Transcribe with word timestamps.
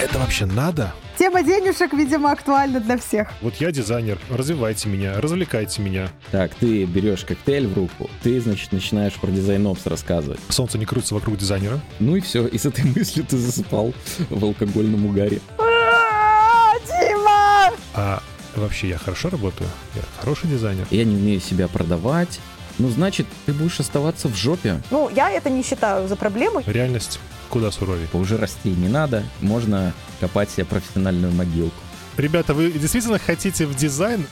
Это 0.00 0.18
вообще 0.18 0.46
надо? 0.46 0.94
Тема 1.18 1.42
денежек, 1.42 1.92
видимо, 1.92 2.30
актуальна 2.30 2.78
для 2.78 2.96
всех. 2.96 3.28
Вот 3.40 3.56
я 3.56 3.72
дизайнер, 3.72 4.18
развивайте 4.30 4.88
меня, 4.88 5.20
развлекайте 5.20 5.82
меня. 5.82 6.08
Так, 6.30 6.54
ты 6.54 6.84
берешь 6.84 7.24
коктейль 7.24 7.66
в 7.66 7.74
руку, 7.76 8.08
ты, 8.22 8.40
значит, 8.40 8.70
начинаешь 8.70 9.14
про 9.14 9.28
дизайн 9.30 9.66
опс 9.66 9.86
рассказывать. 9.86 10.38
Солнце 10.50 10.78
не 10.78 10.86
крутится 10.86 11.14
вокруг 11.14 11.36
дизайнера. 11.36 11.80
Ну 11.98 12.14
и 12.14 12.20
все, 12.20 12.46
и 12.46 12.56
с 12.56 12.66
этой 12.66 12.84
мыслью 12.96 13.26
ты 13.28 13.36
засыпал 13.36 13.92
в 14.30 14.44
алкогольном 14.44 15.06
угаре. 15.06 15.40
А, 15.58 16.74
Дима! 16.86 17.72
А 17.94 18.22
вообще 18.54 18.90
я 18.90 18.98
хорошо 18.98 19.30
работаю? 19.30 19.68
Я 19.96 20.02
хороший 20.20 20.48
дизайнер. 20.48 20.86
Я 20.90 21.04
не 21.04 21.16
умею 21.16 21.40
себя 21.40 21.66
продавать. 21.66 22.38
Ну, 22.78 22.88
значит, 22.90 23.26
ты 23.46 23.52
будешь 23.52 23.80
оставаться 23.80 24.28
в 24.28 24.36
жопе. 24.36 24.80
Ну, 24.92 25.10
я 25.10 25.32
это 25.32 25.50
не 25.50 25.64
считаю 25.64 26.06
за 26.06 26.14
проблему. 26.14 26.62
Реальность 26.64 27.18
куда 27.48 27.70
суровее. 27.70 28.08
Уже 28.12 28.36
расти 28.36 28.70
не 28.70 28.88
надо, 28.88 29.24
можно 29.40 29.92
копать 30.20 30.50
себе 30.50 30.64
профессиональную 30.64 31.32
могилку. 31.32 31.76
Ребята, 32.16 32.54
вы 32.54 32.72
действительно 32.72 33.18
хотите 33.18 33.66
в 33.66 33.76
дизайн? 33.76 34.26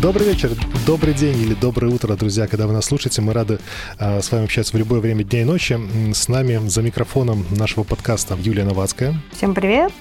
Добрый 0.00 0.28
вечер, 0.28 0.52
добрый 0.86 1.12
день 1.12 1.36
или 1.38 1.54
доброе 1.54 1.92
утро, 1.92 2.14
друзья, 2.14 2.46
когда 2.46 2.68
вы 2.68 2.72
нас 2.72 2.84
слушаете. 2.84 3.20
Мы 3.20 3.32
рады 3.32 3.58
э, 3.98 4.22
с 4.22 4.30
вами 4.30 4.44
общаться 4.44 4.76
в 4.76 4.78
любое 4.78 5.00
время 5.00 5.24
дня 5.24 5.40
и 5.40 5.44
ночи. 5.44 5.76
С 6.14 6.28
нами 6.28 6.68
за 6.68 6.82
микрофоном 6.82 7.44
нашего 7.50 7.82
подкаста 7.82 8.38
Юлия 8.40 8.64
Новацкая. 8.64 9.20
Всем 9.32 9.54
привет. 9.54 9.92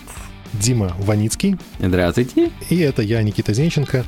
Дима 0.54 0.96
Ваницкий. 1.00 1.56
Здравствуйте. 1.80 2.52
И 2.70 2.78
это 2.78 3.02
я, 3.02 3.24
Никита 3.24 3.54
Зенченко. 3.54 4.06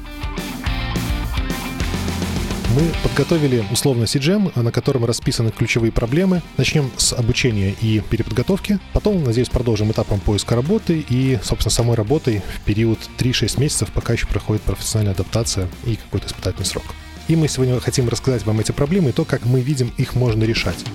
Мы 2.75 2.83
подготовили 3.01 3.65
условно 3.71 4.03
CGM, 4.03 4.61
на 4.61 4.71
котором 4.71 5.03
расписаны 5.03 5.49
ключевые 5.49 5.91
проблемы. 5.91 6.43
Начнем 6.57 6.91
с 6.97 7.13
обучения 7.13 7.73
и 7.81 7.99
переподготовки. 7.99 8.77
Потом, 8.93 9.23
надеюсь, 9.23 9.49
продолжим 9.49 9.91
этапом 9.91 10.19
поиска 10.19 10.55
работы 10.55 11.03
и, 11.09 11.39
собственно, 11.41 11.71
самой 11.71 11.95
работой 11.95 12.43
в 12.57 12.61
период 12.65 12.99
3-6 13.17 13.59
месяцев, 13.59 13.91
пока 13.91 14.13
еще 14.13 14.27
проходит 14.27 14.61
профессиональная 14.61 15.15
адаптация 15.15 15.67
и 15.85 15.95
какой-то 15.95 16.27
испытательный 16.27 16.65
срок. 16.65 16.85
И 17.27 17.35
мы 17.35 17.47
сегодня 17.47 17.79
хотим 17.79 18.07
рассказать 18.07 18.45
вам 18.45 18.59
эти 18.59 18.71
проблемы 18.71 19.09
и 19.09 19.13
то, 19.13 19.25
как 19.25 19.45
мы 19.45 19.61
видим, 19.61 19.91
их 19.97 20.13
можно 20.13 20.43
решать. 20.43 20.85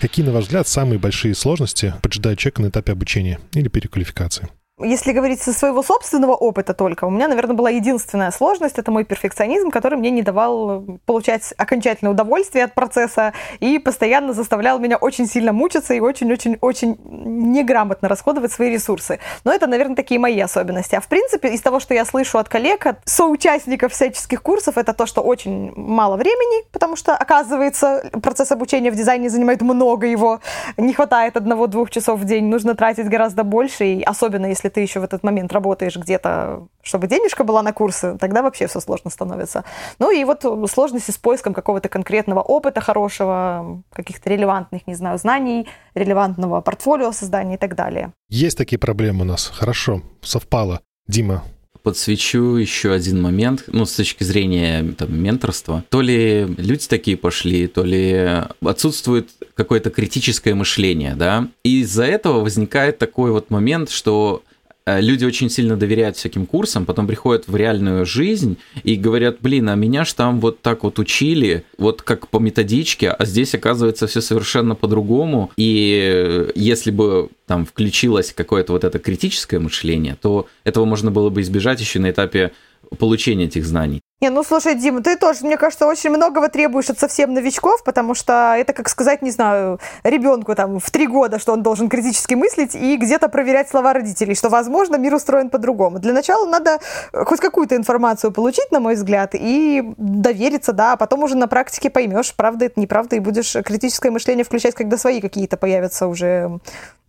Какие, 0.00 0.26
на 0.26 0.32
ваш 0.32 0.44
взгляд, 0.44 0.66
самые 0.66 0.98
большие 0.98 1.34
сложности 1.34 1.94
поджидают 2.02 2.40
человека 2.40 2.62
на 2.62 2.68
этапе 2.68 2.92
обучения 2.92 3.38
или 3.54 3.68
переквалификации? 3.68 4.48
Если 4.78 5.12
говорить 5.12 5.40
со 5.40 5.54
своего 5.54 5.82
собственного 5.82 6.34
опыта 6.34 6.74
только, 6.74 7.06
у 7.06 7.10
меня, 7.10 7.28
наверное, 7.28 7.56
была 7.56 7.70
единственная 7.70 8.30
сложность, 8.30 8.78
это 8.78 8.90
мой 8.90 9.04
перфекционизм, 9.04 9.70
который 9.70 9.98
мне 9.98 10.10
не 10.10 10.20
давал 10.20 10.84
получать 11.06 11.54
окончательное 11.56 12.12
удовольствие 12.12 12.64
от 12.64 12.74
процесса 12.74 13.32
и 13.60 13.78
постоянно 13.78 14.34
заставлял 14.34 14.78
меня 14.78 14.98
очень 14.98 15.26
сильно 15.26 15.54
мучиться 15.54 15.94
и 15.94 16.00
очень-очень-очень 16.00 16.98
неграмотно 17.06 18.06
расходовать 18.10 18.52
свои 18.52 18.68
ресурсы. 18.68 19.18
Но 19.44 19.52
это, 19.54 19.66
наверное, 19.66 19.96
такие 19.96 20.20
мои 20.20 20.38
особенности. 20.38 20.94
А 20.94 21.00
в 21.00 21.08
принципе, 21.08 21.54
из 21.54 21.62
того, 21.62 21.80
что 21.80 21.94
я 21.94 22.04
слышу 22.04 22.36
от 22.36 22.50
коллег, 22.50 22.84
от 22.84 22.98
соучастников 23.06 23.94
всяческих 23.94 24.42
курсов, 24.42 24.76
это 24.76 24.92
то, 24.92 25.06
что 25.06 25.22
очень 25.22 25.72
мало 25.74 26.18
времени, 26.18 26.66
потому 26.70 26.96
что, 26.96 27.16
оказывается, 27.16 28.10
процесс 28.22 28.52
обучения 28.52 28.90
в 28.90 28.94
дизайне 28.94 29.30
занимает 29.30 29.62
много 29.62 30.06
его, 30.06 30.40
не 30.76 30.92
хватает 30.92 31.38
одного-двух 31.38 31.88
часов 31.88 32.20
в 32.20 32.24
день, 32.24 32.44
нужно 32.44 32.74
тратить 32.74 33.08
гораздо 33.08 33.42
больше, 33.42 33.86
и 33.86 34.02
особенно 34.02 34.44
если 34.44 34.65
если 34.66 34.68
ты 34.68 34.80
еще 34.80 35.00
в 35.00 35.04
этот 35.04 35.22
момент 35.22 35.52
работаешь 35.52 35.96
где-то, 35.96 36.66
чтобы 36.82 37.06
денежка 37.06 37.44
была 37.44 37.62
на 37.62 37.72
курсы, 37.72 38.16
тогда 38.18 38.42
вообще 38.42 38.66
все 38.66 38.80
сложно 38.80 39.10
становится. 39.10 39.64
Ну 39.98 40.10
и 40.10 40.24
вот 40.24 40.44
сложности 40.70 41.10
с 41.10 41.18
поиском 41.18 41.54
какого-то 41.54 41.88
конкретного 41.88 42.40
опыта 42.40 42.80
хорошего, 42.80 43.82
каких-то 43.92 44.30
релевантных, 44.30 44.86
не 44.86 44.94
знаю, 44.94 45.18
знаний, 45.18 45.66
релевантного 45.94 46.60
портфолио 46.60 47.12
создания 47.12 47.54
и 47.54 47.58
так 47.58 47.74
далее. 47.74 48.12
Есть 48.28 48.58
такие 48.58 48.78
проблемы 48.78 49.22
у 49.22 49.24
нас. 49.24 49.52
Хорошо, 49.54 50.02
совпало. 50.20 50.80
Дима, 51.08 51.44
подсвечу 51.82 52.56
еще 52.56 52.92
один 52.92 53.22
момент, 53.22 53.64
ну, 53.68 53.86
с 53.86 53.92
точки 53.92 54.24
зрения 54.24 54.82
там, 54.98 55.16
менторства. 55.16 55.84
То 55.88 56.00
ли 56.00 56.46
люди 56.58 56.88
такие 56.88 57.16
пошли, 57.16 57.68
то 57.68 57.84
ли 57.84 58.42
отсутствует 58.64 59.30
какое-то 59.54 59.90
критическое 59.90 60.54
мышление, 60.54 61.14
да, 61.14 61.48
и 61.62 61.82
из-за 61.82 62.04
этого 62.04 62.40
возникает 62.40 62.98
такой 62.98 63.30
вот 63.30 63.50
момент, 63.50 63.90
что 63.90 64.42
Э, 64.45 64.45
люди 64.86 65.24
очень 65.24 65.50
сильно 65.50 65.76
доверяют 65.76 66.16
всяким 66.16 66.46
курсам, 66.46 66.86
потом 66.86 67.06
приходят 67.06 67.48
в 67.48 67.56
реальную 67.56 68.06
жизнь 68.06 68.56
и 68.84 68.96
говорят, 68.96 69.38
блин, 69.40 69.68
а 69.68 69.74
меня 69.74 70.04
ж 70.04 70.12
там 70.12 70.40
вот 70.40 70.62
так 70.62 70.84
вот 70.84 70.98
учили, 70.98 71.64
вот 71.76 72.02
как 72.02 72.28
по 72.28 72.38
методичке, 72.38 73.10
а 73.10 73.24
здесь 73.24 73.54
оказывается 73.54 74.06
все 74.06 74.20
совершенно 74.20 74.74
по-другому. 74.74 75.50
И 75.56 76.48
если 76.54 76.90
бы 76.90 77.30
там 77.46 77.66
включилось 77.66 78.32
какое-то 78.32 78.72
вот 78.72 78.84
это 78.84 78.98
критическое 78.98 79.58
мышление, 79.58 80.16
то 80.20 80.46
этого 80.64 80.84
можно 80.84 81.10
было 81.10 81.30
бы 81.30 81.40
избежать 81.40 81.80
еще 81.80 81.98
на 81.98 82.10
этапе 82.10 82.52
получения 82.98 83.46
этих 83.46 83.66
знаний. 83.66 84.00
Не, 84.22 84.30
ну 84.30 84.42
слушай, 84.42 84.74
Дима, 84.74 85.02
ты 85.02 85.18
тоже, 85.18 85.40
мне 85.44 85.58
кажется, 85.58 85.86
очень 85.86 86.08
многого 86.08 86.48
требуешь 86.48 86.88
от 86.88 86.98
совсем 86.98 87.34
новичков, 87.34 87.84
потому 87.84 88.14
что 88.14 88.54
это, 88.56 88.72
как 88.72 88.88
сказать, 88.88 89.20
не 89.20 89.30
знаю, 89.30 89.78
ребенку 90.04 90.54
там 90.54 90.78
в 90.78 90.90
три 90.90 91.06
года, 91.06 91.38
что 91.38 91.52
он 91.52 91.62
должен 91.62 91.90
критически 91.90 92.32
мыслить 92.32 92.74
и 92.74 92.96
где-то 92.96 93.28
проверять 93.28 93.68
слова 93.68 93.92
родителей, 93.92 94.34
что, 94.34 94.48
возможно, 94.48 94.96
мир 94.96 95.12
устроен 95.12 95.50
по-другому. 95.50 95.98
Для 95.98 96.14
начала 96.14 96.46
надо 96.46 96.78
хоть 97.12 97.40
какую-то 97.40 97.76
информацию 97.76 98.32
получить, 98.32 98.70
на 98.70 98.80
мой 98.80 98.94
взгляд, 98.94 99.34
и 99.34 99.84
довериться, 99.98 100.72
да, 100.72 100.94
а 100.94 100.96
потом 100.96 101.22
уже 101.22 101.36
на 101.36 101.46
практике 101.46 101.90
поймешь, 101.90 102.34
правда 102.34 102.64
это, 102.64 102.80
неправда, 102.80 103.16
и 103.16 103.20
будешь 103.20 103.52
критическое 103.66 104.10
мышление 104.10 104.46
включать, 104.46 104.74
когда 104.74 104.96
свои 104.96 105.20
какие-то 105.20 105.58
появятся 105.58 106.06
уже, 106.06 106.58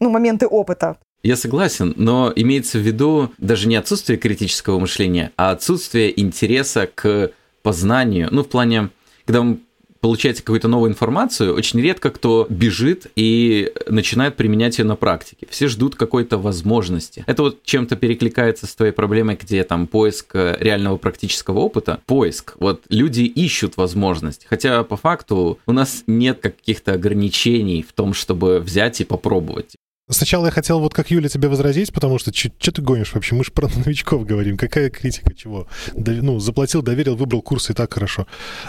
ну, 0.01 0.09
моменты 0.09 0.45
опыта. 0.45 0.97
Я 1.27 1.35
согласен, 1.35 1.93
но 1.97 2.31
имеется 2.33 2.77
в 2.79 2.83
виду 2.83 3.33
даже 3.37 3.67
не 3.67 3.75
отсутствие 3.75 4.17
критического 4.17 4.79
мышления, 4.79 5.33
а 5.35 5.51
отсутствие 5.51 6.17
интереса 6.17 6.87
к 6.87 7.31
познанию. 7.63 8.29
Ну, 8.31 8.45
в 8.45 8.47
плане, 8.47 8.91
когда 9.25 9.41
вы 9.41 9.57
получаете 9.99 10.41
какую-то 10.41 10.69
новую 10.69 10.89
информацию, 10.89 11.53
очень 11.53 11.81
редко 11.81 12.11
кто 12.11 12.47
бежит 12.49 13.07
и 13.17 13.73
начинает 13.89 14.37
применять 14.37 14.79
ее 14.79 14.85
на 14.85 14.95
практике. 14.95 15.47
Все 15.49 15.67
ждут 15.67 15.95
какой-то 15.95 16.37
возможности. 16.37 17.25
Это 17.27 17.43
вот 17.43 17.61
чем-то 17.63 17.97
перекликается 17.97 18.65
с 18.65 18.73
твоей 18.73 18.93
проблемой, 18.93 19.37
где 19.37 19.65
там 19.65 19.87
поиск 19.87 20.33
реального 20.33 20.95
практического 20.95 21.59
опыта. 21.59 21.99
Поиск. 22.05 22.55
Вот 22.57 22.83
люди 22.87 23.23
ищут 23.23 23.75
возможность. 23.75 24.45
Хотя 24.49 24.81
по 24.85 24.95
факту 24.95 25.59
у 25.65 25.73
нас 25.73 26.05
нет 26.07 26.39
каких-то 26.39 26.93
ограничений 26.93 27.83
в 27.83 27.91
том, 27.91 28.13
чтобы 28.13 28.61
взять 28.61 29.01
и 29.01 29.03
попробовать. 29.03 29.75
Сначала 30.09 30.45
я 30.45 30.51
хотел 30.51 30.79
вот 30.79 30.93
как 30.93 31.11
Юля 31.11 31.27
тебе 31.27 31.49
возразить, 31.49 31.91
потому 31.91 32.17
что 32.17 32.33
что 32.33 32.71
ты 32.71 32.81
гонишь 32.81 33.13
вообще? 33.13 33.35
Мы 33.35 33.43
же 33.43 33.51
про 33.51 33.67
новичков 33.67 34.25
говорим. 34.25 34.55
Какая 34.55 34.89
критика, 34.89 35.33
чего? 35.33 35.67
ну, 35.95 36.39
заплатил, 36.39 36.81
доверил, 36.81 37.17
выбрал 37.17 37.41
курс, 37.41 37.69
и 37.69 37.73
так 37.73 37.93
хорошо. 37.93 38.25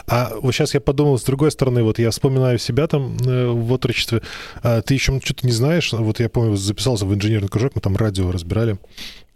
А 0.08 0.32
вот 0.42 0.52
сейчас 0.52 0.74
я 0.74 0.80
подумал, 0.80 1.16
с 1.16 1.22
другой 1.22 1.52
стороны, 1.52 1.84
вот 1.84 2.00
я 2.00 2.10
вспоминаю 2.10 2.58
себя 2.58 2.88
там 2.88 3.16
э, 3.18 3.46
в 3.46 3.72
отрочестве. 3.72 4.22
А, 4.62 4.82
ты 4.82 4.94
еще 4.94 5.20
что-то 5.24 5.46
не 5.46 5.52
знаешь. 5.52 5.92
Вот 5.92 6.18
я 6.18 6.28
помню, 6.28 6.56
записался 6.56 7.06
в 7.06 7.14
инженерный 7.14 7.48
кружок, 7.48 7.72
мы 7.76 7.80
там 7.80 7.96
радио 7.96 8.32
разбирали. 8.32 8.76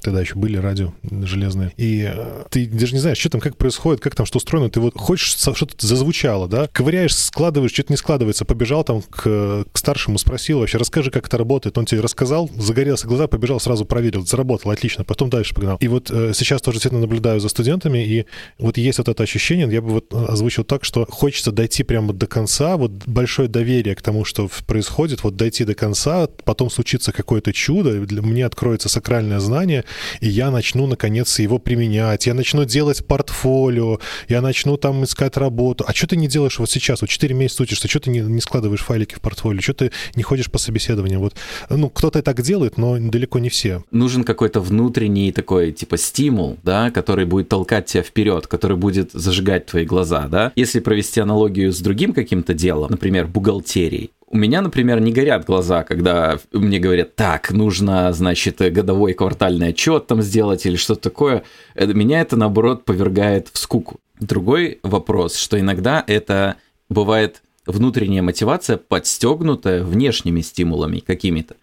Тогда 0.03 0.21
еще 0.21 0.35
были 0.35 0.57
радио 0.57 0.93
железные. 1.11 1.73
И 1.77 2.11
э, 2.13 2.45
ты 2.51 2.67
даже 2.67 2.95
не 2.95 3.01
знаешь, 3.01 3.19
что 3.19 3.31
там, 3.31 3.41
как 3.41 3.57
происходит, 3.57 4.01
как 4.01 4.15
там 4.15 4.27
что 4.27 4.39
устроено. 4.39 4.69
Ты 4.69 4.81
вот 4.81 4.95
хочешь, 4.97 5.37
что-то 5.37 5.87
зазвучало, 5.87 6.49
да? 6.49 6.69
Ковыряешь, 6.73 7.15
складываешь, 7.15 7.73
что-то 7.73 7.93
не 7.93 7.97
складывается. 7.97 8.45
Побежал 8.45 8.85
там 8.85 9.03
к, 9.03 9.65
к 9.71 9.79
старшему, 9.79 10.19
спросил 10.19 10.61
вообще, 10.61 10.79
расскажи, 10.79 11.11
как 11.11 11.27
это 11.27 11.39
работает. 11.39 11.79
Он 11.79 11.87
тебе 11.87 12.01
рассказал, 12.01 12.51
загорелся 12.57 13.07
глаза, 13.07 13.29
побежал, 13.29 13.61
сразу 13.61 13.85
проверил, 13.85 14.27
заработал, 14.27 14.71
отлично. 14.71 15.05
Потом 15.05 15.31
дальше 15.31 15.55
погнал. 15.55 15.77
И 15.81 15.89
вот 15.89 16.11
э, 16.11 16.33
сейчас 16.34 16.61
тоже 16.63 16.77
действительно 16.77 17.03
наблюдаю 17.03 17.41
за 17.41 17.49
студентами, 17.49 18.05
и 18.05 18.27
вот 18.59 18.77
есть 18.79 18.99
вот 18.99 19.09
это 19.09 19.23
ощущение, 19.23 19.69
я 19.71 19.81
бы 19.81 19.91
вот 19.91 20.13
озвучил 20.13 20.65
так, 20.65 20.84
что 20.84 21.07
хочется 21.09 21.53
дойти 21.53 21.83
прямо 21.83 22.13
до 22.13 22.27
конца, 22.27 22.77
вот 22.77 22.91
большое 23.07 23.49
доверие 23.49 23.95
к 23.95 24.03
тому, 24.03 24.25
что 24.25 24.49
происходит, 24.67 25.23
вот 25.23 25.37
дойти 25.37 25.65
до 25.65 25.75
конца, 25.75 26.28
потом 26.45 26.71
случится 26.71 27.13
какое-то 27.13 27.53
чудо, 27.53 27.91
мне 28.22 28.45
откроется 28.47 28.89
сакральное 28.89 29.41
знание, 29.41 29.84
и 30.21 30.28
я 30.28 30.50
начну, 30.50 30.86
наконец, 30.86 31.39
его 31.39 31.59
применять, 31.59 32.27
я 32.27 32.34
начну 32.34 32.65
делать 32.65 33.04
портфолио, 33.06 33.98
я 34.28 34.41
начну 34.41 34.77
там 34.77 35.04
искать 35.04 35.36
работу. 35.36 35.84
А 35.86 35.94
что 35.94 36.06
ты 36.06 36.16
не 36.16 36.28
делаешь 36.28 36.59
вот 36.59 36.71
сейчас? 36.71 37.00
Вот 37.00 37.10
4 37.10 37.34
месяца 37.34 37.62
учишься, 37.62 37.89
что 37.89 38.00
ты 38.00 38.10
не, 38.10 38.21
не 38.21 38.41
складываешь 38.41 38.83
файлики 38.83 39.15
в 39.15 39.21
портфолио, 39.21 39.60
что 39.60 39.74
ты 39.74 39.92
не 40.15 40.22
ходишь 40.22 40.50
по 40.50 40.59
собеседованиям? 40.59 41.21
Вот, 41.21 41.34
ну, 41.71 41.91
кто-то 41.91 42.22
так 42.22 42.42
делает, 42.42 42.78
но 42.78 42.98
далеко 42.98 43.39
не 43.39 43.48
все. 43.48 43.84
Нужен 43.91 44.24
какой-то 44.24 44.60
внутренний 44.60 45.33
такой, 45.33 45.72
типа, 45.72 45.97
стимул, 45.97 46.59
да, 46.62 46.91
который 46.91 47.24
будет 47.24 47.48
толкать 47.48 47.86
тебя 47.86 48.03
вперед, 48.03 48.47
который 48.47 48.77
будет 48.77 49.12
зажигать 49.12 49.66
твои 49.66 49.84
глаза, 49.84 50.28
да. 50.28 50.53
Если 50.56 50.80
провести 50.80 51.21
аналогию 51.21 51.72
с 51.72 51.80
другим 51.80 52.12
каким-то 52.12 52.54
делом, 52.54 52.91
например, 52.91 53.27
бухгалтерией, 53.27 54.10
у 54.33 54.37
меня, 54.39 54.63
например, 54.63 54.99
не 54.99 55.13
горят 55.13 55.45
глаза, 55.45 55.84
когда 55.84 56.39
мне 56.53 56.79
говорят, 56.79 57.15
так, 57.17 57.51
нужно, 57.51 58.13
значит, 58.15 58.59
годовой 58.73 59.13
квартальный 59.13 59.69
отчет 59.69 60.07
там 60.07 60.23
сделать 60.23 60.65
или 60.65 60.77
что-то 60.77 61.03
такое. 61.03 61.45
Меня 61.77 62.23
это, 62.23 62.37
наоборот, 62.37 62.87
повергает 62.87 63.49
в 63.53 63.59
скуку. 63.59 64.01
Другой 64.19 64.79
вопрос, 64.83 65.37
что 65.37 65.61
иногда 65.61 66.03
это 66.07 66.57
бывает 66.89 67.43
внутренняя 67.67 68.23
мотивация, 68.23 68.79
подстегнутая 68.79 69.84
внешними 69.84 70.41
стимулами 70.41 71.01
какими-то. 71.01 71.57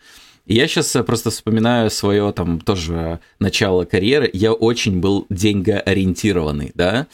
Я 0.49 0.67
сейчас 0.67 0.95
э, 0.95 1.03
просто 1.03 1.29
вспоминаю 1.29 1.91
свое 1.91 2.31
там 2.33 2.59
тоже 2.59 3.19
начало 3.37 3.85
карьеры. 3.85 4.27
Я 4.33 4.51
очень 4.51 4.99
был 4.99 5.27
деньгоориентированный, 5.29 6.71
да. 6.73 7.05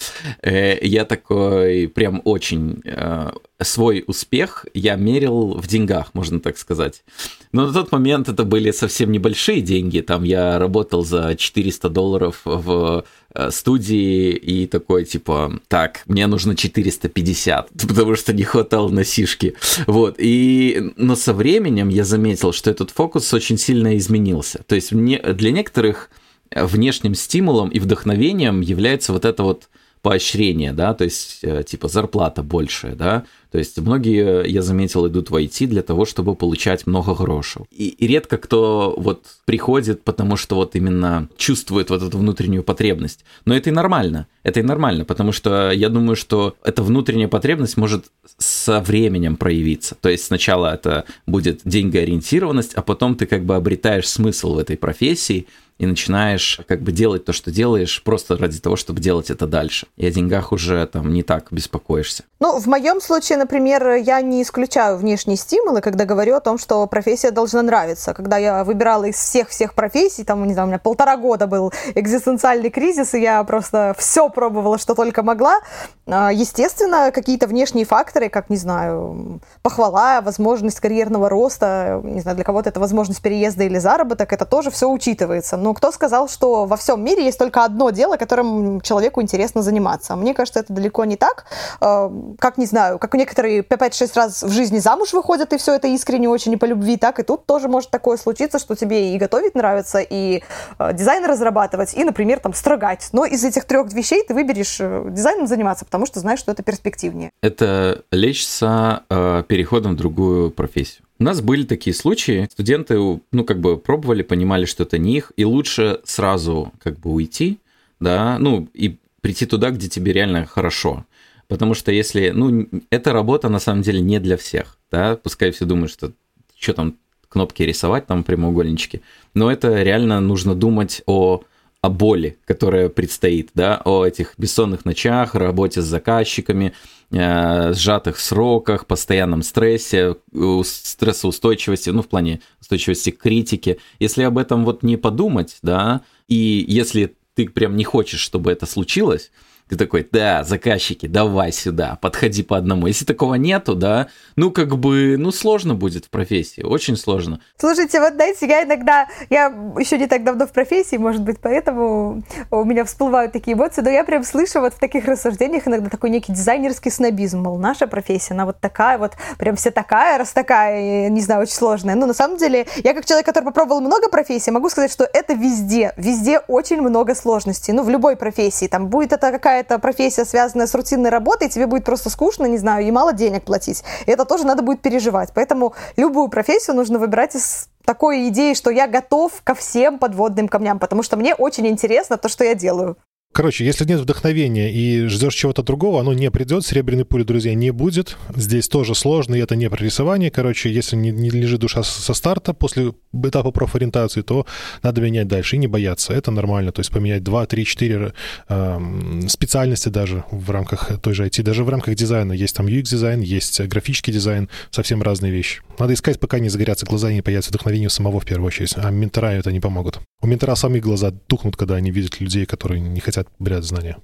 Э, 0.42 0.78
я 0.82 1.04
такой 1.04 1.90
прям 1.90 2.22
очень 2.24 2.82
э, 2.86 3.32
свой 3.62 4.06
успех 4.08 4.66
я 4.74 4.96
мерил 4.96 5.54
в 5.56 5.68
деньгах, 5.68 6.14
можно 6.14 6.40
так 6.40 6.58
сказать. 6.58 7.04
Но 7.52 7.68
на 7.68 7.74
тот 7.74 7.92
момент 7.92 8.30
это 8.30 8.46
были 8.46 8.72
совсем 8.72 9.12
небольшие 9.12 9.60
деньги. 9.60 10.00
Там 10.00 10.24
я 10.24 10.58
работал 10.58 11.04
за 11.04 11.36
400 11.36 11.90
долларов 11.90 12.42
в 12.46 13.04
Э, 13.04 13.04
студии 13.50 14.32
и 14.32 14.68
такой, 14.68 15.06
типа, 15.06 15.60
так, 15.68 16.04
мне 16.08 16.28
нужно 16.28 16.56
450, 16.56 17.70
потому 17.88 18.16
что 18.16 18.34
не 18.34 18.44
хватало 18.44 18.90
на 18.90 19.04
сишки. 19.04 19.56
Вот, 19.88 20.16
и, 20.18 20.92
но 20.98 21.16
со 21.16 21.34
временем 21.34 21.90
я 21.90 22.04
заметил, 22.04 22.54
что 22.54 22.70
этот 22.72 22.92
фокус 22.92 23.34
очень 23.34 23.58
сильно 23.58 23.98
изменился. 23.98 24.64
То 24.68 24.76
есть 24.76 24.92
мне, 24.92 25.20
для 25.20 25.52
некоторых 25.52 26.10
внешним 26.52 27.16
стимулом 27.16 27.70
и 27.70 27.80
вдохновением 27.80 28.62
является 28.62 29.14
вот 29.14 29.26
это 29.26 29.44
вот 29.44 29.70
поощрение, 30.06 30.72
да, 30.72 30.94
то 30.94 31.04
есть 31.04 31.40
э, 31.42 31.64
типа 31.64 31.88
зарплата 31.88 32.44
большая, 32.44 32.94
да, 32.94 33.24
то 33.52 33.58
есть 33.58 33.80
многие, 33.80 34.46
я 34.48 34.62
заметил, 34.62 35.08
идут 35.08 35.32
в 35.32 35.36
IT 35.36 35.66
для 35.66 35.82
того, 35.82 36.06
чтобы 36.06 36.36
получать 36.36 36.86
много 36.86 37.16
грошей. 37.16 37.64
И, 37.72 37.88
и 37.88 38.06
редко 38.06 38.38
кто 38.38 38.94
вот 38.98 39.26
приходит, 39.46 40.04
потому 40.04 40.38
что 40.38 40.58
вот 40.58 40.76
именно 40.76 41.28
чувствует 41.38 41.90
вот 41.90 42.04
эту 42.04 42.20
внутреннюю 42.20 42.62
потребность. 42.62 43.26
Но 43.46 43.56
это 43.56 43.72
и 43.72 43.74
нормально, 43.74 44.28
это 44.44 44.60
и 44.60 44.64
нормально, 44.64 45.06
потому 45.06 45.32
что 45.32 45.72
я 45.72 45.90
думаю, 45.90 46.16
что 46.16 46.56
эта 46.64 46.84
внутренняя 46.84 47.28
потребность 47.28 47.78
может 47.78 48.06
со 48.38 48.82
временем 48.82 49.38
проявиться. 49.38 49.96
То 50.00 50.10
есть 50.10 50.26
сначала 50.26 50.76
это 50.76 51.06
будет 51.26 51.62
деньгоориентированность, 51.66 52.76
а 52.76 52.84
потом 52.84 53.16
ты 53.16 53.26
как 53.26 53.44
бы 53.44 53.56
обретаешь 53.56 54.08
смысл 54.08 54.54
в 54.54 54.60
этой 54.60 54.78
профессии, 54.78 55.48
и 55.78 55.86
начинаешь 55.86 56.62
как 56.68 56.82
бы 56.82 56.92
делать 56.92 57.26
то, 57.26 57.34
что 57.34 57.52
делаешь, 57.52 58.02
просто 58.04 58.38
ради 58.38 58.60
того, 58.60 58.76
чтобы 58.76 59.02
делать 59.02 59.30
это 59.30 59.46
дальше. 59.46 59.88
И 59.98 60.06
о 60.06 60.12
деньгах 60.12 60.52
уже 60.52 60.86
там 60.88 61.14
не 61.14 61.24
так 61.24 61.48
беспокоишься. 61.52 62.24
Ну, 62.40 62.60
в 62.60 62.68
моем 62.68 63.02
случае, 63.02 63.38
например, 63.38 63.96
я 63.96 64.22
не 64.22 64.42
исключаю 64.42 64.98
внешние 64.98 65.38
стимулы, 65.38 65.82
когда 65.82 66.06
говорю 66.06 66.36
о 66.36 66.40
том, 66.40 66.58
что 66.58 66.86
профессия 66.88 67.32
должна 67.32 67.62
нравиться. 67.62 68.14
Когда 68.14 68.38
я 68.38 68.64
выбирала 68.64 69.06
из 69.06 69.16
всех-всех 69.16 69.74
профессий, 69.74 70.24
там, 70.24 70.46
не 70.46 70.54
знаю, 70.54 70.68
у 70.68 70.70
меня 70.70 70.80
полтора 70.80 71.18
года 71.18 71.48
был 71.48 71.74
экзистенциальный 71.96 72.70
кризис, 72.70 73.14
и 73.14 73.22
я 73.22 73.44
просто 73.44 73.96
все 73.98 74.30
пробовала, 74.30 74.78
что 74.78 74.96
только 74.96 75.24
могла. 75.24 75.60
А, 76.08 76.32
естественно, 76.32 77.12
какие-то 77.12 77.48
внешние 77.48 77.86
факторы, 77.86 78.30
как, 78.30 78.50
не 78.50 78.58
знаю, 78.58 79.42
похвала, 79.62 80.22
возможность 80.22 80.80
карьерного 80.80 81.30
роста, 81.30 82.00
не 82.04 82.22
знаю, 82.22 82.36
для 82.36 82.46
кого-то 82.46 82.70
это 82.70 82.80
возможность 82.80 83.22
переезда 83.22 83.64
или 83.64 83.80
заработок, 83.80 84.32
это 84.32 84.46
тоже 84.46 84.72
все 84.72 84.90
учитывается. 84.90 85.58
Но 85.66 85.74
кто 85.74 85.92
сказал, 85.92 86.30
что 86.30 86.66
во 86.66 86.78
всем 86.78 87.04
мире 87.04 87.26
есть 87.26 87.40
только 87.40 87.64
одно 87.64 87.90
дело, 87.90 88.18
которым 88.18 88.82
человеку 88.82 89.20
интересно 89.20 89.64
заниматься? 89.64 90.16
Мне 90.16 90.36
кажется, 90.36 90.60
это 90.60 90.72
далеко 90.72 91.06
не 91.06 91.16
так 91.16 91.46
а, 91.82 92.12
как, 92.38 92.60
не 92.60 92.68
знаю, 92.68 93.00
как 93.00 93.16
некоторые 93.16 93.62
5-6 93.62 94.12
раз 94.14 94.44
в 94.44 94.52
жизни 94.52 94.78
замуж 94.78 95.14
выходят, 95.14 95.54
и 95.54 95.58
все 95.58 95.74
это 95.74 95.88
искренне 95.88 96.30
очень 96.30 96.54
и 96.54 96.58
по 96.58 96.66
любви, 96.66 96.98
так 96.98 97.20
и 97.20 97.24
тут 97.24 97.48
тоже 97.48 97.68
может 97.68 97.90
такое 97.90 98.18
случиться, 98.18 98.60
что 98.60 98.76
тебе 98.76 99.16
и 99.16 99.18
готовить 99.18 99.56
нравится, 99.56 100.02
и 100.02 100.44
э, 100.78 100.94
дизайн 100.94 101.26
разрабатывать, 101.26 101.96
и, 101.96 102.04
например, 102.04 102.40
там, 102.40 102.54
строгать. 102.54 103.10
Но 103.12 103.26
из 103.26 103.44
этих 103.44 103.66
трех 103.66 103.92
вещей 103.92 104.24
ты 104.24 104.36
выберешь 104.36 104.78
э, 104.80 105.08
дизайном 105.10 105.48
заниматься, 105.48 105.84
потому 105.84 106.06
что 106.06 106.20
знаешь, 106.20 106.38
что 106.38 106.52
это 106.52 106.62
перспективнее. 106.62 107.32
Это 107.42 108.04
лечится 108.12 109.02
э, 109.10 109.42
переходом 109.48 109.94
в 109.94 109.96
другую 109.96 110.52
профессию. 110.52 111.05
У 111.18 111.24
нас 111.24 111.42
были 111.42 111.64
такие 111.64 111.94
случаи, 111.94 112.48
студенты, 112.52 112.96
ну, 113.32 113.44
как 113.46 113.60
бы 113.60 113.78
пробовали, 113.78 114.22
понимали, 114.22 114.66
что 114.66 114.84
это 114.84 114.98
не 114.98 115.18
их, 115.18 115.32
и 115.38 115.46
лучше 115.46 116.02
сразу 116.04 116.74
как 116.84 117.00
бы 117.00 117.12
уйти, 117.12 117.60
да, 118.00 118.38
ну, 118.38 118.68
и 118.74 118.98
прийти 119.22 119.46
туда, 119.46 119.72
где 119.72 119.88
тебе 119.88 120.12
реально 120.12 120.46
хорошо. 120.46 121.06
Потому 121.48 121.74
что 121.74 121.92
если, 121.92 122.32
ну, 122.32 122.68
эта 122.90 123.14
работа 123.14 123.50
на 123.50 123.60
самом 123.60 123.82
деле 123.82 124.02
не 124.02 124.20
для 124.20 124.36
всех, 124.36 124.78
да, 124.92 125.16
пускай 125.16 125.52
все 125.52 125.66
думают, 125.66 125.92
что 125.92 126.12
что 126.58 126.74
там 126.74 126.96
кнопки 127.30 127.64
рисовать, 127.64 128.08
там 128.08 128.24
прямоугольнички, 128.24 129.02
но 129.34 129.52
это 129.52 129.84
реально 129.84 130.20
нужно 130.22 130.56
думать 130.56 131.02
о 131.06 131.44
о 131.86 131.90
боли, 131.90 132.38
которая 132.46 132.90
предстоит, 132.90 133.52
да, 133.54 133.80
о 133.86 134.06
этих 134.06 134.34
бессонных 134.40 134.86
ночах, 134.86 135.36
работе 135.36 135.82
с 135.82 135.86
заказчиками, 135.86 136.74
э, 137.12 137.74
сжатых 137.74 138.20
сроках, 138.20 138.88
постоянном 138.88 139.44
стрессе, 139.44 140.16
стрессоустойчивости, 140.64 141.92
ну, 141.92 142.02
в 142.02 142.08
плане 142.08 142.42
устойчивости 142.60 143.12
к 143.12 143.20
критике. 143.22 143.78
Если 144.00 144.24
об 144.24 144.40
этом 144.40 144.66
вот 144.66 144.82
не 144.82 144.98
подумать, 144.98 145.58
да, 145.62 146.02
и 146.28 146.66
если 146.68 147.16
ты 147.36 147.48
прям 147.48 147.76
не 147.76 147.84
хочешь, 147.84 148.20
чтобы 148.20 148.52
это 148.52 148.66
случилось, 148.66 149.32
ты 149.70 149.78
такой, 149.78 150.08
да, 150.12 150.44
заказчики, 150.44 151.08
давай 151.08 151.52
сюда, 151.52 151.98
подходи 152.00 152.44
по 152.44 152.56
одному. 152.56 152.86
Если 152.86 153.04
такого 153.04 153.36
нету, 153.36 153.74
да, 153.74 154.08
ну 154.36 154.52
как 154.52 154.78
бы, 154.78 155.16
ну 155.18 155.32
сложно 155.32 155.74
будет 155.74 156.06
в 156.06 156.10
профессии, 156.10 156.62
очень 156.62 156.96
сложно. 156.96 157.40
Слушайте, 157.58 158.00
вот 158.00 158.14
знаете, 158.14 158.48
я 158.48 158.64
иногда, 158.64 159.08
я 159.30 159.46
еще 159.80 159.98
не 159.98 160.06
так 160.06 160.24
давно 160.24 160.46
в 160.46 160.52
профессии, 160.52 160.98
может 160.98 161.24
быть, 161.24 161.40
поэтому 161.42 162.24
у 162.52 162.64
меня 162.64 162.86
всплывают 162.86 163.32
такие 163.32 163.58
эмоции, 163.58 163.82
но 163.82 163.90
я 163.90 164.04
прям 164.04 164.24
слышу 164.24 164.62
вот 164.62 164.76
в 164.76 164.80
таких 164.80 165.06
рассуждениях 165.06 165.68
иногда 165.68 165.90
такой 165.90 166.12
некий 166.12 166.32
дизайнерский 166.32 166.92
снобизм, 166.92 167.40
мол, 167.40 167.58
наша 167.58 167.88
профессия, 167.88 168.36
она 168.36 168.46
вот 168.46 168.60
такая 168.60 169.00
вот, 169.00 169.14
прям 169.40 169.56
вся 169.56 169.72
такая, 169.72 170.20
раз 170.20 170.32
такая, 170.32 171.10
не 171.10 171.22
знаю, 171.22 171.42
очень 171.42 171.56
сложная. 171.56 171.96
Но 171.96 172.06
на 172.06 172.14
самом 172.14 172.38
деле, 172.38 172.68
я 172.84 172.94
как 172.94 173.06
человек, 173.06 173.26
который 173.26 173.46
попробовал 173.46 173.82
много 173.82 174.10
профессий, 174.10 174.52
могу 174.52 174.70
сказать, 174.70 174.92
что 174.92 175.10
это 175.12 175.34
везде, 175.34 175.94
везде 175.98 176.40
очень 176.40 176.82
много 176.82 177.16
сложностей, 177.16 177.74
ну 177.74 177.82
в 177.82 177.90
любой 177.90 178.16
профессии, 178.16 178.68
там 178.68 178.90
будет 178.90 179.12
это 179.12 179.32
какая 179.32 179.55
какая-то 179.56 179.80
профессия, 179.80 180.26
связанная 180.26 180.68
с 180.68 180.76
рутинной 180.76 181.10
работой, 181.10 181.48
тебе 181.48 181.66
будет 181.66 181.86
просто 181.86 182.10
скучно, 182.10 182.46
не 182.46 182.58
знаю, 182.58 182.86
и 182.86 182.92
мало 182.92 183.14
денег 183.14 183.46
платить. 183.46 183.84
И 184.06 184.12
это 184.12 184.26
тоже 184.26 184.46
надо 184.46 184.64
будет 184.64 184.82
переживать. 184.82 185.30
Поэтому 185.34 185.74
любую 185.96 186.28
профессию 186.28 186.76
нужно 186.76 187.00
выбирать 187.00 187.36
из 187.36 187.70
такой 187.86 188.28
идеи, 188.28 188.54
что 188.54 188.70
я 188.70 188.88
готов 188.88 189.32
ко 189.44 189.56
всем 189.56 189.98
подводным 189.98 190.50
камням, 190.50 190.78
потому 190.80 191.04
что 191.04 191.16
мне 191.16 191.34
очень 191.36 191.68
интересно 191.68 192.18
то, 192.18 192.28
что 192.28 192.44
я 192.44 192.54
делаю. 192.54 192.98
Короче, 193.36 193.66
если 193.66 193.84
нет 193.84 194.00
вдохновения 194.00 194.72
и 194.72 195.08
ждешь 195.08 195.36
чего-то 195.36 195.62
другого, 195.62 196.00
оно 196.00 196.14
не 196.14 196.32
придет. 196.32 196.66
Серебряной 196.66 197.04
пули, 197.04 197.24
друзья, 197.24 197.54
не 197.54 197.72
будет. 197.72 198.16
Здесь 198.34 198.70
тоже 198.70 198.96
сложно, 198.96 199.36
и 199.36 199.40
это 199.40 199.58
не 199.58 199.70
прорисование. 199.70 200.32
Короче, 200.32 200.72
если 200.72 200.96
не, 200.96 201.12
не 201.12 201.30
лежит 201.30 201.60
душа 201.60 201.84
со 201.84 202.14
старта 202.14 202.54
после 202.54 202.94
этапа 203.14 203.52
профориентации, 203.52 204.22
то 204.22 204.46
надо 204.84 205.02
менять 205.02 205.28
дальше 205.28 205.58
и 205.58 205.60
не 205.60 205.68
бояться. 205.68 206.14
Это 206.14 206.32
нормально. 206.32 206.72
То 206.72 206.80
есть 206.80 206.92
поменять 206.92 207.24
2, 207.26 207.46
3, 207.46 207.66
4 207.66 208.14
э, 208.48 208.80
специальности 209.28 209.90
даже 209.90 210.24
в 210.32 210.50
рамках 210.50 211.02
той 211.02 211.14
же 211.14 211.26
IT. 211.26 211.44
Даже 211.44 211.66
в 211.66 211.70
рамках 211.70 211.96
дизайна. 211.96 212.32
Есть 212.32 212.56
там 212.56 212.68
UX-дизайн, 212.68 213.20
есть 213.20 213.60
графический 213.60 214.14
дизайн. 214.14 214.48
Совсем 214.72 215.02
разные 215.02 215.34
вещи. 215.34 215.62
Надо 215.78 215.94
искать, 215.94 216.22
пока 216.22 216.40
не 216.40 216.48
загорятся 216.48 216.86
глаза 216.86 217.12
и 217.12 217.16
не 217.16 217.22
появится 217.22 217.50
вдохновение 217.50 217.88
у 217.88 217.90
самого 217.90 218.22
в 218.22 218.26
первую 218.26 218.48
очередь. 218.48 218.76
А 218.78 218.90
ментора 218.92 219.32
это 219.32 219.52
не 219.52 219.60
помогут. 219.60 220.00
У 220.22 220.28
ментора 220.28 220.56
сами 220.56 220.80
глаза 220.80 221.12
тухнут, 221.12 221.58
когда 221.58 221.76
они 221.76 221.92
видят 221.92 222.22
людей, 222.22 222.46
которые 222.46 222.80
не 222.80 223.02
хотят 223.02 223.25
брать 223.40 223.64
знания. 223.64 223.98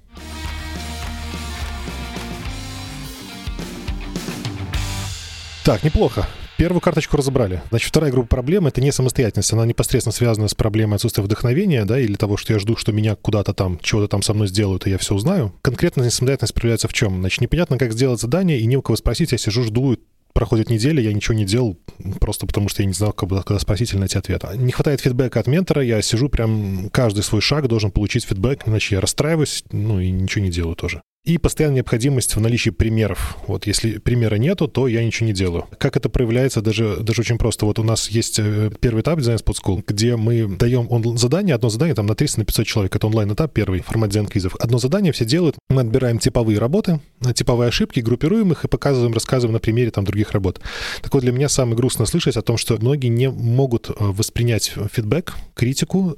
Так, 5.64 5.84
неплохо. 5.84 6.26
Первую 6.58 6.80
карточку 6.80 7.16
разобрали. 7.16 7.60
Значит, 7.70 7.88
вторая 7.88 8.12
группа 8.12 8.28
проблем— 8.28 8.66
это 8.68 8.80
не 8.80 8.92
самостоятельность. 8.92 9.52
Она 9.52 9.66
непосредственно 9.66 10.12
связана 10.12 10.46
с 10.46 10.54
проблемой 10.54 10.96
отсутствия 10.96 11.24
вдохновения, 11.24 11.84
да, 11.84 11.98
или 11.98 12.14
того, 12.14 12.36
что 12.36 12.52
я 12.52 12.58
жду, 12.58 12.76
что 12.76 12.92
меня 12.92 13.16
куда-то 13.16 13.52
там, 13.52 13.80
чего-то 13.82 14.06
там 14.06 14.22
со 14.22 14.32
мной 14.32 14.46
сделают, 14.48 14.86
и 14.86 14.90
я 14.90 14.98
все 14.98 15.14
узнаю. 15.14 15.52
Конкретно 15.62 16.02
несамостоятельность 16.02 16.54
проявляется 16.54 16.88
в 16.88 16.92
чем? 16.92 17.18
Значит, 17.18 17.40
непонятно, 17.40 17.78
как 17.78 17.92
сделать 17.92 18.20
задание, 18.20 18.60
и 18.60 18.66
не 18.66 18.76
у 18.76 18.82
кого 18.82 18.96
спросить, 18.96 19.32
я 19.32 19.38
сижу, 19.38 19.64
жду, 19.64 19.96
проходит 20.32 20.70
неделя, 20.70 21.02
я 21.02 21.12
ничего 21.12 21.34
не 21.34 21.44
делал, 21.44 21.78
просто 22.20 22.46
потому 22.46 22.68
что 22.68 22.82
я 22.82 22.86
не 22.86 22.94
знал, 22.94 23.12
когда, 23.12 23.42
спросить 23.58 23.92
или 23.92 23.98
найти 23.98 24.18
ответ. 24.18 24.44
Не 24.54 24.72
хватает 24.72 25.00
фидбэка 25.00 25.40
от 25.40 25.46
ментора, 25.46 25.82
я 25.82 26.00
сижу 26.02 26.28
прям, 26.28 26.88
каждый 26.90 27.22
свой 27.22 27.40
шаг 27.40 27.68
должен 27.68 27.90
получить 27.90 28.24
фидбэк, 28.24 28.66
иначе 28.66 28.96
я 28.96 29.00
расстраиваюсь, 29.00 29.64
ну 29.72 30.00
и 30.00 30.10
ничего 30.10 30.44
не 30.44 30.50
делаю 30.50 30.76
тоже. 30.76 31.02
И 31.24 31.38
постоянная 31.38 31.76
необходимость 31.76 32.34
в 32.34 32.40
наличии 32.40 32.70
примеров. 32.70 33.36
Вот 33.46 33.68
если 33.68 33.98
примера 33.98 34.34
нету, 34.34 34.66
то 34.66 34.88
я 34.88 35.04
ничего 35.04 35.28
не 35.28 35.32
делаю. 35.32 35.68
Как 35.78 35.96
это 35.96 36.08
проявляется, 36.08 36.62
даже, 36.62 36.96
даже 36.96 37.20
очень 37.20 37.38
просто. 37.38 37.64
Вот 37.64 37.78
у 37.78 37.84
нас 37.84 38.08
есть 38.08 38.40
э, 38.40 38.72
первый 38.80 39.02
этап 39.02 39.20
Design 39.20 39.40
Spot 39.40 39.54
School, 39.54 39.84
где 39.86 40.16
мы 40.16 40.56
даем 40.56 40.88
он 40.90 41.16
задание, 41.16 41.54
одно 41.54 41.68
задание 41.68 41.94
там 41.94 42.06
на 42.06 42.16
300 42.16 42.40
на 42.40 42.44
500 42.44 42.66
человек. 42.66 42.96
Это 42.96 43.06
онлайн-этап 43.06 43.52
первый, 43.52 43.82
формат 43.82 44.10
дизайн-квизов. 44.10 44.56
Одно 44.56 44.78
задание 44.78 45.12
все 45.12 45.24
делают. 45.24 45.54
Мы 45.70 45.82
отбираем 45.82 46.18
типовые 46.18 46.58
работы, 46.58 46.98
типовые 47.34 47.68
ошибки, 47.68 48.00
группируем 48.00 48.50
их 48.50 48.64
и 48.64 48.68
показываем, 48.68 49.12
рассказываем 49.14 49.52
на 49.52 49.60
примере 49.60 49.92
там 49.92 50.04
других 50.04 50.32
работ. 50.32 50.60
Так 51.02 51.14
вот, 51.14 51.20
для 51.20 51.30
меня 51.30 51.48
самое 51.48 51.76
грустно 51.76 52.04
слышать 52.04 52.36
о 52.36 52.42
том, 52.42 52.56
что 52.56 52.76
многие 52.78 53.06
не 53.06 53.30
могут 53.30 53.90
э, 53.90 53.94
воспринять 53.96 54.72
фидбэк, 54.92 55.34
критику, 55.54 56.16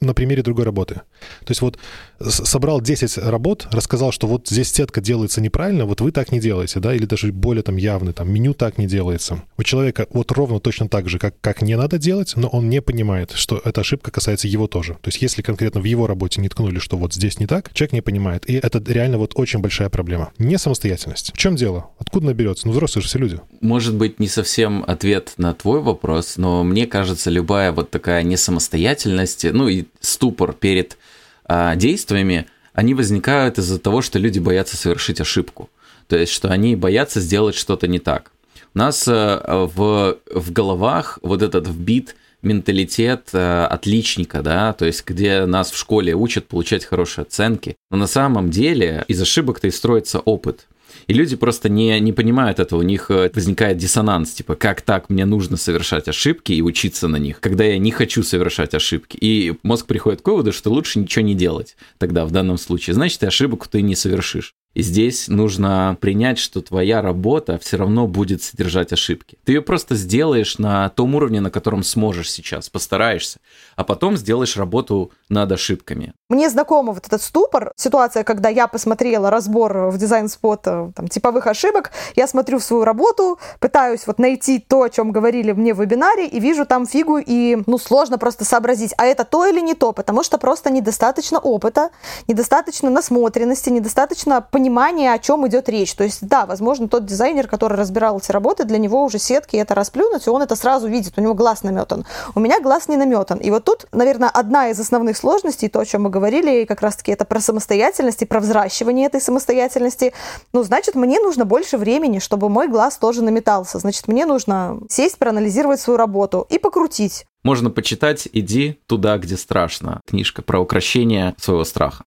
на 0.00 0.14
примере 0.14 0.42
другой 0.42 0.64
работы. 0.64 1.02
То 1.40 1.50
есть 1.50 1.60
вот 1.60 1.78
собрал 2.20 2.80
10 2.80 3.18
работ, 3.18 3.68
рассказал, 3.70 4.12
что 4.12 4.26
вот 4.26 4.48
здесь 4.48 4.72
сетка 4.72 5.00
делается 5.00 5.40
неправильно, 5.40 5.84
вот 5.84 6.00
вы 6.00 6.12
так 6.12 6.32
не 6.32 6.40
делаете, 6.40 6.80
да, 6.80 6.94
или 6.94 7.04
даже 7.04 7.32
более 7.32 7.62
там 7.62 7.76
явный, 7.76 8.12
там 8.12 8.32
меню 8.32 8.54
так 8.54 8.78
не 8.78 8.86
делается. 8.86 9.42
У 9.56 9.62
человека 9.62 10.06
вот 10.10 10.32
ровно 10.32 10.60
точно 10.60 10.88
так 10.88 11.08
же, 11.08 11.18
как, 11.18 11.34
как 11.40 11.62
не 11.62 11.76
надо 11.76 11.98
делать, 11.98 12.34
но 12.36 12.48
он 12.48 12.68
не 12.68 12.80
понимает, 12.80 13.32
что 13.32 13.60
эта 13.64 13.80
ошибка 13.80 14.10
касается 14.10 14.48
его 14.48 14.66
тоже. 14.66 14.94
То 14.94 15.08
есть 15.08 15.20
если 15.22 15.42
конкретно 15.42 15.80
в 15.80 15.84
его 15.84 16.06
работе 16.06 16.40
не 16.40 16.48
ткнули, 16.48 16.78
что 16.78 16.96
вот 16.96 17.14
здесь 17.14 17.38
не 17.38 17.46
так, 17.46 17.72
человек 17.72 17.92
не 17.92 18.00
понимает. 18.00 18.48
И 18.48 18.54
это 18.54 18.82
реально 18.86 19.18
вот 19.18 19.32
очень 19.34 19.60
большая 19.60 19.88
проблема. 19.88 20.32
Не 20.38 20.58
самостоятельность. 20.58 21.32
В 21.34 21.38
чем 21.38 21.56
дело? 21.56 21.90
Откуда 21.98 22.26
наберется? 22.26 22.66
Ну, 22.66 22.72
взрослые 22.72 23.02
же 23.02 23.08
все 23.08 23.18
люди. 23.18 23.40
Может 23.60 23.94
быть, 23.94 24.20
не 24.20 24.28
совсем 24.28 24.84
ответ 24.86 25.34
на 25.36 25.54
твой 25.54 25.80
вопрос, 25.80 26.36
но 26.36 26.64
мне 26.64 26.86
кажется, 26.86 27.30
любая 27.30 27.72
вот 27.72 27.90
такая 27.90 28.22
несамостоятельность, 28.22 29.44
ну 29.52 29.68
и 29.68 29.85
ступор 30.00 30.52
перед 30.52 30.96
а, 31.44 31.76
действиями, 31.76 32.46
они 32.72 32.94
возникают 32.94 33.58
из-за 33.58 33.78
того, 33.78 34.02
что 34.02 34.18
люди 34.18 34.38
боятся 34.38 34.76
совершить 34.76 35.20
ошибку. 35.20 35.70
То 36.08 36.16
есть, 36.16 36.32
что 36.32 36.48
они 36.48 36.76
боятся 36.76 37.20
сделать 37.20 37.54
что-то 37.54 37.88
не 37.88 37.98
так. 37.98 38.30
У 38.74 38.78
нас 38.78 39.08
э, 39.08 39.40
в, 39.42 40.18
в 40.30 40.52
головах 40.52 41.18
вот 41.22 41.40
этот 41.40 41.66
вбит 41.66 42.14
менталитет 42.42 43.30
э, 43.32 43.64
отличника, 43.64 44.42
да, 44.42 44.74
то 44.74 44.84
есть 44.84 45.04
где 45.06 45.46
нас 45.46 45.70
в 45.70 45.78
школе 45.78 46.14
учат 46.14 46.46
получать 46.46 46.84
хорошие 46.84 47.22
оценки. 47.22 47.76
Но 47.90 47.96
на 47.96 48.06
самом 48.06 48.50
деле 48.50 49.04
из 49.08 49.20
ошибок-то 49.20 49.66
и 49.66 49.70
строится 49.70 50.20
опыт. 50.20 50.66
И 51.06 51.12
люди 51.12 51.36
просто 51.36 51.68
не, 51.68 51.98
не 52.00 52.12
понимают 52.12 52.58
этого, 52.58 52.80
у 52.80 52.82
них 52.82 53.10
э, 53.10 53.30
возникает 53.34 53.76
диссонанс, 53.76 54.32
типа, 54.32 54.56
как 54.56 54.82
так, 54.82 55.08
мне 55.08 55.24
нужно 55.24 55.56
совершать 55.56 56.08
ошибки 56.08 56.52
и 56.52 56.62
учиться 56.62 57.06
на 57.06 57.16
них, 57.16 57.40
когда 57.40 57.64
я 57.64 57.78
не 57.78 57.92
хочу 57.92 58.22
совершать 58.22 58.74
ошибки. 58.74 59.16
И 59.20 59.54
мозг 59.62 59.86
приходит 59.86 60.22
к 60.22 60.26
выводу, 60.28 60.52
что 60.52 60.70
лучше 60.70 60.98
ничего 60.98 61.24
не 61.24 61.34
делать 61.34 61.76
тогда 61.98 62.24
в 62.26 62.32
данном 62.32 62.58
случае. 62.58 62.94
Значит, 62.94 63.22
и 63.22 63.26
ошибок 63.26 63.68
ты 63.68 63.82
не 63.82 63.94
совершишь. 63.94 64.54
И 64.76 64.82
здесь 64.82 65.28
нужно 65.28 65.96
принять, 66.02 66.38
что 66.38 66.60
твоя 66.60 67.00
работа 67.00 67.58
все 67.58 67.78
равно 67.78 68.06
будет 68.06 68.42
содержать 68.42 68.92
ошибки. 68.92 69.38
Ты 69.42 69.52
ее 69.52 69.62
просто 69.62 69.94
сделаешь 69.94 70.58
на 70.58 70.90
том 70.90 71.14
уровне, 71.14 71.40
на 71.40 71.50
котором 71.50 71.82
сможешь 71.82 72.30
сейчас, 72.30 72.68
постараешься, 72.68 73.38
а 73.76 73.84
потом 73.84 74.18
сделаешь 74.18 74.54
работу 74.58 75.12
над 75.30 75.50
ошибками. 75.50 76.12
Мне 76.28 76.50
знакомо 76.50 76.92
вот 76.92 77.06
этот 77.06 77.22
ступор, 77.22 77.72
ситуация, 77.76 78.22
когда 78.22 78.50
я 78.50 78.66
посмотрела 78.66 79.30
разбор 79.30 79.88
в 79.88 79.96
дизайн-спот 79.96 80.66
э, 80.66 80.92
там, 80.94 81.08
типовых 81.08 81.46
ошибок, 81.46 81.92
я 82.14 82.26
смотрю 82.26 82.58
в 82.58 82.62
свою 82.62 82.84
работу, 82.84 83.38
пытаюсь 83.60 84.06
вот 84.06 84.18
найти 84.18 84.58
то, 84.58 84.82
о 84.82 84.90
чем 84.90 85.10
говорили 85.10 85.52
мне 85.52 85.72
в 85.72 85.80
вебинаре, 85.80 86.26
и 86.26 86.38
вижу 86.38 86.66
там 86.66 86.86
фигу, 86.86 87.16
и 87.16 87.56
ну 87.66 87.78
сложно 87.78 88.18
просто 88.18 88.44
сообразить, 88.44 88.92
а 88.98 89.06
это 89.06 89.24
то 89.24 89.46
или 89.46 89.60
не 89.60 89.74
то, 89.74 89.92
потому 89.92 90.22
что 90.22 90.36
просто 90.36 90.68
недостаточно 90.68 91.38
опыта, 91.38 91.88
недостаточно 92.28 92.90
насмотренности, 92.90 93.70
недостаточно 93.70 94.42
понимания 94.42 94.65
понимание, 94.66 95.12
о 95.12 95.18
чем 95.20 95.46
идет 95.46 95.68
речь. 95.68 95.94
То 95.94 96.02
есть, 96.02 96.26
да, 96.26 96.44
возможно, 96.44 96.88
тот 96.88 97.06
дизайнер, 97.06 97.46
который 97.46 97.78
разбирал 97.78 98.18
эти 98.18 98.32
работы, 98.32 98.64
для 98.64 98.78
него 98.78 99.04
уже 99.04 99.20
сетки 99.20 99.56
это 99.56 99.76
расплюнуть, 99.76 100.26
и 100.26 100.30
он 100.30 100.42
это 100.42 100.56
сразу 100.56 100.88
видит, 100.88 101.12
у 101.16 101.20
него 101.20 101.34
глаз 101.34 101.62
наметан. 101.62 102.04
У 102.34 102.40
меня 102.40 102.60
глаз 102.60 102.88
не 102.88 102.96
наметан. 102.96 103.38
И 103.38 103.50
вот 103.50 103.64
тут, 103.64 103.86
наверное, 103.92 104.28
одна 104.28 104.70
из 104.70 104.80
основных 104.80 105.16
сложностей, 105.16 105.68
то, 105.68 105.78
о 105.78 105.84
чем 105.84 106.02
мы 106.02 106.10
говорили, 106.10 106.64
как 106.64 106.80
раз-таки 106.80 107.12
это 107.12 107.24
про 107.24 107.40
самостоятельность 107.40 108.22
и 108.22 108.26
про 108.26 108.40
взращивание 108.40 109.06
этой 109.06 109.20
самостоятельности. 109.20 110.12
Ну, 110.52 110.64
значит, 110.64 110.96
мне 110.96 111.20
нужно 111.20 111.44
больше 111.44 111.78
времени, 111.78 112.18
чтобы 112.18 112.48
мой 112.48 112.66
глаз 112.66 112.96
тоже 112.96 113.22
наметался. 113.22 113.78
Значит, 113.78 114.08
мне 114.08 114.26
нужно 114.26 114.80
сесть, 114.88 115.18
проанализировать 115.18 115.80
свою 115.80 115.96
работу 115.96 116.44
и 116.50 116.58
покрутить. 116.58 117.24
Можно 117.44 117.70
почитать 117.70 118.28
«Иди 118.32 118.80
туда, 118.86 119.18
где 119.18 119.36
страшно». 119.36 120.00
Книжка 120.08 120.42
про 120.42 120.58
украшение 120.58 121.36
своего 121.38 121.64
страха. 121.64 122.02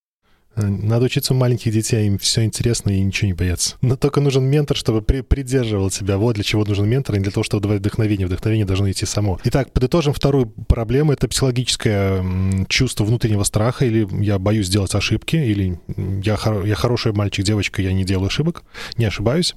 Надо 0.56 1.06
учиться 1.06 1.34
у 1.34 1.38
маленьких 1.38 1.72
детей, 1.72 2.08
им 2.08 2.18
все 2.18 2.44
интересно 2.44 2.90
и 2.90 3.00
ничего 3.02 3.28
не 3.28 3.34
боятся. 3.34 3.76
Но 3.82 3.96
только 3.96 4.20
нужен 4.20 4.44
ментор, 4.44 4.76
чтобы 4.76 5.02
при 5.02 5.22
придерживал 5.22 5.90
тебя. 5.90 6.18
Вот 6.18 6.36
для 6.36 6.44
чего 6.44 6.66
нужен 6.66 6.88
ментор, 6.88 7.16
и 7.16 7.20
для 7.20 7.32
того, 7.32 7.44
чтобы 7.44 7.64
давать 7.64 7.80
вдохновение. 7.80 8.28
Вдохновение 8.28 8.66
должно 8.66 8.90
идти 8.90 9.06
само. 9.06 9.40
Итак, 9.44 9.72
подытожим 9.72 10.14
вторую 10.14 10.48
проблему. 10.48 11.14
Это 11.14 11.28
психологическое 11.28 12.24
чувство 12.68 13.06
внутреннего 13.06 13.44
страха, 13.44 13.86
или 13.86 14.08
я 14.24 14.40
боюсь 14.40 14.68
сделать 14.68 14.94
ошибки, 14.96 15.36
или 15.36 15.80
я, 16.24 16.36
хор 16.36 16.66
я 16.66 16.76
хороший 16.76 17.14
мальчик, 17.14 17.46
девочка, 17.46 17.82
я 17.82 17.94
не 17.94 18.04
делаю 18.04 18.28
ошибок, 18.28 18.64
не 18.98 19.06
ошибаюсь. 19.06 19.56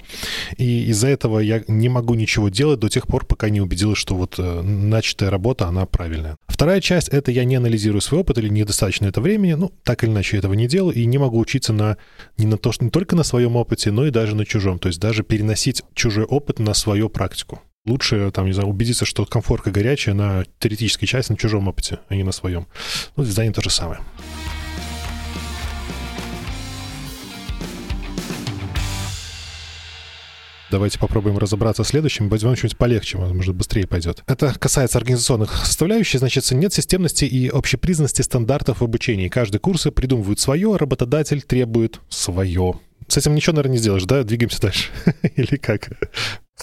И 0.57 0.85
из-за 0.91 1.09
этого 1.09 1.39
я 1.41 1.63
не 1.69 1.89
могу 1.89 2.15
ничего 2.15 2.49
делать 2.49 2.81
до 2.81 2.89
тех 2.89 3.07
пор, 3.07 3.25
пока 3.25 3.49
не 3.49 3.61
убедилась, 3.61 3.99
что 3.99 4.15
вот 4.15 4.35
э, 4.39 4.63
начатая 4.63 5.31
работа, 5.31 5.67
она 5.67 5.87
правильная. 5.87 6.37
Вторая 6.47 6.81
часть— 6.81 7.09
это 7.11 7.31
я 7.31 7.45
не 7.45 7.57
анализирую 7.57 8.01
свой 8.01 8.21
опыт 8.21 8.39
или 8.39 8.49
недостаточно 8.49 9.07
это 9.07 9.21
времени. 9.21 9.55
Ну, 9.55 9.73
так 9.85 10.05
или 10.05 10.11
иначе, 10.11 10.37
я 10.37 10.39
этого 10.41 10.55
не 10.55 10.69
делаю 10.69 10.82
и 10.91 11.05
не 11.07 11.19
могу 11.19 11.39
учиться 11.39 11.73
на, 11.73 11.97
не, 12.37 12.47
на 12.47 12.59
то, 12.59 12.73
что, 12.73 12.85
не 12.85 12.91
только 12.91 13.17
на 13.17 13.23
своем 13.23 13.57
опыте, 13.57 13.91
но 13.91 14.07
и 14.07 14.11
даже 14.11 14.35
на 14.35 14.45
чужом. 14.45 14.79
То 14.79 14.89
есть 14.89 15.01
даже 15.01 15.23
переносить 15.23 15.83
чужой 15.95 16.25
опыт 16.25 16.59
на 16.59 16.75
свою 16.75 17.09
практику. 17.09 17.63
Лучше, 17.85 18.31
там, 18.31 18.47
не 18.47 18.53
знаю, 18.53 18.69
убедиться, 18.69 19.05
что 19.05 19.25
комфорка 19.25 19.71
горячая 19.71 20.15
на 20.15 20.45
теоретической 20.61 21.09
части, 21.09 21.33
на 21.33 21.39
чужом 21.39 21.67
опыте, 21.67 21.99
а 22.09 22.15
не 22.15 22.23
на 22.23 22.33
своем. 22.33 22.67
Ну, 23.17 23.25
в 23.25 23.27
дизайне 23.27 23.53
то 23.53 23.61
же 23.61 23.71
самое. 23.71 24.01
Давайте 30.73 30.99
попробуем 30.99 31.37
разобраться 31.37 31.85
в 31.85 31.87
следующем. 31.87 32.31
Возьмем 32.31 32.57
что-нибудь 32.57 32.79
полегче, 32.79 33.19
может, 33.19 33.55
быстрее 33.55 33.87
пойдет. 33.87 34.23
Это 34.27 34.59
касается 34.59 34.97
организационных 34.97 35.55
составляющих. 35.67 36.21
Значит, 36.21 36.51
нет 36.53 36.73
системности 36.73 37.27
и 37.27 37.47
общепризнанности 37.49 38.23
стандартов 38.23 38.81
в 38.81 38.85
обучении. 38.85 39.29
Каждый 39.29 39.59
курс 39.59 39.87
придумывает 39.95 40.41
свое, 40.41 40.75
а 40.75 40.79
работодатель 40.79 41.43
требует 41.43 42.01
свое. 42.09 42.81
С 43.07 43.19
этим 43.19 43.35
ничего, 43.35 43.57
наверное, 43.57 43.73
не 43.73 43.79
сделаешь, 43.81 44.05
да? 44.05 44.23
Двигаемся 44.23 44.63
дальше. 44.63 44.89
Или 45.37 45.57
как? 45.57 45.91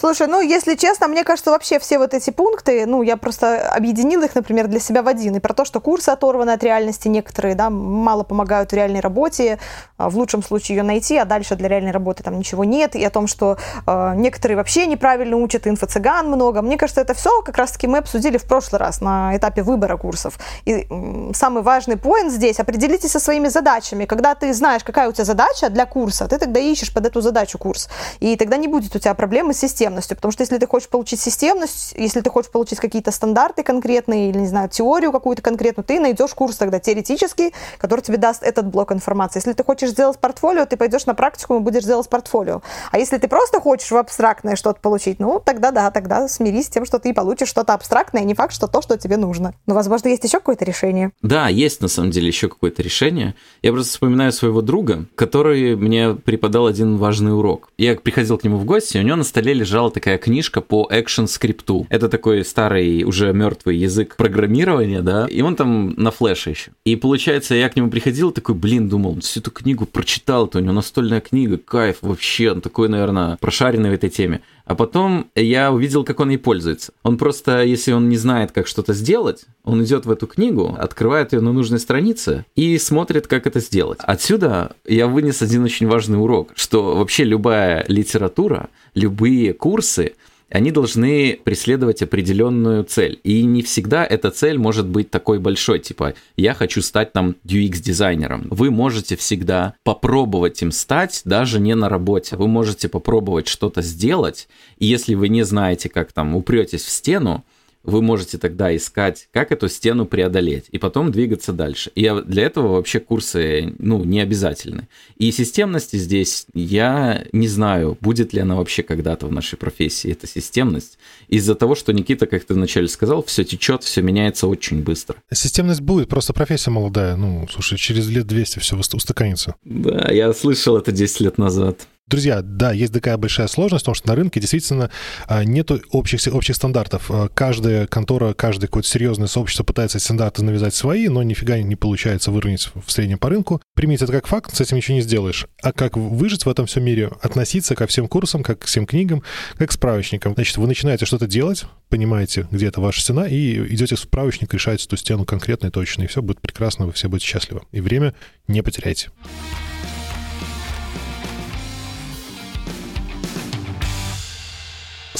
Слушай, 0.00 0.28
ну, 0.28 0.40
если 0.40 0.76
честно, 0.76 1.08
мне 1.08 1.24
кажется, 1.24 1.50
вообще 1.50 1.78
все 1.78 1.98
вот 1.98 2.14
эти 2.14 2.30
пункты, 2.30 2.86
ну, 2.86 3.02
я 3.02 3.18
просто 3.18 3.70
объединила 3.70 4.24
их, 4.24 4.34
например, 4.34 4.66
для 4.66 4.80
себя 4.80 5.02
в 5.02 5.08
один. 5.08 5.36
И 5.36 5.40
про 5.40 5.52
то, 5.52 5.66
что 5.66 5.78
курсы 5.78 6.08
оторваны 6.08 6.52
от 6.52 6.64
реальности 6.64 7.06
некоторые, 7.08 7.54
да, 7.54 7.68
мало 7.68 8.22
помогают 8.22 8.72
в 8.72 8.74
реальной 8.74 9.00
работе, 9.00 9.58
а, 9.98 10.08
в 10.08 10.16
лучшем 10.16 10.42
случае 10.42 10.78
ее 10.78 10.84
найти, 10.84 11.18
а 11.18 11.26
дальше 11.26 11.54
для 11.54 11.68
реальной 11.68 11.90
работы 11.90 12.22
там 12.22 12.38
ничего 12.38 12.64
нет. 12.64 12.96
И 12.96 13.04
о 13.04 13.10
том, 13.10 13.26
что 13.26 13.58
э, 13.86 14.12
некоторые 14.16 14.56
вообще 14.56 14.86
неправильно 14.86 15.36
учат, 15.36 15.66
инфо-цыган 15.66 16.28
много. 16.28 16.62
Мне 16.62 16.78
кажется, 16.78 17.02
это 17.02 17.12
все 17.12 17.42
как 17.42 17.58
раз-таки 17.58 17.86
мы 17.86 17.98
обсудили 17.98 18.38
в 18.38 18.44
прошлый 18.44 18.78
раз 18.78 19.02
на 19.02 19.36
этапе 19.36 19.62
выбора 19.62 19.98
курсов. 19.98 20.38
И 20.64 20.86
м, 20.88 21.34
самый 21.34 21.62
важный 21.62 21.98
поинт 21.98 22.32
здесь– 22.32 22.58
определитесь 22.58 23.10
со 23.10 23.20
своими 23.20 23.48
задачами. 23.48 24.06
Когда 24.06 24.34
ты 24.34 24.54
знаешь, 24.54 24.82
какая 24.82 25.10
у 25.10 25.12
тебя 25.12 25.26
задача 25.26 25.68
для 25.68 25.84
курса, 25.84 26.26
ты 26.26 26.38
тогда 26.38 26.58
ищешь 26.58 26.90
под 26.90 27.04
эту 27.04 27.20
задачу 27.20 27.58
курс. 27.58 27.90
И 28.20 28.34
тогда 28.36 28.56
не 28.56 28.66
будет 28.66 28.96
у 28.96 28.98
тебя 28.98 29.12
проблемы 29.12 29.52
с 29.52 29.58
системой 29.58 29.89
системностью, 29.90 30.16
потому 30.16 30.32
что 30.32 30.42
если 30.42 30.58
ты 30.58 30.66
хочешь 30.66 30.88
получить 30.88 31.20
системность, 31.20 31.94
если 31.96 32.20
ты 32.20 32.30
хочешь 32.30 32.50
получить 32.50 32.78
какие-то 32.78 33.10
стандарты 33.10 33.62
конкретные 33.62 34.30
или, 34.30 34.38
не 34.38 34.46
знаю, 34.46 34.68
теорию 34.68 35.12
какую-то 35.12 35.42
конкретную, 35.42 35.84
ты 35.84 36.00
найдешь 36.00 36.34
курс 36.34 36.56
тогда 36.56 36.78
теоретический, 36.78 37.52
который 37.78 38.00
тебе 38.00 38.16
даст 38.16 38.42
этот 38.42 38.66
блок 38.66 38.92
информации. 38.92 39.38
Если 39.38 39.52
ты 39.52 39.64
хочешь 39.64 39.90
сделать 39.90 40.18
портфолио, 40.18 40.66
ты 40.66 40.76
пойдешь 40.76 41.06
на 41.06 41.14
практику 41.14 41.56
и 41.56 41.60
будешь 41.60 41.84
делать 41.84 42.08
портфолио. 42.08 42.62
А 42.90 42.98
если 42.98 43.18
ты 43.18 43.28
просто 43.28 43.60
хочешь 43.60 43.90
в 43.90 43.96
абстрактное 43.96 44.56
что-то 44.56 44.80
получить, 44.80 45.18
ну, 45.18 45.40
тогда 45.44 45.70
да, 45.70 45.90
тогда 45.90 46.28
смирись 46.28 46.66
с 46.66 46.70
тем, 46.70 46.84
что 46.84 46.98
ты 46.98 47.12
получишь 47.14 47.48
что-то 47.48 47.74
абстрактное, 47.74 48.24
не 48.24 48.34
факт, 48.34 48.54
что 48.54 48.66
то, 48.66 48.82
что 48.82 48.96
тебе 48.96 49.16
нужно. 49.16 49.54
Но, 49.66 49.74
возможно, 49.74 50.08
есть 50.08 50.24
еще 50.24 50.38
какое-то 50.38 50.64
решение. 50.64 51.10
Да, 51.22 51.48
есть 51.48 51.80
на 51.80 51.88
самом 51.88 52.10
деле 52.10 52.28
еще 52.28 52.48
какое-то 52.48 52.82
решение. 52.82 53.34
Я 53.62 53.72
просто 53.72 53.92
вспоминаю 53.92 54.32
своего 54.32 54.62
друга, 54.62 55.06
который 55.14 55.76
мне 55.76 56.14
преподал 56.14 56.66
один 56.66 56.96
важный 56.96 57.36
урок. 57.36 57.70
Я 57.78 57.94
приходил 57.96 58.38
к 58.38 58.44
нему 58.44 58.58
в 58.58 58.64
гости, 58.64 58.98
у 58.98 59.02
него 59.02 59.16
на 59.16 59.24
столе 59.24 59.54
лежал 59.54 59.79
лежала 59.80 59.90
такая 59.90 60.18
книжка 60.18 60.60
по 60.60 60.86
экшен 60.90 61.26
скрипту. 61.26 61.86
Это 61.88 62.08
такой 62.08 62.44
старый, 62.44 63.04
уже 63.04 63.32
мертвый 63.32 63.78
язык 63.78 64.16
программирования, 64.16 65.00
да, 65.00 65.26
и 65.26 65.40
он 65.40 65.56
там 65.56 65.94
на 65.96 66.10
флеше 66.10 66.50
еще. 66.50 66.72
И 66.84 66.96
получается, 66.96 67.54
я 67.54 67.68
к 67.68 67.76
нему 67.76 67.90
приходил, 67.90 68.30
такой, 68.30 68.54
блин, 68.54 68.88
думал, 68.88 69.20
всю 69.20 69.40
эту 69.40 69.50
книгу 69.50 69.86
прочитал, 69.86 70.48
то 70.48 70.58
у 70.58 70.60
него 70.60 70.74
настольная 70.74 71.20
книга, 71.20 71.56
кайф 71.56 71.98
вообще, 72.02 72.52
он 72.52 72.60
такой, 72.60 72.88
наверное, 72.88 73.38
прошаренный 73.40 73.90
в 73.90 73.94
этой 73.94 74.10
теме. 74.10 74.42
А 74.70 74.76
потом 74.76 75.32
я 75.34 75.72
увидел, 75.72 76.04
как 76.04 76.20
он 76.20 76.30
ей 76.30 76.36
пользуется. 76.36 76.92
Он 77.02 77.18
просто, 77.18 77.64
если 77.64 77.90
он 77.90 78.08
не 78.08 78.16
знает, 78.16 78.52
как 78.52 78.68
что-то 78.68 78.92
сделать, 78.92 79.46
он 79.64 79.82
идет 79.82 80.06
в 80.06 80.10
эту 80.12 80.28
книгу, 80.28 80.76
открывает 80.78 81.32
ее 81.32 81.40
на 81.40 81.52
нужной 81.52 81.80
странице 81.80 82.44
и 82.54 82.78
смотрит, 82.78 83.26
как 83.26 83.48
это 83.48 83.58
сделать. 83.58 83.98
Отсюда 84.04 84.76
я 84.86 85.08
вынес 85.08 85.42
один 85.42 85.64
очень 85.64 85.88
важный 85.88 86.22
урок, 86.22 86.52
что 86.54 86.94
вообще 86.94 87.24
любая 87.24 87.84
литература, 87.88 88.68
любые 88.94 89.54
курсы, 89.54 90.12
они 90.50 90.70
должны 90.70 91.38
преследовать 91.42 92.02
определенную 92.02 92.84
цель. 92.84 93.20
И 93.22 93.44
не 93.44 93.62
всегда 93.62 94.04
эта 94.04 94.30
цель 94.30 94.58
может 94.58 94.86
быть 94.86 95.10
такой 95.10 95.38
большой, 95.38 95.78
типа 95.78 96.14
я 96.36 96.54
хочу 96.54 96.82
стать 96.82 97.12
там 97.12 97.36
UX-дизайнером. 97.44 98.48
Вы 98.50 98.70
можете 98.70 99.16
всегда 99.16 99.74
попробовать 99.84 100.60
им 100.62 100.72
стать, 100.72 101.22
даже 101.24 101.60
не 101.60 101.74
на 101.74 101.88
работе. 101.88 102.36
Вы 102.36 102.48
можете 102.48 102.88
попробовать 102.88 103.48
что-то 103.48 103.82
сделать, 103.82 104.48
и 104.78 104.86
если 104.86 105.14
вы 105.14 105.28
не 105.28 105.44
знаете, 105.44 105.88
как 105.88 106.12
там 106.12 106.34
упретесь 106.34 106.84
в 106.84 106.90
стену, 106.90 107.44
вы 107.82 108.02
можете 108.02 108.38
тогда 108.38 108.74
искать, 108.74 109.28
как 109.32 109.52
эту 109.52 109.68
стену 109.68 110.06
преодолеть, 110.06 110.66
и 110.70 110.78
потом 110.78 111.10
двигаться 111.10 111.52
дальше. 111.52 111.90
И 111.94 112.10
для 112.26 112.44
этого 112.44 112.74
вообще 112.74 113.00
курсы, 113.00 113.74
ну, 113.78 114.04
не 114.04 114.20
обязательны. 114.20 114.88
И 115.16 115.30
системности 115.32 115.96
здесь 115.96 116.46
я 116.54 117.24
не 117.32 117.48
знаю, 117.48 117.96
будет 118.00 118.32
ли 118.32 118.40
она 118.40 118.56
вообще 118.56 118.82
когда-то 118.82 119.26
в 119.26 119.32
нашей 119.32 119.56
профессии, 119.56 120.12
эта 120.12 120.26
системность. 120.26 120.98
Из-за 121.28 121.54
того, 121.54 121.74
что 121.74 121.92
Никита, 121.92 122.26
как 122.26 122.44
ты 122.44 122.54
вначале 122.54 122.88
сказал, 122.88 123.22
все 123.24 123.44
течет, 123.44 123.82
все 123.82 124.02
меняется 124.02 124.46
очень 124.46 124.82
быстро. 124.82 125.16
Системность 125.32 125.80
будет, 125.80 126.08
просто 126.08 126.32
профессия 126.32 126.70
молодая. 126.70 127.16
Ну, 127.16 127.46
слушай, 127.50 127.78
через 127.78 128.08
лет 128.08 128.26
200 128.26 128.58
все 128.58 128.76
устаканится. 128.76 129.54
Да, 129.64 130.10
я 130.12 130.32
слышал 130.32 130.76
это 130.76 130.92
10 130.92 131.20
лет 131.20 131.38
назад. 131.38 131.86
Друзья, 132.10 132.42
да, 132.42 132.72
есть 132.72 132.92
такая 132.92 133.16
большая 133.16 133.46
сложность, 133.46 133.84
потому 133.84 133.94
что 133.94 134.08
на 134.08 134.16
рынке 134.16 134.40
действительно 134.40 134.90
а, 135.28 135.44
нет 135.44 135.70
общих, 135.92 136.20
общих 136.34 136.56
стандартов. 136.56 137.08
А, 137.08 137.28
каждая 137.28 137.86
контора, 137.86 138.34
каждое 138.34 138.66
какое-то 138.66 138.88
серьезное 138.88 139.28
сообщество 139.28 139.62
пытается 139.62 140.00
стандарты 140.00 140.42
навязать 140.42 140.74
свои, 140.74 141.06
но 141.06 141.22
нифига 141.22 141.58
не 141.58 141.76
получается 141.76 142.32
выровнять 142.32 142.68
в 142.74 142.90
среднем 142.90 143.18
по 143.18 143.28
рынку. 143.28 143.62
Примите 143.76 144.02
это 144.02 144.12
как 144.12 144.26
факт, 144.26 144.56
с 144.56 144.60
этим 144.60 144.78
ничего 144.78 144.96
не 144.96 145.02
сделаешь. 145.02 145.46
А 145.62 145.72
как 145.72 145.96
выжить 145.96 146.46
в 146.46 146.48
этом 146.48 146.66
всем 146.66 146.82
мире? 146.82 147.12
Относиться 147.22 147.76
ко 147.76 147.86
всем 147.86 148.08
курсам, 148.08 148.42
как 148.42 148.58
к 148.58 148.64
всем 148.64 148.86
книгам, 148.86 149.22
как 149.56 149.68
к 149.68 149.72
справочникам. 149.72 150.34
Значит, 150.34 150.56
вы 150.56 150.66
начинаете 150.66 151.06
что-то 151.06 151.28
делать, 151.28 151.66
понимаете, 151.90 152.48
где 152.50 152.66
это 152.66 152.80
ваша 152.80 153.02
стена, 153.02 153.28
и 153.28 153.54
идете 153.72 153.94
в 153.94 154.00
справочник, 154.00 154.52
решаете 154.52 154.86
эту 154.86 154.96
стену 154.96 155.24
конкретно 155.24 155.68
и 155.68 155.70
точно, 155.70 156.02
и 156.02 156.06
все 156.08 156.22
будет 156.22 156.40
прекрасно, 156.40 156.86
вы 156.86 156.92
все 156.92 157.08
будете 157.08 157.28
счастливы. 157.28 157.62
И 157.70 157.80
время 157.80 158.14
не 158.48 158.62
потеряйте. 158.62 159.10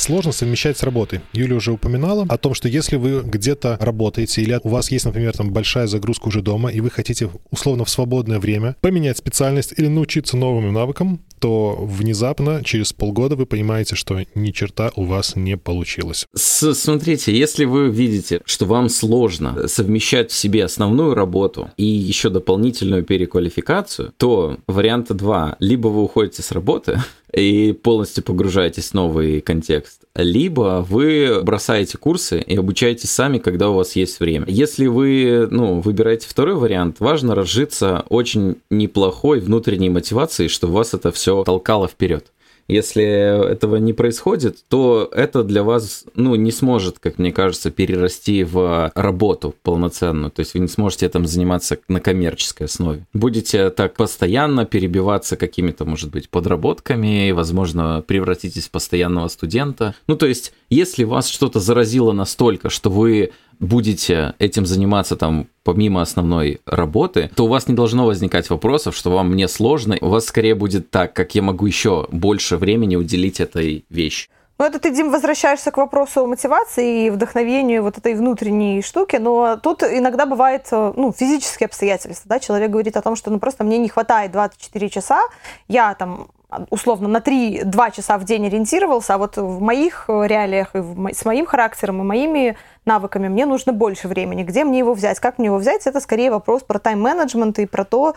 Сложно 0.00 0.32
совмещать 0.32 0.78
с 0.78 0.82
работой. 0.82 1.20
Юля 1.32 1.56
уже 1.56 1.72
упоминала 1.72 2.26
о 2.28 2.38
том, 2.38 2.54
что 2.54 2.68
если 2.68 2.96
вы 2.96 3.22
где-то 3.22 3.78
работаете 3.80 4.42
или 4.42 4.58
у 4.62 4.68
вас 4.68 4.90
есть, 4.90 5.04
например, 5.04 5.32
там 5.36 5.52
большая 5.52 5.86
загрузка 5.86 6.28
уже 6.28 6.42
дома, 6.42 6.70
и 6.70 6.80
вы 6.80 6.90
хотите 6.90 7.30
условно 7.50 7.84
в 7.84 7.90
свободное 7.90 8.38
время 8.38 8.76
поменять 8.80 9.18
специальность 9.18 9.74
или 9.76 9.86
научиться 9.86 10.36
новым 10.36 10.72
навыкам, 10.72 11.20
то 11.38 11.76
внезапно 11.80 12.62
через 12.64 12.92
полгода 12.92 13.34
вы 13.34 13.46
понимаете, 13.46 13.96
что 13.96 14.18
ни 14.34 14.50
черта 14.50 14.92
у 14.94 15.04
вас 15.04 15.36
не 15.36 15.56
получилось. 15.56 16.26
С 16.34 16.74
смотрите, 16.74 17.36
если 17.36 17.64
вы 17.64 17.90
видите, 17.90 18.42
что 18.44 18.66
вам 18.66 18.88
сложно 18.88 19.66
совмещать 19.66 20.30
в 20.30 20.34
себе 20.34 20.64
основную 20.64 21.14
работу 21.14 21.70
и 21.76 21.84
еще 21.84 22.28
дополнительную 22.28 23.04
переквалификацию, 23.04 24.12
то 24.16 24.58
варианта 24.66 25.14
два. 25.14 25.56
Либо 25.60 25.88
вы 25.88 26.02
уходите 26.02 26.42
с 26.42 26.52
работы, 26.52 27.02
и 27.32 27.72
полностью 27.72 28.24
погружаетесь 28.24 28.90
в 28.90 28.94
новый 28.94 29.40
контекст. 29.40 30.02
Либо 30.14 30.84
вы 30.88 31.40
бросаете 31.42 31.96
курсы 31.96 32.40
и 32.40 32.56
обучаетесь 32.56 33.10
сами, 33.10 33.38
когда 33.38 33.70
у 33.70 33.74
вас 33.74 33.94
есть 33.96 34.20
время. 34.20 34.46
Если 34.48 34.86
вы 34.86 35.46
ну, 35.50 35.80
выбираете 35.80 36.28
второй 36.28 36.56
вариант, 36.56 36.96
важно 36.98 37.34
разжиться 37.34 38.04
очень 38.08 38.56
неплохой 38.70 39.40
внутренней 39.40 39.90
мотивацией, 39.90 40.48
что 40.48 40.66
вас 40.66 40.94
это 40.94 41.12
все 41.12 41.44
толкало 41.44 41.86
вперед. 41.86 42.32
Если 42.70 43.02
этого 43.02 43.76
не 43.76 43.92
происходит, 43.92 44.58
то 44.68 45.10
это 45.12 45.42
для 45.42 45.64
вас, 45.64 46.04
ну, 46.14 46.36
не 46.36 46.52
сможет, 46.52 47.00
как 47.00 47.18
мне 47.18 47.32
кажется, 47.32 47.70
перерасти 47.72 48.44
в 48.44 48.92
работу 48.94 49.54
полноценную. 49.62 50.30
То 50.30 50.40
есть 50.40 50.54
вы 50.54 50.60
не 50.60 50.68
сможете 50.68 51.06
этим 51.06 51.26
заниматься 51.26 51.78
на 51.88 52.00
коммерческой 52.00 52.64
основе. 52.64 53.06
Будете 53.12 53.70
так 53.70 53.94
постоянно 53.94 54.66
перебиваться 54.66 55.36
какими-то, 55.36 55.84
может 55.84 56.10
быть, 56.10 56.30
подработками, 56.30 57.32
возможно, 57.32 58.04
превратитесь 58.06 58.68
в 58.68 58.70
постоянного 58.70 59.26
студента. 59.28 59.94
Ну, 60.06 60.16
то 60.16 60.26
есть, 60.26 60.52
если 60.68 61.02
вас 61.02 61.28
что-то 61.28 61.58
заразило 61.58 62.12
настолько, 62.12 62.70
что 62.70 62.88
вы 62.88 63.32
будете 63.60 64.34
этим 64.38 64.66
заниматься 64.66 65.16
там 65.16 65.46
помимо 65.62 66.02
основной 66.02 66.60
работы, 66.66 67.30
то 67.36 67.44
у 67.44 67.48
вас 67.48 67.68
не 67.68 67.74
должно 67.74 68.06
возникать 68.06 68.50
вопросов, 68.50 68.96
что 68.96 69.10
вам 69.10 69.30
мне 69.30 69.46
сложно. 69.46 69.96
У 70.00 70.08
вас 70.08 70.24
скорее 70.24 70.54
будет 70.54 70.90
так, 70.90 71.12
как 71.12 71.34
я 71.34 71.42
могу 71.42 71.66
еще 71.66 72.08
больше 72.10 72.56
времени 72.56 72.96
уделить 72.96 73.38
этой 73.38 73.84
вещи. 73.90 74.28
Ну, 74.58 74.66
это 74.66 74.78
ты, 74.78 74.90
Дим, 74.90 75.10
возвращаешься 75.10 75.70
к 75.70 75.78
вопросу 75.78 76.26
мотивации 76.26 77.06
и 77.06 77.10
вдохновению 77.10 77.82
вот 77.82 77.96
этой 77.96 78.14
внутренней 78.14 78.82
штуки, 78.82 79.16
но 79.16 79.56
тут 79.56 79.82
иногда 79.82 80.26
бывает, 80.26 80.68
ну, 80.70 81.14
физические 81.16 81.66
обстоятельства, 81.66 82.28
да, 82.28 82.38
человек 82.40 82.70
говорит 82.70 82.94
о 82.98 83.00
том, 83.00 83.16
что, 83.16 83.30
ну, 83.30 83.38
просто 83.38 83.64
мне 83.64 83.78
не 83.78 83.88
хватает 83.88 84.32
24 84.32 84.90
часа, 84.90 85.22
я 85.66 85.94
там 85.94 86.28
условно 86.68 87.08
на 87.08 87.18
3-2 87.18 87.96
часа 87.96 88.18
в 88.18 88.24
день 88.24 88.46
ориентировался, 88.46 89.14
а 89.14 89.18
вот 89.18 89.36
в 89.36 89.60
моих 89.60 90.04
реалиях 90.08 90.74
и 90.74 90.78
в, 90.78 91.08
с 91.14 91.24
моим 91.24 91.46
характером 91.46 92.00
и 92.00 92.04
моими 92.04 92.56
навыками, 92.90 93.28
мне 93.28 93.46
нужно 93.46 93.72
больше 93.72 94.08
времени. 94.08 94.42
Где 94.42 94.64
мне 94.64 94.78
его 94.78 94.94
взять? 94.94 95.20
Как 95.20 95.38
мне 95.38 95.46
его 95.46 95.58
взять? 95.58 95.86
Это 95.86 96.00
скорее 96.00 96.30
вопрос 96.30 96.62
про 96.62 96.78
тайм-менеджмент 96.78 97.58
и 97.58 97.66
про 97.66 97.84
то, 97.84 98.14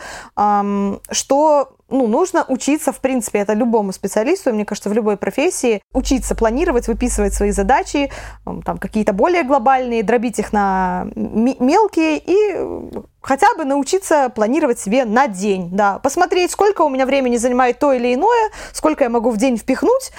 что 1.10 1.68
ну, 1.90 2.06
нужно 2.08 2.44
учиться, 2.48 2.92
в 2.92 2.98
принципе, 2.98 3.38
это 3.38 3.52
любому 3.52 3.92
специалисту, 3.92 4.52
мне 4.52 4.64
кажется, 4.64 4.90
в 4.90 4.92
любой 4.92 5.16
профессии, 5.16 5.80
учиться 5.92 6.34
планировать, 6.34 6.88
выписывать 6.88 7.34
свои 7.34 7.52
задачи, 7.52 8.10
там, 8.44 8.78
какие-то 8.78 9.12
более 9.12 9.44
глобальные, 9.44 10.02
дробить 10.02 10.38
их 10.38 10.52
на 10.52 11.06
мелкие 11.14 12.18
и 12.18 12.90
хотя 13.20 13.46
бы 13.56 13.64
научиться 13.64 14.28
планировать 14.34 14.80
себе 14.80 15.04
на 15.04 15.28
день, 15.28 15.68
да, 15.72 15.98
посмотреть, 15.98 16.50
сколько 16.50 16.82
у 16.82 16.88
меня 16.88 17.06
времени 17.06 17.36
занимает 17.36 17.78
то 17.78 17.92
или 17.92 18.14
иное, 18.14 18.50
сколько 18.72 19.04
я 19.04 19.10
могу 19.10 19.30
в 19.30 19.36
день 19.36 19.56
впихнуть, 19.56 20.10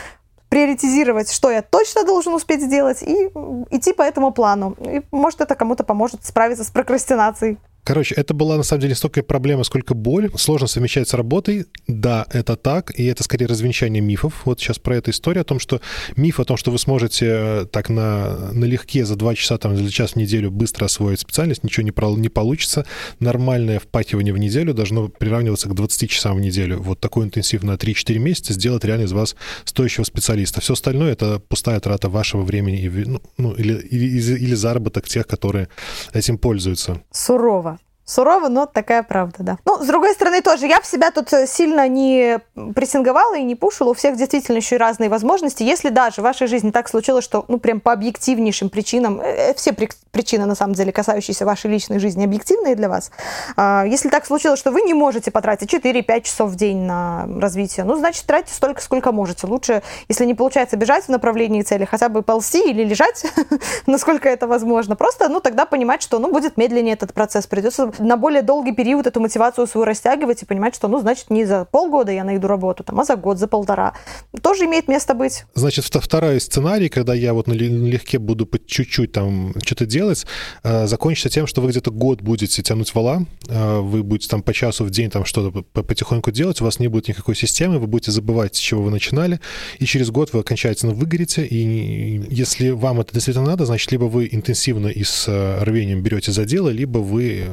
приоритизировать, 0.50 1.32
что 1.32 1.50
я 1.52 1.62
точно 1.62 2.04
должен 2.04 2.34
успеть 2.34 2.62
сделать, 2.62 3.02
и 3.04 3.28
идти 3.72 3.94
по 3.94 4.02
этому 4.02 4.32
плану. 4.32 4.76
И, 4.80 5.02
может, 5.12 5.42
это 5.42 5.56
кому-то 5.56 5.84
поможет 5.84 6.26
справиться 6.26 6.64
с 6.64 6.70
прокрастинацией. 6.70 7.58
Короче, 7.86 8.16
это 8.16 8.34
была 8.34 8.58
на 8.58 8.64
самом 8.64 8.82
деле 8.82 8.96
столько 8.96 9.22
проблема, 9.22 9.64
сколько 9.64 9.94
боль. 9.94 10.32
Сложно 10.36 10.66
совмещать 10.66 11.08
с 11.08 11.14
работой. 11.14 11.68
Да, 11.88 12.26
это 12.32 12.56
так. 12.56 12.92
И 13.00 13.06
это 13.06 13.24
скорее 13.24 13.46
развенчание 13.46 14.02
мифов. 14.02 14.42
Вот 14.46 14.60
сейчас 14.60 14.80
про 14.80 14.98
эту 14.98 15.12
историю 15.12 15.42
о 15.42 15.46
том, 15.46 15.60
что 15.60 15.82
миф 16.16 16.40
о 16.40 16.46
том, 16.46 16.58
что 16.58 16.72
вы 16.72 16.80
сможете 16.80 17.26
э, 17.28 17.66
так 17.72 17.90
на, 17.90 18.52
налегке 18.54 19.06
за 19.06 19.16
два 19.16 19.36
часа, 19.36 19.60
там, 19.60 19.78
за 19.78 19.92
час 19.92 20.14
в 20.14 20.16
неделю 20.16 20.50
быстро 20.50 20.86
освоить 20.86 21.20
специальность, 21.20 21.64
ничего 21.64 21.84
не, 21.84 21.92
про, 21.92 22.10
не 22.16 22.28
получится. 22.28 22.88
Нормальное 23.20 23.78
впахивание 23.78 24.34
в 24.34 24.40
неделю 24.40 24.74
должно 24.74 25.08
приравниваться 25.08 25.70
к 25.70 25.76
20 25.76 26.10
часам 26.10 26.38
в 26.38 26.42
неделю. 26.42 26.82
Вот 26.82 27.00
такой 27.00 27.26
интенсив 27.26 27.62
на 27.62 27.74
3-4 27.74 28.18
месяца 28.18 28.54
сделать 28.54 28.84
реально 28.84 29.04
из 29.04 29.12
вас 29.12 29.36
стоящего 29.64 30.06
специалиста. 30.06 30.60
Все 30.60 30.74
остальное— 30.74 31.12
это 31.14 31.38
пустая 31.38 31.80
трата 31.80 32.10
вашего 32.10 32.42
времени 32.42 32.92
ну, 33.06 33.22
ну, 33.38 33.52
или, 33.52 33.76
или, 33.76 34.38
или 34.40 34.56
заработок 34.56 35.08
тех, 35.08 35.28
которые 35.28 35.68
этим 36.14 36.40
пользуются. 36.40 37.04
Сурово. 37.12 37.75
Сурово, 38.06 38.50
но 38.50 38.68
такая 38.68 39.02
правда, 39.02 39.38
да. 39.40 39.58
Ну, 39.66 39.82
с 39.84 39.88
другой 39.88 40.14
стороны, 40.14 40.42
тоже 40.44 40.68
я 40.68 40.80
в 40.80 40.86
себя 40.86 41.10
тут 41.10 41.34
э, 41.34 41.48
сильно 41.48 41.88
не 41.88 42.40
прессинговала 42.76 43.36
и 43.36 43.44
не 43.44 43.56
пушила. 43.56 43.90
У 43.90 43.94
всех 43.96 44.16
действительно 44.16 44.58
еще 44.58 44.76
и 44.76 44.78
разные 44.78 45.10
возможности. 45.10 45.64
Если 45.64 45.90
даже 45.90 46.22
в 46.22 46.24
вашей 46.24 46.46
жизни 46.46 46.70
так 46.70 46.88
случилось, 46.88 47.24
что, 47.24 47.46
ну, 47.48 47.58
прям 47.58 47.80
по 47.80 47.92
объективнейшим 47.92 48.70
причинам, 48.70 49.20
э, 49.20 49.50
э, 49.50 49.54
все 49.56 49.74
при 49.74 49.90
причины, 50.12 50.46
на 50.46 50.56
самом 50.56 50.76
деле, 50.76 50.92
касающиеся 50.92 51.46
вашей 51.46 51.70
личной 51.70 52.00
жизни, 52.00 52.24
объективные 52.24 52.76
для 52.76 52.88
вас. 52.88 53.12
А, 53.58 53.84
если 53.86 54.10
так 54.10 54.26
случилось, 54.26 54.60
что 54.60 54.72
вы 54.72 54.82
не 54.84 54.94
можете 54.94 55.30
потратить 55.30 55.74
4-5 55.74 56.22
часов 56.22 56.52
в 56.52 56.56
день 56.56 56.84
на 56.84 57.28
развитие, 57.40 57.86
ну, 57.86 57.98
значит, 57.98 58.26
тратьте 58.26 58.54
столько, 58.54 58.82
сколько 58.82 59.12
можете. 59.12 59.46
Лучше, 59.48 59.82
если 60.08 60.26
не 60.26 60.34
получается 60.34 60.78
бежать 60.78 61.06
в 61.06 61.10
направлении 61.10 61.64
цели, 61.64 61.86
хотя 61.86 62.08
бы 62.08 62.22
ползти 62.22 62.70
или 62.70 62.86
лежать, 62.86 63.26
насколько 63.88 64.30
это 64.30 64.48
возможно. 64.48 64.96
Просто, 64.96 65.28
ну, 65.28 65.42
тогда 65.42 65.66
понимать, 65.66 66.02
что, 66.02 66.20
ну, 66.20 66.32
будет 66.32 66.56
медленнее 66.56 66.94
этот 66.94 67.14
процесс, 67.14 67.46
придется 67.46 67.92
на 68.00 68.18
более 68.18 68.42
долгий 68.42 68.74
период 68.74 69.08
эту 69.08 69.20
мотивацию 69.20 69.68
свою 69.68 69.86
растягивать 69.86 70.44
и 70.44 70.46
понимать, 70.46 70.76
что, 70.76 70.88
ну, 70.88 71.00
значит, 71.00 71.30
не 71.30 71.46
за 71.46 71.66
полгода 71.66 72.12
я 72.12 72.24
найду 72.24 72.48
работу, 72.48 72.84
там, 72.84 73.00
а 73.00 73.04
за 73.04 73.16
год, 73.16 73.38
за 73.38 73.48
полтора. 73.48 73.94
Тоже 74.42 74.66
имеет 74.66 74.88
место 74.88 75.14
быть. 75.14 75.46
Значит, 75.54 75.86
второй 75.86 76.40
сценарий, 76.40 76.90
когда 76.90 77.14
я 77.14 77.34
вот 77.34 77.48
налегке 77.48 78.20
буду 78.20 78.46
по 78.46 78.60
чуть-чуть 78.60 79.12
там 79.12 79.54
что-то 79.64 79.86
делать, 79.86 80.26
э, 80.64 80.88
закончится 80.88 81.30
тем, 81.30 81.48
что 81.48 81.62
вы 81.62 81.70
где-то 81.70 81.92
год 81.92 82.22
будете 82.22 82.62
тянуть 82.62 82.94
вала, 82.96 83.26
э, 83.48 83.80
вы 83.80 84.04
будете 84.04 84.30
там 84.30 84.42
по 84.42 84.54
часу 84.54 84.84
в 84.84 84.90
день 84.90 85.10
там 85.10 85.26
что-то 85.26 85.64
потихоньку 85.74 86.32
делать, 86.32 86.62
у 86.62 86.66
вас 86.66 86.80
не 86.80 86.88
будет 86.88 87.08
никакой 87.08 87.36
системы, 87.36 87.80
вы 87.80 87.88
будете 87.88 88.12
забывать, 88.12 88.56
с 88.56 88.60
чего 88.60 88.84
вы 88.84 88.92
начинали, 88.92 89.40
и 89.80 89.86
через 89.86 90.12
год 90.12 90.34
вы 90.34 90.40
окончательно 90.40 90.94
выгорите, 90.94 91.46
и 91.46 92.26
если 92.30 92.70
вам 92.70 93.02
это 93.02 93.14
действительно 93.14 93.48
надо, 93.48 93.66
значит, 93.66 93.92
либо 93.92 94.06
вы 94.06 94.28
интенсивно 94.32 94.88
и 94.88 95.04
с 95.04 95.26
э, 95.28 95.64
рвением 95.64 96.02
берете 96.02 96.32
за 96.32 96.46
дело, 96.46 96.70
либо 96.70 97.00
вы 97.00 97.46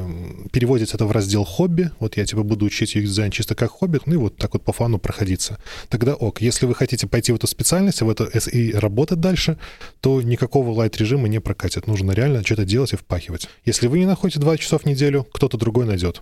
переводите 0.51 0.93
это 0.95 1.05
в 1.05 1.11
раздел 1.11 1.43
хобби. 1.43 1.91
Вот 1.99 2.17
я 2.17 2.25
типа 2.25 2.43
буду 2.43 2.65
учить 2.65 2.95
UX-дизайн 2.95 3.31
чисто 3.31 3.55
как 3.55 3.71
хобби, 3.71 3.99
ну 4.05 4.13
и 4.13 4.17
вот 4.17 4.37
так 4.37 4.53
вот 4.53 4.63
по 4.63 4.73
фану 4.73 4.99
проходиться. 4.99 5.57
Тогда 5.89 6.15
ок. 6.15 6.41
Если 6.41 6.65
вы 6.65 6.75
хотите 6.75 7.07
пойти 7.07 7.31
в 7.31 7.35
эту 7.35 7.47
специальность, 7.47 8.01
в 8.01 8.09
это 8.09 8.25
и 8.25 8.73
работать 8.73 9.19
дальше, 9.19 9.57
то 10.01 10.21
никакого 10.21 10.71
лайт-режима 10.71 11.27
не 11.27 11.39
прокатит. 11.39 11.87
Нужно 11.87 12.11
реально 12.11 12.43
что-то 12.43 12.65
делать 12.65 12.93
и 12.93 12.97
впахивать. 12.97 13.49
Если 13.65 13.87
вы 13.87 13.99
не 13.99 14.05
находите 14.05 14.39
2 14.39 14.57
часа 14.57 14.77
в 14.77 14.85
неделю, 14.85 15.27
кто-то 15.31 15.57
другой 15.57 15.85
найдет. 15.85 16.21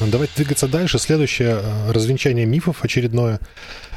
Давайте 0.00 0.32
двигаться 0.36 0.66
дальше. 0.66 0.98
Следующее 0.98 1.60
э, 1.62 1.92
развенчание 1.92 2.46
мифов 2.46 2.82
очередное. 2.82 3.38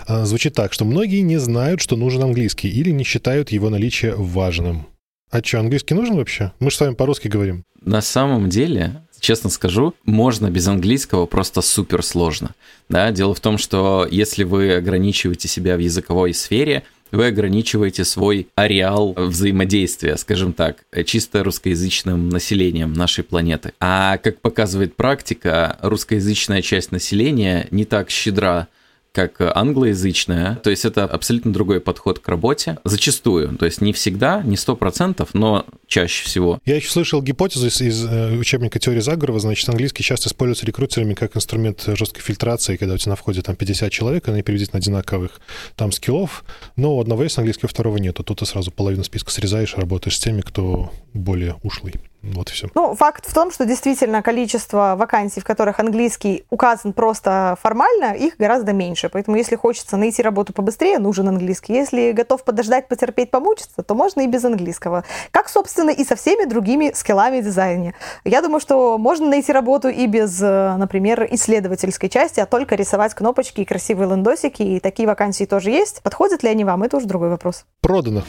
А, 0.07 0.25
звучит 0.25 0.53
так, 0.53 0.73
что 0.73 0.85
многие 0.85 1.21
не 1.21 1.37
знают, 1.37 1.81
что 1.81 1.95
нужен 1.95 2.23
английский 2.23 2.69
или 2.69 2.91
не 2.91 3.03
считают 3.03 3.51
его 3.51 3.69
наличие 3.69 4.15
важным. 4.15 4.87
А 5.29 5.43
что, 5.43 5.59
английский 5.59 5.95
нужен 5.95 6.15
вообще? 6.15 6.51
Мы 6.59 6.69
же 6.69 6.77
с 6.77 6.79
вами 6.79 6.93
по-русски 6.93 7.27
говорим. 7.27 7.63
На 7.81 8.01
самом 8.01 8.49
деле, 8.49 9.01
честно 9.19 9.49
скажу, 9.49 9.93
можно 10.05 10.49
без 10.49 10.67
английского 10.67 11.25
просто 11.25 11.61
супер 11.61 12.03
сложно. 12.03 12.53
Да? 12.87 13.11
Дело 13.11 13.33
в 13.33 13.39
том, 13.39 13.57
что 13.57 14.07
если 14.09 14.43
вы 14.43 14.75
ограничиваете 14.75 15.47
себя 15.47 15.75
в 15.75 15.79
языковой 15.79 16.33
сфере, 16.33 16.83
вы 17.11 17.27
ограничиваете 17.27 18.05
свой 18.05 18.47
ареал 18.55 19.13
взаимодействия, 19.13 20.17
скажем 20.17 20.51
так, 20.51 20.83
чисто 21.05 21.43
русскоязычным 21.43 22.29
населением 22.29 22.93
нашей 22.93 23.23
планеты. 23.23 23.73
А 23.79 24.17
как 24.17 24.41
показывает 24.41 24.95
практика, 24.95 25.77
русскоязычная 25.81 26.61
часть 26.61 26.91
населения 26.91 27.67
не 27.69 27.85
так 27.85 28.09
щедра 28.09 28.67
как 29.13 29.39
англоязычная, 29.39 30.55
то 30.55 30.71
есть 30.71 30.85
это 30.85 31.05
абсолютно 31.05 31.53
другой 31.53 31.79
подход 31.79 32.17
к 32.19 32.27
работе, 32.27 32.79
зачастую, 32.83 33.55
то 33.57 33.65
есть 33.65 33.79
не 33.79 33.93
всегда, 33.93 34.41
не 34.41 34.57
сто 34.57 34.75
процентов, 34.75 35.29
но 35.33 35.65
чаще 35.87 36.25
всего. 36.25 36.59
Я 36.65 36.77
еще 36.77 36.89
слышал 36.89 37.21
гипотезу 37.21 37.67
из, 37.67 37.79
из 37.79 38.03
э, 38.05 38.35
учебника 38.35 38.79
теории 38.79 39.01
заговора, 39.01 39.37
значит, 39.37 39.69
английский 39.69 40.03
часто 40.03 40.29
используется 40.29 40.65
рекрутерами 40.65 41.13
как 41.13 41.37
инструмент 41.37 41.83
жесткой 41.85 42.23
фильтрации, 42.23 42.75
когда 42.75 42.95
у 42.95 42.97
тебя 42.97 43.11
на 43.11 43.15
входе 43.15 43.43
там 43.43 43.55
50 43.55 43.91
человек, 43.91 44.27
они 44.27 44.41
приблизительно 44.41 44.79
одинаковых 44.79 45.39
там 45.75 45.91
скиллов, 45.91 46.43
но 46.75 46.97
у 46.97 46.99
одного 46.99 47.23
есть 47.23 47.37
английский, 47.37 47.67
у 47.67 47.69
второго 47.69 47.97
нету, 47.97 48.23
тут 48.23 48.39
ты 48.39 48.47
сразу 48.47 48.71
половину 48.71 49.03
списка 49.03 49.29
срезаешь, 49.29 49.75
работаешь 49.75 50.17
с 50.17 50.19
теми, 50.19 50.41
кто 50.41 50.91
более 51.13 51.55
ушлый. 51.61 51.93
Вот 52.23 52.49
и 52.49 52.53
все. 52.53 52.69
Ну, 52.73 52.95
факт 52.95 53.29
в 53.29 53.33
том, 53.33 53.51
что 53.51 53.65
действительно 53.65 54.21
количество 54.21 54.95
вакансий, 54.97 55.41
в 55.41 55.43
которых 55.43 55.81
английский 55.81 56.45
указан 56.49 56.93
просто 56.93 57.57
формально, 57.61 58.13
их 58.13 58.37
гораздо 58.37 58.71
меньше. 58.71 59.09
Поэтому 59.09 59.35
если 59.35 59.57
хочется 59.57 59.97
найти 59.97 60.21
работу 60.21 60.53
побыстрее, 60.53 60.99
нужен 60.99 61.27
английский. 61.27 61.73
Если 61.73 62.13
готов 62.13 62.45
подождать, 62.45 62.87
потерпеть, 62.87 63.29
помучиться, 63.29 63.83
то 63.83 63.93
можно 63.93 64.21
и 64.21 64.27
без 64.27 64.45
английского. 64.45 65.03
Как, 65.31 65.49
собственно, 65.49 65.89
и 65.89 66.05
со 66.05 66.15
всеми 66.15 66.45
другими 66.45 66.93
скиллами 66.95 67.41
дизайна. 67.41 67.93
Я 68.23 68.41
думаю, 68.41 68.61
что 68.61 68.97
можно 68.97 69.27
найти 69.27 69.51
работу 69.51 69.89
и 69.89 70.07
без, 70.07 70.41
э, 70.41 70.75
например, 70.77 71.27
исследовательской 71.31 72.07
части, 72.07 72.39
а 72.39 72.45
только 72.45 72.75
рисовать 72.75 73.13
кнопочки 73.13 73.61
и 73.61 73.65
красивые 73.65 74.09
лендосики. 74.09 74.61
И 74.61 74.79
такие 74.79 75.07
вакансии 75.07 75.45
тоже 75.45 75.71
есть. 75.71 76.01
Подходят 76.03 76.43
ли 76.43 76.49
они 76.49 76.63
вам? 76.63 76.83
Это 76.83 76.97
уже 76.97 77.07
другой 77.07 77.29
вопрос. 77.29 77.65
Продано. 77.81 78.23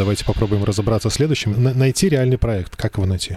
Давайте 0.00 0.24
попробуем 0.24 0.64
разобраться 0.64 1.10
в 1.10 1.12
следующем. 1.12 1.62
Найти 1.62 2.08
реальный 2.08 2.38
проект. 2.38 2.74
Как 2.74 2.96
его 2.96 3.04
найти? 3.04 3.36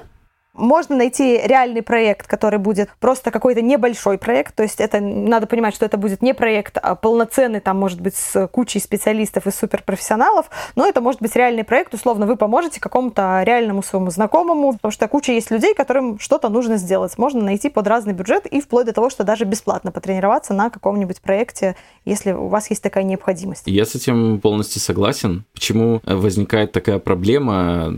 Можно 0.54 0.98
найти 0.98 1.42
реальный 1.44 1.82
проект, 1.82 2.28
который 2.28 2.60
будет 2.60 2.90
просто 3.00 3.32
какой-то 3.32 3.62
небольшой 3.64 4.20
проект, 4.20 4.54
то 4.54 4.62
есть 4.62 4.80
это 4.80 5.00
надо 5.00 5.48
понимать, 5.48 5.74
что 5.74 5.86
это 5.86 5.98
будет 5.98 6.22
не 6.22 6.36
проект, 6.36 6.78
а 6.78 6.94
полноценный, 6.94 7.60
там 7.60 7.80
может 7.80 8.00
быть 8.02 8.16
с 8.16 8.48
кучей 8.48 8.80
специалистов 8.80 9.48
и 9.48 9.52
суперпрофессионалов, 9.52 10.52
но 10.76 10.86
это 10.86 11.02
может 11.02 11.22
быть 11.22 11.36
реальный 11.36 11.64
проект, 11.64 11.96
условно 11.96 12.28
вы 12.28 12.36
поможете 12.36 12.80
какому-то 12.80 13.42
реальному 13.44 13.82
своему 13.82 14.12
знакомому, 14.12 14.74
потому 14.74 14.92
что 14.92 15.08
куча 15.08 15.32
есть 15.32 15.50
людей, 15.50 15.74
которым 15.74 16.20
что-то 16.20 16.50
нужно 16.50 16.78
сделать. 16.78 17.18
Можно 17.18 17.42
найти 17.42 17.70
под 17.70 17.88
разный 17.88 18.14
бюджет 18.14 18.46
и 18.46 18.62
вплоть 18.62 18.86
до 18.86 18.94
того, 18.94 19.10
что 19.10 19.24
даже 19.24 19.46
бесплатно 19.46 19.92
потренироваться 19.92 20.54
на 20.54 20.70
каком-нибудь 20.70 21.20
проекте, 21.22 21.76
если 22.06 22.32
у 22.32 22.48
вас 22.48 22.70
есть 22.70 22.84
такая 22.84 23.04
необходимость. 23.04 23.64
Я 23.66 23.86
с 23.86 23.96
этим 23.96 24.40
полностью 24.40 24.82
согласен. 24.82 25.46
Почему 25.54 26.00
возникает 26.06 26.74
такая 26.74 27.00
проблема, 27.00 27.92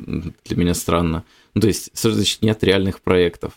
для 0.46 0.56
меня 0.56 0.74
странно. 0.74 1.26
Ну, 1.56 1.62
то 1.62 1.68
есть, 1.68 1.90
значит, 1.94 2.42
нет 2.42 2.64
реальных 2.64 3.02
проектов. 3.02 3.54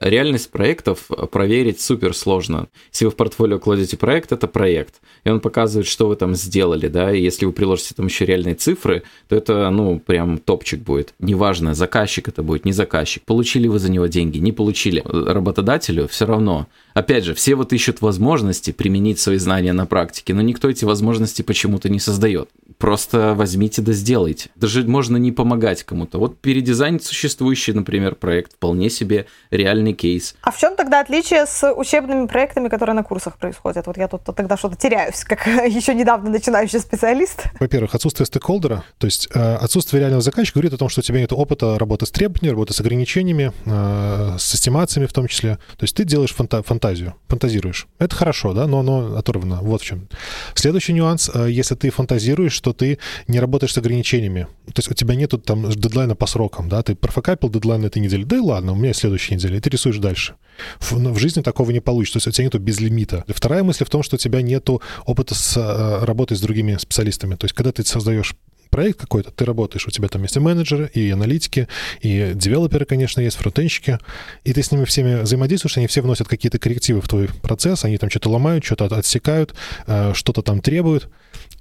Реальность 0.00 0.50
проектов 0.50 1.08
проверить 1.30 1.80
супер 1.80 2.14
сложно. 2.14 2.68
Если 2.90 3.04
вы 3.04 3.10
в 3.10 3.16
портфолио 3.16 3.58
кладете 3.58 3.98
проект, 3.98 4.32
это 4.32 4.48
проект. 4.48 4.94
И 5.24 5.28
он 5.28 5.40
показывает, 5.40 5.86
что 5.86 6.08
вы 6.08 6.16
там 6.16 6.34
сделали, 6.34 6.88
да, 6.88 7.12
и 7.12 7.20
если 7.20 7.44
вы 7.44 7.52
приложите 7.52 7.94
там 7.94 8.06
еще 8.06 8.24
реальные 8.24 8.54
цифры, 8.54 9.02
то 9.28 9.36
это, 9.36 9.68
ну, 9.68 10.00
прям 10.00 10.38
топчик 10.38 10.80
будет. 10.80 11.12
Неважно, 11.18 11.74
заказчик 11.74 12.28
это 12.28 12.42
будет, 12.42 12.64
не 12.64 12.72
заказчик. 12.72 13.22
Получили 13.24 13.68
вы 13.68 13.78
за 13.78 13.90
него 13.90 14.06
деньги, 14.06 14.38
не 14.38 14.52
получили. 14.52 15.02
Работодателю 15.04 16.08
все 16.08 16.24
равно. 16.24 16.66
Опять 16.94 17.24
же, 17.24 17.34
все 17.34 17.54
вот 17.54 17.72
ищут 17.74 18.00
возможности 18.00 18.70
применить 18.70 19.18
свои 19.18 19.36
знания 19.36 19.74
на 19.74 19.84
практике, 19.84 20.32
но 20.32 20.40
никто 20.40 20.70
эти 20.70 20.86
возможности 20.86 21.42
почему-то 21.42 21.90
не 21.90 22.00
создает. 22.00 22.48
Просто 22.78 23.34
возьмите 23.34 23.82
да 23.82 23.92
сделайте. 23.92 24.48
Даже 24.56 24.82
можно 24.84 25.18
не 25.18 25.32
помогать 25.32 25.82
кому-то. 25.82 26.18
Вот 26.18 26.38
передизайнить 26.38 27.04
существующий, 27.04 27.74
например, 27.74 28.14
проект, 28.14 28.54
вполне 28.54 28.88
себе 28.88 29.26
реальный 29.50 29.89
кейс. 29.92 30.34
А 30.42 30.50
в 30.50 30.58
чем 30.58 30.76
тогда 30.76 31.00
отличие 31.00 31.46
с 31.46 31.72
учебными 31.72 32.26
проектами, 32.26 32.68
которые 32.68 32.94
на 32.94 33.02
курсах 33.02 33.36
происходят? 33.36 33.86
Вот 33.86 33.96
я 33.96 34.08
тут 34.08 34.22
тогда 34.24 34.56
что-то 34.56 34.76
теряюсь, 34.76 35.24
как 35.24 35.46
еще 35.46 35.94
недавно 35.94 36.30
начинающий 36.30 36.80
специалист. 36.80 37.44
Во-первых, 37.58 37.94
отсутствие 37.94 38.26
стейкхолдера, 38.26 38.84
то 38.98 39.06
есть 39.06 39.28
э, 39.34 39.54
отсутствие 39.56 40.00
реального 40.00 40.22
заказчика 40.22 40.58
говорит 40.58 40.74
о 40.74 40.78
том, 40.78 40.88
что 40.88 41.00
у 41.00 41.02
тебя 41.02 41.20
нет 41.20 41.32
опыта 41.32 41.78
работы 41.78 42.06
с 42.06 42.10
требованиями, 42.10 42.52
работы 42.52 42.74
с 42.74 42.80
ограничениями, 42.80 43.52
э, 43.64 44.36
с 44.38 44.54
эстимациями 44.54 45.06
в 45.06 45.12
том 45.12 45.26
числе. 45.28 45.56
То 45.76 45.84
есть 45.84 45.96
ты 45.96 46.04
делаешь 46.04 46.34
фанта 46.34 46.62
фантазию, 46.62 47.14
фантазируешь. 47.28 47.86
Это 47.98 48.14
хорошо, 48.14 48.52
да, 48.52 48.66
но 48.66 48.80
оно 48.80 49.16
оторвано. 49.16 49.60
Вот 49.62 49.82
в 49.82 49.84
чем. 49.84 50.08
Следующий 50.54 50.92
нюанс, 50.92 51.30
э, 51.32 51.48
если 51.50 51.74
ты 51.74 51.90
фантазируешь, 51.90 52.52
что 52.52 52.72
ты 52.72 52.98
не 53.28 53.40
работаешь 53.40 53.72
с 53.72 53.78
ограничениями. 53.78 54.46
То 54.66 54.78
есть 54.78 54.90
у 54.90 54.94
тебя 54.94 55.14
нету 55.14 55.38
там 55.38 55.70
дедлайна 55.70 56.14
по 56.14 56.26
срокам, 56.26 56.68
да, 56.68 56.82
ты 56.82 56.94
профокапил 56.94 57.50
дедлайн 57.50 57.84
этой 57.84 58.00
недели, 58.00 58.24
да 58.24 58.36
и 58.36 58.40
ладно, 58.40 58.72
у 58.72 58.76
меня 58.76 58.92
следующая 58.92 59.34
неделя, 59.34 59.56
и 59.56 59.60
ты 59.60 59.70
рисуешь 59.80 59.98
дальше. 59.98 60.34
В, 60.78 60.92
в 60.92 61.18
жизни 61.18 61.40
такого 61.40 61.70
не 61.70 61.80
получится, 61.80 62.14
то 62.14 62.18
есть 62.18 62.28
у 62.28 62.32
тебя 62.32 62.44
нету 62.44 62.58
безлимита. 62.58 63.24
Вторая 63.28 63.62
мысль 63.62 63.84
в 63.84 63.90
том, 63.90 64.02
что 64.02 64.16
у 64.16 64.18
тебя 64.18 64.42
нету 64.42 64.82
опыта 65.06 65.34
с 65.34 65.56
э, 65.56 66.04
работой 66.04 66.36
с 66.36 66.40
другими 66.40 66.76
специалистами. 66.76 67.34
То 67.34 67.46
есть 67.46 67.54
когда 67.54 67.72
ты 67.72 67.82
создаешь 67.84 68.34
проект 68.68 69.00
какой-то, 69.00 69.30
ты 69.30 69.44
работаешь, 69.44 69.86
у 69.86 69.90
тебя 69.90 70.08
там 70.08 70.22
есть 70.22 70.36
и 70.36 70.40
менеджеры, 70.40 70.90
и 70.92 71.10
аналитики, 71.10 71.66
и 72.02 72.32
девелоперы, 72.34 72.84
конечно, 72.84 73.20
есть, 73.20 73.36
фронтенщики, 73.36 73.98
и 74.44 74.52
ты 74.52 74.62
с 74.62 74.70
ними 74.70 74.84
всеми 74.84 75.22
взаимодействуешь, 75.22 75.76
они 75.76 75.86
все 75.86 76.02
вносят 76.02 76.28
какие-то 76.28 76.58
коррективы 76.58 77.00
в 77.00 77.08
твой 77.08 77.28
процесс, 77.28 77.84
они 77.84 77.98
там 77.98 78.10
что-то 78.10 78.30
ломают, 78.30 78.64
что-то 78.64 78.84
отсекают, 78.86 79.54
э, 79.86 80.12
что-то 80.14 80.42
там 80.42 80.60
требуют. 80.60 81.08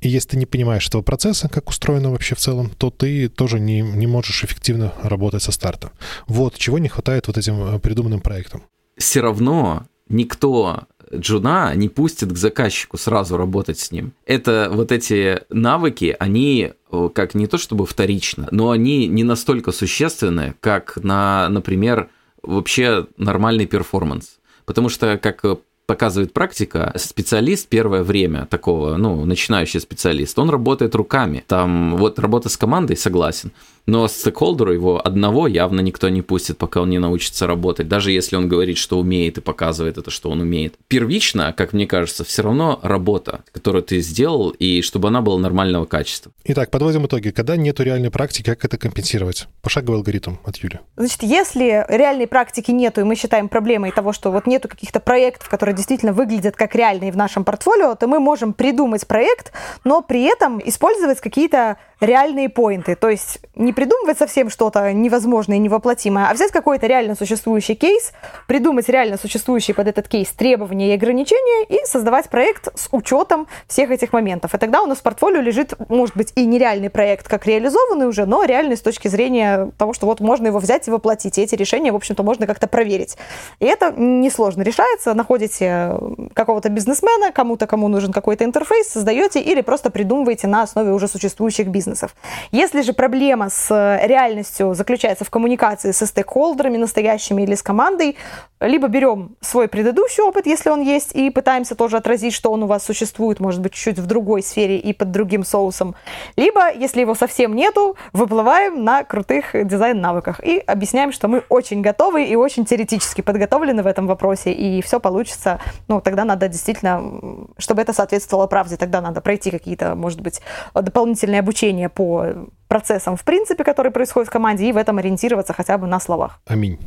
И 0.02 0.10
если 0.10 0.30
ты 0.30 0.38
не 0.38 0.46
понимаешь 0.46 0.88
этого 0.88 1.02
процесса, 1.02 1.50
как 1.50 1.70
устроено 1.70 2.12
вообще 2.12 2.36
в 2.36 2.40
целом, 2.40 2.72
то 2.78 2.90
ты 2.90 3.28
тоже 3.30 3.60
не, 3.60 3.82
не 3.82 4.08
можешь 4.08 4.44
эффективно 4.44 4.94
работать 5.04 5.44
со 5.44 5.52
старта. 5.52 5.92
Вот 6.28 6.58
чего 6.58 6.80
не 6.80 6.88
хватает 6.88 7.28
вот 7.28 7.38
этим 7.38 7.76
э, 7.76 7.80
придуманным 7.80 8.22
проектам. 8.22 8.64
Все 8.98 9.22
равно 9.22 9.88
никто 10.08 10.88
джуна 11.14 11.74
не 11.76 11.90
пустит 11.90 12.32
к 12.32 12.38
заказчику 12.38 12.98
сразу 12.98 13.38
работать 13.38 13.80
с 13.80 13.92
ним. 13.92 14.14
Это 14.26 14.70
вот 14.72 14.92
эти 14.92 15.42
навыки, 15.50 16.16
они 16.20 16.74
э, 16.92 17.10
как 17.14 17.36
не 17.36 17.48
то 17.48 17.58
чтобы 17.58 17.86
вторично, 17.86 18.48
но 18.52 18.72
они 18.72 19.08
не 19.08 19.24
настолько 19.24 19.72
существенны, 19.72 20.56
как 20.60 20.98
на, 20.98 21.50
например, 21.50 22.10
вообще 22.42 23.08
нормальный 23.18 23.66
перформанс. 23.66 24.40
Потому 24.66 24.90
что, 24.90 25.18
как 25.18 25.44
показывает 25.90 26.34
практика, 26.34 26.94
специалист 26.98 27.68
первое 27.68 28.04
время 28.04 28.46
такого, 28.46 28.96
ну, 28.96 29.26
начинающий 29.26 29.80
специалист, 29.80 30.38
он 30.38 30.52
работает 30.52 30.94
руками. 30.94 31.44
Там 31.48 31.98
вот 31.98 32.20
работа 32.20 32.48
с 32.48 32.58
командой, 32.58 32.96
согласен, 32.96 33.52
но 33.88 34.08
стейкхолдеру 34.08 34.72
его 34.72 35.02
одного 35.04 35.48
явно 35.48 35.82
никто 35.82 36.10
не 36.10 36.22
пустит, 36.22 36.60
пока 36.60 36.82
он 36.82 36.92
не 36.92 37.00
научится 37.00 37.48
работать, 37.48 37.88
даже 37.88 38.12
если 38.12 38.36
он 38.36 38.48
говорит, 38.48 38.78
что 38.78 39.00
умеет 39.00 39.40
и 39.40 39.42
показывает 39.42 39.98
это, 39.98 40.12
что 40.12 40.30
он 40.30 40.42
умеет. 40.42 40.76
Первично, 40.88 41.54
как 41.58 41.74
мне 41.74 41.88
кажется, 41.88 42.24
все 42.24 42.44
равно 42.44 42.80
работа, 42.84 43.42
которую 43.52 43.82
ты 43.82 44.00
сделал, 44.02 44.50
и 44.50 44.84
чтобы 44.84 45.08
она 45.08 45.22
была 45.22 45.40
нормального 45.40 45.86
качества. 45.86 46.32
Итак, 46.44 46.70
подводим 46.70 47.08
итоги. 47.08 47.32
Когда 47.32 47.58
нету 47.58 47.82
реальной 47.82 48.12
практики, 48.12 48.46
как 48.46 48.64
это 48.64 48.78
компенсировать? 48.78 49.48
Пошаговый 49.64 49.98
алгоритм 49.98 50.36
от 50.44 50.58
Юли. 50.58 50.82
Значит, 50.96 51.24
если 51.24 51.84
реальной 51.90 52.28
практики 52.28 52.70
нету, 52.70 53.02
и 53.02 53.04
мы 53.06 53.16
считаем 53.16 53.50
проблемой 53.50 53.92
того, 53.92 54.14
что 54.14 54.32
вот 54.32 54.46
нету 54.46 54.68
каких-то 54.68 55.00
проектов, 55.00 55.50
которые 55.50 55.76
действительно 55.80 56.14
выглядят 56.14 56.56
как 56.56 56.76
реальные 56.76 57.12
в 57.12 57.18
нашем 57.18 57.44
портфолио, 57.44 57.96
то 57.96 58.08
мы 58.08 58.20
можем 58.20 58.54
придумать 58.54 59.08
проект, 59.08 59.54
но 59.84 60.02
при 60.02 60.24
этом 60.24 60.60
использовать 60.64 61.22
какие-то 61.22 61.78
реальные 62.02 62.50
поинты. 62.50 62.96
То 62.96 63.10
есть 63.10 63.40
не 63.56 63.74
придумывать 63.74 64.18
совсем 64.18 64.50
что-то 64.50 64.92
невозможное 64.94 65.58
и 65.58 65.60
невоплотимое, 65.60 66.28
а 66.30 66.34
взять 66.34 66.52
какой-то 66.52 66.88
реально 66.88 67.16
существующий 67.16 67.76
кейс, 67.76 68.12
придумать 68.48 68.88
реально 68.90 69.18
существующие 69.18 69.76
под 69.76 69.88
этот 69.88 70.08
кейс 70.08 70.30
требования 70.30 70.92
и 70.92 70.94
ограничения 70.94 71.66
и 71.66 71.86
создавать 71.86 72.30
проект 72.30 72.70
с 72.78 72.88
учетом 72.92 73.48
всех 73.68 73.92
этих 73.92 74.14
моментов. 74.14 74.54
И 74.54 74.58
тогда 74.58 74.82
у 74.82 74.86
нас 74.86 75.00
в 75.00 75.02
портфолио 75.02 75.42
лежит, 75.42 75.74
может 75.90 76.16
быть, 76.16 76.32
и 76.36 76.46
нереальный 76.46 76.90
проект, 76.90 77.28
как 77.28 77.46
реализованный 77.46 78.08
уже, 78.08 78.26
но 78.26 78.44
реальный 78.44 78.78
с 78.78 78.82
точки 78.82 79.08
зрения 79.08 79.72
того, 79.78 79.94
что 79.94 80.06
вот 80.06 80.20
можно 80.20 80.48
его 80.48 80.60
взять 80.60 80.88
и 80.88 80.92
воплотить. 80.92 81.38
И 81.38 81.42
эти 81.42 81.56
решения, 81.56 81.92
в 81.92 81.96
общем-то, 81.96 82.24
можно 82.24 82.48
как-то 82.48 82.68
проверить. 82.68 83.18
И 83.60 83.66
это 83.66 83.92
несложно 83.92 84.62
решается. 84.62 85.14
Находите 85.14 85.69
находите 85.70 86.30
какого-то 86.34 86.70
бизнесмена, 86.70 87.32
кому-то, 87.32 87.68
кому 87.68 87.88
нужен 87.88 88.14
какой-то 88.14 88.44
интерфейс, 88.44 88.90
создаете 88.90 89.42
или 89.42 89.62
просто 89.62 89.90
придумываете 89.90 90.48
на 90.48 90.64
основе 90.64 90.92
уже 90.92 91.08
существующих 91.08 91.68
бизнесов. 91.68 92.16
Если 92.52 92.82
же 92.82 92.94
проблема 92.94 93.50
с 93.50 93.70
реальностью 94.04 94.74
заключается 94.74 95.26
в 95.26 95.30
коммуникации 95.30 95.92
со 95.92 96.06
стейкхолдерами 96.06 96.78
настоящими 96.78 97.44
или 97.44 97.56
с 97.56 97.62
командой, 97.62 98.18
либо 98.60 98.88
берем 98.88 99.36
свой 99.42 99.68
предыдущий 99.68 100.24
опыт, 100.24 100.46
если 100.46 100.70
он 100.70 100.82
есть, 100.82 101.16
и 101.16 101.30
пытаемся 101.30 101.76
тоже 101.76 101.98
отразить, 101.98 102.34
что 102.34 102.52
он 102.52 102.64
у 102.64 102.68
вас 102.68 102.84
существует, 102.84 103.40
может 103.40 103.62
быть, 103.62 103.74
чуть-чуть 103.74 104.00
в 104.00 104.06
другой 104.06 104.42
сфере 104.42 104.78
и 104.78 104.94
под 104.94 105.12
другим 105.12 105.44
соусом. 105.44 105.96
Либо, 106.36 106.74
если 106.74 107.02
его 107.02 107.16
совсем 107.16 107.56
нету, 107.56 107.96
выплываем 108.14 108.84
на 108.84 109.04
крутых 109.04 109.52
дизайн-навыках 109.54 110.44
и 110.44 110.58
объясняем, 110.60 111.12
что 111.12 111.28
мы 111.28 111.44
очень 111.50 111.82
готовы 111.82 112.26
и 112.26 112.36
очень 112.36 112.66
теоретически 112.66 113.22
подготовлены 113.22 113.84
в 113.84 113.88
этом 113.88 114.08
вопросе, 114.08 114.52
и 114.52 114.82
все 114.82 115.00
получится. 115.00 115.59
Ну, 115.88 116.02
тогда 116.02 116.26
надо 116.26 116.48
действительно, 116.48 117.48
чтобы 117.58 117.82
это 117.82 117.94
соответствовало 117.94 118.48
правде, 118.48 118.78
тогда 118.78 119.02
надо 119.02 119.22
пройти 119.22 119.52
какие-то, 119.52 119.96
может 119.96 120.22
быть, 120.22 120.42
дополнительные 120.74 121.40
обучения 121.40 121.90
по 121.90 122.26
процессам, 122.68 123.16
в 123.16 123.24
принципе, 123.24 123.64
которые 123.64 123.92
происходят 123.92 124.30
в 124.30 124.32
команде, 124.32 124.68
и 124.70 124.72
в 124.72 124.78
этом 124.78 124.98
ориентироваться 124.98 125.54
хотя 125.54 125.78
бы 125.78 125.88
на 125.88 126.00
словах. 126.00 126.40
Аминь. 126.48 126.80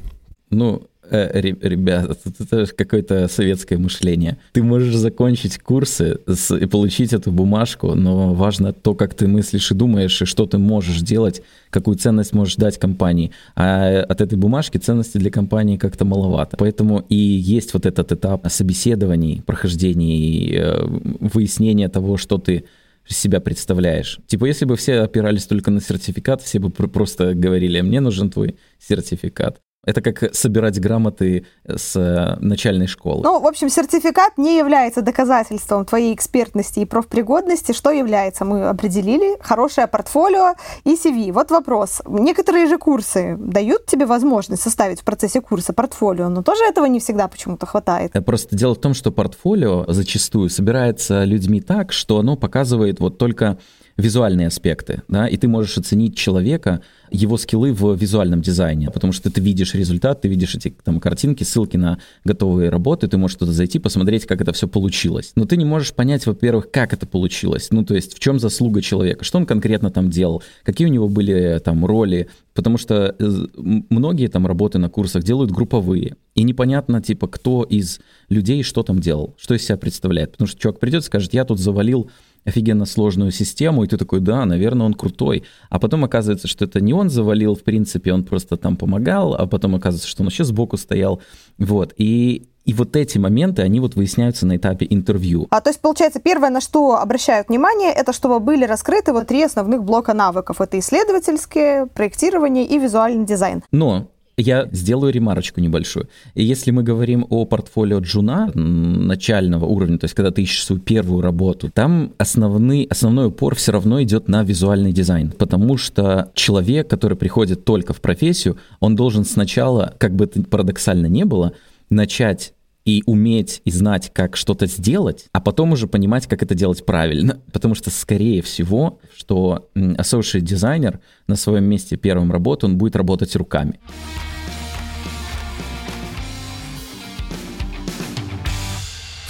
Ну, 0.53 0.83
э, 1.11 1.41
ребята, 1.41 2.15
это 2.39 2.67
какое-то 2.77 3.27
советское 3.29 3.79
мышление. 3.79 4.37
Ты 4.53 4.63
можешь 4.63 4.95
закончить 4.95 5.59
курсы 5.59 6.19
с, 6.27 6.55
и 6.55 6.67
получить 6.67 7.15
эту 7.15 7.33
бумажку, 7.33 7.95
но 7.95 8.35
важно 8.35 8.75
то, 8.75 8.95
как 8.95 9.15
ты 9.15 9.27
мыслишь 9.27 9.71
и 9.71 9.75
думаешь, 9.75 10.21
и 10.21 10.27
что 10.27 10.45
ты 10.45 10.59
можешь 10.59 11.01
делать, 11.01 11.43
какую 11.71 11.97
ценность 11.97 12.35
можешь 12.35 12.57
дать 12.57 12.79
компании. 12.79 13.33
А 13.57 14.03
от 14.03 14.21
этой 14.21 14.37
бумажки 14.37 14.77
ценности 14.77 15.17
для 15.17 15.31
компании 15.31 15.79
как-то 15.79 16.05
маловато. 16.05 16.59
Поэтому 16.59 17.03
и 17.09 17.17
есть 17.17 17.73
вот 17.73 17.87
этот 17.87 18.13
этап 18.13 18.47
собеседований, 18.51 19.43
прохождений, 19.47 20.55
э, 20.55 20.85
выяснения 21.33 21.89
того, 21.89 22.19
что 22.19 22.37
ты 22.37 22.65
себя 23.07 23.41
представляешь. 23.41 24.19
Типа, 24.27 24.45
если 24.45 24.67
бы 24.67 24.77
все 24.77 25.01
опирались 25.01 25.47
только 25.47 25.71
на 25.71 25.81
сертификат, 25.81 26.43
все 26.43 26.59
бы 26.59 26.69
просто 26.69 27.35
говорили, 27.35 27.81
мне 27.81 28.01
нужен 28.01 28.31
твой 28.31 28.57
сертификат. 28.79 29.59
Это 29.85 30.01
как 30.01 30.33
собирать 30.33 30.79
грамоты 30.81 31.45
с 31.67 31.97
э, 31.97 32.37
начальной 32.39 32.87
школы. 32.87 33.23
Ну, 33.25 33.41
в 33.41 33.47
общем, 33.49 33.69
сертификат 33.69 34.39
не 34.39 34.57
является 34.57 35.03
доказательством 35.03 35.85
твоей 35.85 36.15
экспертности 36.15 36.79
и 36.79 36.85
профпригодности. 36.85 37.73
Что 37.73 37.91
является? 37.91 38.45
Мы 38.45 38.69
определили 38.69 39.37
хорошее 39.41 39.89
портфолио 39.89 40.55
и 40.85 40.95
CV. 40.95 41.33
Вот 41.33 41.51
вопрос. 41.51 42.01
Некоторые 42.07 42.69
же 42.69 42.79
курсы 42.79 43.37
дают 43.41 43.87
тебе 43.87 44.07
возможность 44.07 44.63
составить 44.63 45.01
в 45.01 45.05
процессе 45.05 45.41
курса 45.41 45.73
портфолио, 45.73 46.29
но 46.29 46.45
тоже 46.45 46.63
этого 46.63 46.87
не 46.87 47.01
всегда 47.01 47.27
почему-то 47.27 47.67
хватает. 47.67 48.15
Э, 48.15 48.21
просто 48.21 48.55
дело 48.55 48.77
в 48.77 48.81
том, 48.81 48.95
что 48.95 49.11
портфолио 49.11 49.87
зачастую 49.89 50.49
собирается 50.49 51.25
людьми 51.25 51.61
так, 51.61 51.91
что 51.91 52.21
оно 52.21 52.37
показывает 52.37 53.01
вот 53.01 53.19
только 53.19 53.59
визуальные 53.97 54.49
аспекты, 54.49 55.03
да, 55.09 55.27
и 55.27 55.37
ты 55.37 55.49
можешь 55.49 55.79
оценить 55.79 56.17
человека, 56.17 56.81
его 57.11 57.37
скиллы 57.37 57.73
в 57.73 57.95
визуальном 57.95 58.41
дизайне, 58.41 58.91
потому 58.91 59.13
что 59.13 59.31
ты 59.31 59.41
видишь 59.41 59.75
результат, 59.75 60.23
ты 60.23 60.29
видишь 60.29 60.55
эти 60.55 60.75
там 60.83 60.99
картинки, 60.99 61.45
ссылки 61.45 61.77
на 61.77 61.99
готовые 62.25 62.71
работы, 62.71 63.07
ты 63.07 63.19
можешь 63.19 63.37
туда 63.37 63.53
зайти, 63.53 63.79
посмотреть, 63.79 64.27
как 64.27 64.41
это 64.41 64.53
все 64.53 64.67
получилось. 64.67 65.33
Но 65.35 65.45
ты 65.45 65.57
не 65.57 65.65
можешь 65.65 65.93
понять, 65.93 66.27
во-первых, 66.27 66.71
как 66.71 66.95
это 66.95 67.07
получилось, 67.07 67.69
ну, 67.71 67.85
то 67.85 67.95
есть 67.95 68.15
в 68.15 68.19
чем 68.19 68.39
заслуга 68.39 68.81
человека, 68.81 69.25
что 69.25 69.39
он 69.39 69.47
конкретно 69.47 69.91
там 69.91 70.09
делал, 70.09 70.43
какие 70.63 70.87
у 70.87 70.91
него 70.91 71.09
были 71.09 71.61
там 71.63 71.85
роли, 71.85 72.29
потому 72.55 72.79
что 72.79 73.15
э, 73.19 73.47
многие 73.57 74.29
там 74.29 74.47
работы 74.47 74.79
на 74.79 74.89
курсах 74.89 75.23
делают 75.23 75.51
групповые, 75.51 76.17
и 76.35 76.45
непонятно, 76.45 77.03
типа, 77.03 77.29
кто 77.29 77.63
из 77.63 78.01
людей 78.31 78.63
что 78.63 78.83
там 78.83 79.01
делал, 79.01 79.35
что 79.39 79.55
из 79.55 79.65
себя 79.65 79.77
представляет, 79.77 80.33
потому 80.33 80.49
что 80.49 80.59
чувак 80.59 80.81
придет 80.81 81.03
и 81.03 81.07
скажет, 81.07 81.35
я 81.35 81.45
тут 81.45 81.59
завалил 81.59 82.11
офигенно 82.45 82.87
сложную 82.87 83.31
систему, 83.31 83.85
и 83.85 83.87
ты 83.87 83.97
такой, 83.97 84.21
да, 84.21 84.45
наверное, 84.45 84.87
он 84.87 84.95
крутой. 84.95 85.45
А 85.71 85.79
потом 85.79 86.05
оказывается, 86.05 86.49
что 86.49 86.65
это 86.65 86.81
не 86.81 86.93
он 86.93 87.11
завалил, 87.11 87.55
в 87.55 87.63
принципе, 87.63 88.13
он 88.13 88.25
просто 88.25 88.57
там 88.57 88.77
помогал, 88.77 89.35
а 89.35 89.47
потом 89.47 89.75
оказывается, 89.75 90.09
что 90.09 90.23
он 90.23 90.27
вообще 90.27 90.45
сбоку 90.45 90.77
стоял. 90.77 91.21
Вот. 91.59 91.95
И 91.97 92.49
и 92.65 92.75
вот 92.75 92.95
эти 92.95 93.19
моменты, 93.19 93.63
они 93.63 93.81
вот 93.81 93.97
выясняются 93.97 94.47
на 94.47 94.57
этапе 94.57 94.87
интервью. 94.89 95.49
А 95.51 95.61
то 95.61 95.71
есть, 95.71 95.81
получается, 95.81 96.21
первое, 96.21 96.51
на 96.51 96.61
что 96.61 96.97
обращают 96.97 97.49
внимание, 97.49 97.93
это 97.93 98.13
чтобы 98.13 98.39
были 98.39 98.65
раскрыты 98.65 99.13
вот 99.13 99.27
три 99.27 99.43
основных 99.43 99.83
блока 99.83 100.15
навыков. 100.15 100.61
Это 100.61 100.79
исследовательские, 100.79 101.87
проектирование 101.87 102.65
и 102.65 102.79
визуальный 102.79 103.27
дизайн. 103.27 103.65
Но 103.73 104.07
я 104.37 104.69
сделаю 104.73 105.13
ремарочку 105.13 105.61
небольшую. 105.61 106.09
И 106.35 106.43
если 106.43 106.71
мы 106.71 106.83
говорим 106.83 107.27
о 107.29 107.45
портфолио 107.45 107.99
джуна 107.99 108.51
начального 108.55 109.67
уровня, 109.67 109.99
то 109.99 110.05
есть 110.05 110.15
когда 110.15 110.31
ты 110.31 110.43
ищешь 110.43 110.65
свою 110.65 110.81
первую 110.81 111.21
работу, 111.21 111.71
там 111.71 112.13
основный, 112.19 112.85
основной 112.85 113.27
упор 113.27 113.55
все 113.55 113.73
равно 113.73 114.03
идет 114.03 114.29
на 114.29 114.43
визуальный 114.43 114.93
дизайн, 114.93 115.33
потому 115.33 115.77
что 115.77 116.31
человек, 116.35 116.89
который 116.89 117.17
приходит 117.17 117.65
только 117.65 117.93
в 117.93 118.01
профессию, 118.01 118.57
он 118.81 118.97
должен 118.97 119.25
сначала, 119.25 119.95
как 119.99 120.15
бы 120.15 120.25
это 120.25 120.43
парадоксально 120.43 121.07
не 121.07 121.25
было, 121.25 121.53
начать 121.91 122.55
и 122.85 123.03
уметь 123.07 123.63
и 123.65 123.71
знать, 123.71 124.11
как 124.13 124.37
что-то 124.37 124.67
сделать, 124.67 125.27
а 125.33 125.41
потом 125.41 125.73
уже 125.73 125.87
понимать, 125.87 126.27
как 126.27 126.43
это 126.43 126.55
делать 126.55 126.85
правильно. 126.85 127.41
Потому 127.53 127.75
что, 127.75 127.91
скорее 127.91 128.43
всего, 128.43 129.01
что 129.17 129.71
associate 129.75 130.41
дизайнер 130.41 131.01
на 131.27 131.37
своем 131.37 131.65
месте 131.65 131.97
первым 131.97 132.33
работы, 132.33 132.67
он 132.67 132.79
будет 132.79 132.97
работать 132.97 133.35
руками. 133.37 133.79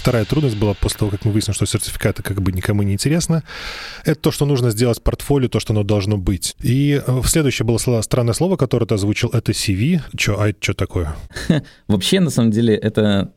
Вторая 0.03 0.25
трудность 0.25 0.57
была 0.57 0.75
после 0.75 0.99
того, 0.99 1.13
как 1.13 1.25
мы 1.25 1.31
выяснили, 1.31 1.55
что 1.55 1.65
сертификаты 1.65 2.25
как 2.25 2.43
бы 2.43 2.51
никому 2.51 2.83
не 2.83 2.95
интересно. 2.95 3.45
Это 4.05 4.21
то, 4.21 4.33
что 4.33 4.47
нужно 4.47 4.71
сделать 4.73 5.01
портфолио, 5.01 5.49
то, 5.49 5.61
что 5.61 5.75
оно 5.75 5.85
должно 5.85 6.19
быть. 6.19 6.57
И 6.61 7.01
э, 7.07 7.21
следующее 7.25 7.65
было 7.65 7.79
странное 7.79 8.35
слово, 8.35 8.57
которое 8.57 8.87
ты 8.87 8.95
озвучил, 8.95 9.29
это 9.29 9.53
CV. 9.53 10.01
Че, 10.17 10.41
а 10.41 10.49
это 10.49 10.59
что 10.61 10.75
такое? 10.75 11.15
Вообще, 11.87 12.19
на 12.19 12.31
самом 12.31 12.51
деле, 12.51 12.75
это 12.75 13.33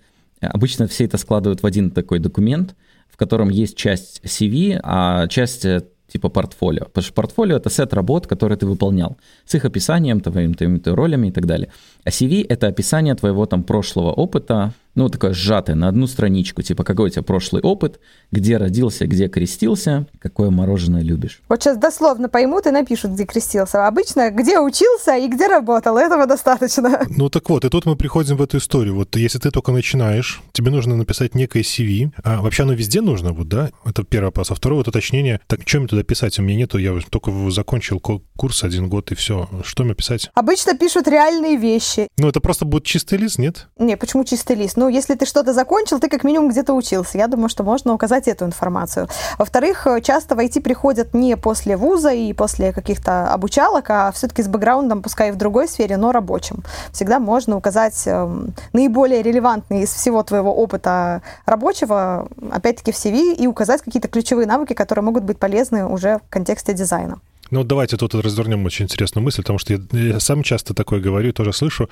Обычно 0.47 0.87
все 0.87 1.05
это 1.05 1.17
складывают 1.17 1.63
в 1.63 1.65
один 1.65 1.91
такой 1.91 2.19
документ, 2.19 2.75
в 3.09 3.17
котором 3.17 3.49
есть 3.49 3.77
часть 3.77 4.21
CV, 4.23 4.79
а 4.83 5.27
часть 5.27 5.65
э, 5.65 5.83
типа 6.07 6.29
портфолио. 6.29 6.85
Потому 6.85 7.03
что 7.03 7.13
портфолио— 7.13 7.57
это 7.57 7.69
сет 7.69 7.93
работ, 7.93 8.27
которые 8.27 8.57
ты 8.57 8.65
выполнял, 8.65 9.17
с 9.45 9.55
их 9.55 9.65
описанием, 9.65 10.21
твоими, 10.21 10.53
твоими 10.53 10.81
ролями 10.85 11.27
и 11.27 11.31
так 11.31 11.45
далее. 11.45 11.71
А 12.03 12.09
CV— 12.09 12.45
это 12.49 12.67
описание 12.67 13.15
твоего 13.15 13.45
там 13.45 13.63
прошлого 13.63 14.11
опыта, 14.11 14.73
ну, 14.95 15.09
такое 15.09 15.33
сжатое 15.33 15.75
на 15.75 15.87
одну 15.87 16.07
страничку, 16.07 16.61
типа, 16.61 16.83
какой 16.83 17.07
у 17.07 17.09
тебя 17.09 17.23
прошлый 17.23 17.61
опыт, 17.61 17.99
где 18.31 18.57
родился, 18.57 19.05
где 19.05 19.27
крестился, 19.27 20.07
какое 20.19 20.49
мороженое 20.49 21.01
любишь. 21.01 21.41
Вот 21.49 21.61
сейчас 21.61 21.77
дословно 21.77 22.29
поймут 22.29 22.65
и 22.65 22.71
напишут, 22.71 23.11
где 23.11 23.25
крестился. 23.25 23.87
Обычно, 23.87 24.31
где 24.31 24.59
учился 24.59 25.15
и 25.17 25.27
где 25.27 25.47
работал, 25.47 25.97
этого 25.97 26.25
достаточно. 26.25 27.05
Ну, 27.09 27.29
так 27.29 27.49
вот, 27.49 27.65
и 27.65 27.69
тут 27.69 27.85
мы 27.85 27.95
приходим 27.95 28.37
в 28.37 28.41
эту 28.41 28.57
историю. 28.57 28.95
Вот 28.95 29.15
если 29.15 29.39
ты 29.39 29.51
только 29.51 29.71
начинаешь, 29.71 30.41
тебе 30.53 30.71
нужно 30.71 30.95
написать 30.95 31.35
некое 31.35 31.61
CV. 31.61 32.11
А 32.23 32.41
вообще 32.41 32.63
оно 32.63 32.73
везде 32.73 33.01
нужно, 33.01 33.33
вот, 33.33 33.47
да? 33.47 33.71
Это 33.85 34.03
первый 34.03 34.27
вопрос. 34.27 34.51
А 34.51 34.55
второй 34.55 34.77
вот 34.77 34.87
уточнение. 34.87 35.39
Так, 35.47 35.61
что 35.65 35.79
мне 35.79 35.87
туда 35.87 36.03
писать? 36.03 36.39
У 36.39 36.41
меня 36.41 36.57
нету, 36.57 36.77
я 36.77 36.97
только 37.09 37.31
закончил 37.51 37.99
курс 37.99 38.63
один 38.63 38.89
год, 38.89 39.11
и 39.11 39.15
все. 39.15 39.49
Что 39.63 39.83
мне 39.83 39.93
писать? 39.93 40.31
Обычно 40.33 40.77
пишут 40.77 41.07
реальные 41.07 41.57
вещи. 41.57 42.07
Ну, 42.17 42.29
это 42.29 42.39
просто 42.39 42.65
будет 42.65 42.85
чистый 42.85 43.17
лист, 43.17 43.37
нет? 43.37 43.67
Не, 43.77 43.97
почему 43.97 44.23
чистый 44.23 44.55
лист? 44.55 44.77
Ну, 44.77 44.84
ну, 44.85 44.89
если 44.89 45.15
ты 45.15 45.25
что-то 45.25 45.51
закончил, 45.51 45.99
ты 45.99 46.09
как 46.09 46.23
минимум 46.23 46.49
где-то 46.49 46.75
учился. 46.75 47.17
Я 47.17 47.25
думаю, 47.25 47.49
что 47.49 47.63
можно 47.63 47.91
указать 47.91 48.27
эту 48.27 48.45
информацию. 48.45 49.07
Во-вторых, 49.39 49.87
э, 49.87 49.99
часто 50.01 50.35
в 50.35 50.39
IT 50.39 50.61
приходят 50.61 51.15
не 51.15 51.35
после 51.37 51.75
вуза 51.75 52.11
и 52.11 52.33
после 52.33 52.71
каких-то 52.71 53.33
обучалок, 53.33 53.89
а 53.89 54.11
все-таки 54.11 54.43
с 54.43 54.47
бэкграундом, 54.47 55.01
пускай 55.01 55.29
и 55.29 55.31
в 55.31 55.37
другой 55.37 55.67
сфере, 55.67 55.97
но 55.97 56.11
рабочим. 56.11 56.63
Всегда 56.91 57.19
можно 57.19 57.57
указать 57.57 58.03
э, 58.05 58.29
наиболее 58.73 59.23
релевантные 59.23 59.85
из 59.85 59.89
всего 59.89 60.21
твоего 60.21 60.53
опыта 60.55 61.23
рабочего, 61.47 62.27
опять-таки 62.51 62.91
в 62.91 62.95
CV, 62.95 63.33
и 63.33 63.47
указать 63.47 63.81
какие-то 63.81 64.07
ключевые 64.07 64.45
навыки, 64.45 64.73
которые 64.73 65.03
могут 65.03 65.23
быть 65.23 65.39
полезны 65.39 65.87
уже 65.87 66.19
в 66.19 66.29
контексте 66.29 66.73
дизайна. 66.73 67.19
Ну, 67.51 67.63
давайте 67.63 67.97
тут 67.97 68.15
развернем 68.15 68.65
очень 68.65 68.85
интересную 68.85 69.23
мысль, 69.23 69.41
потому 69.41 69.59
что 69.59 69.73
я, 69.73 69.79
я 69.91 70.19
сам 70.19 70.43
часто 70.43 70.73
такое 70.73 70.99
говорю, 70.99 71.31
тоже 71.33 71.53
слышу, 71.53 71.89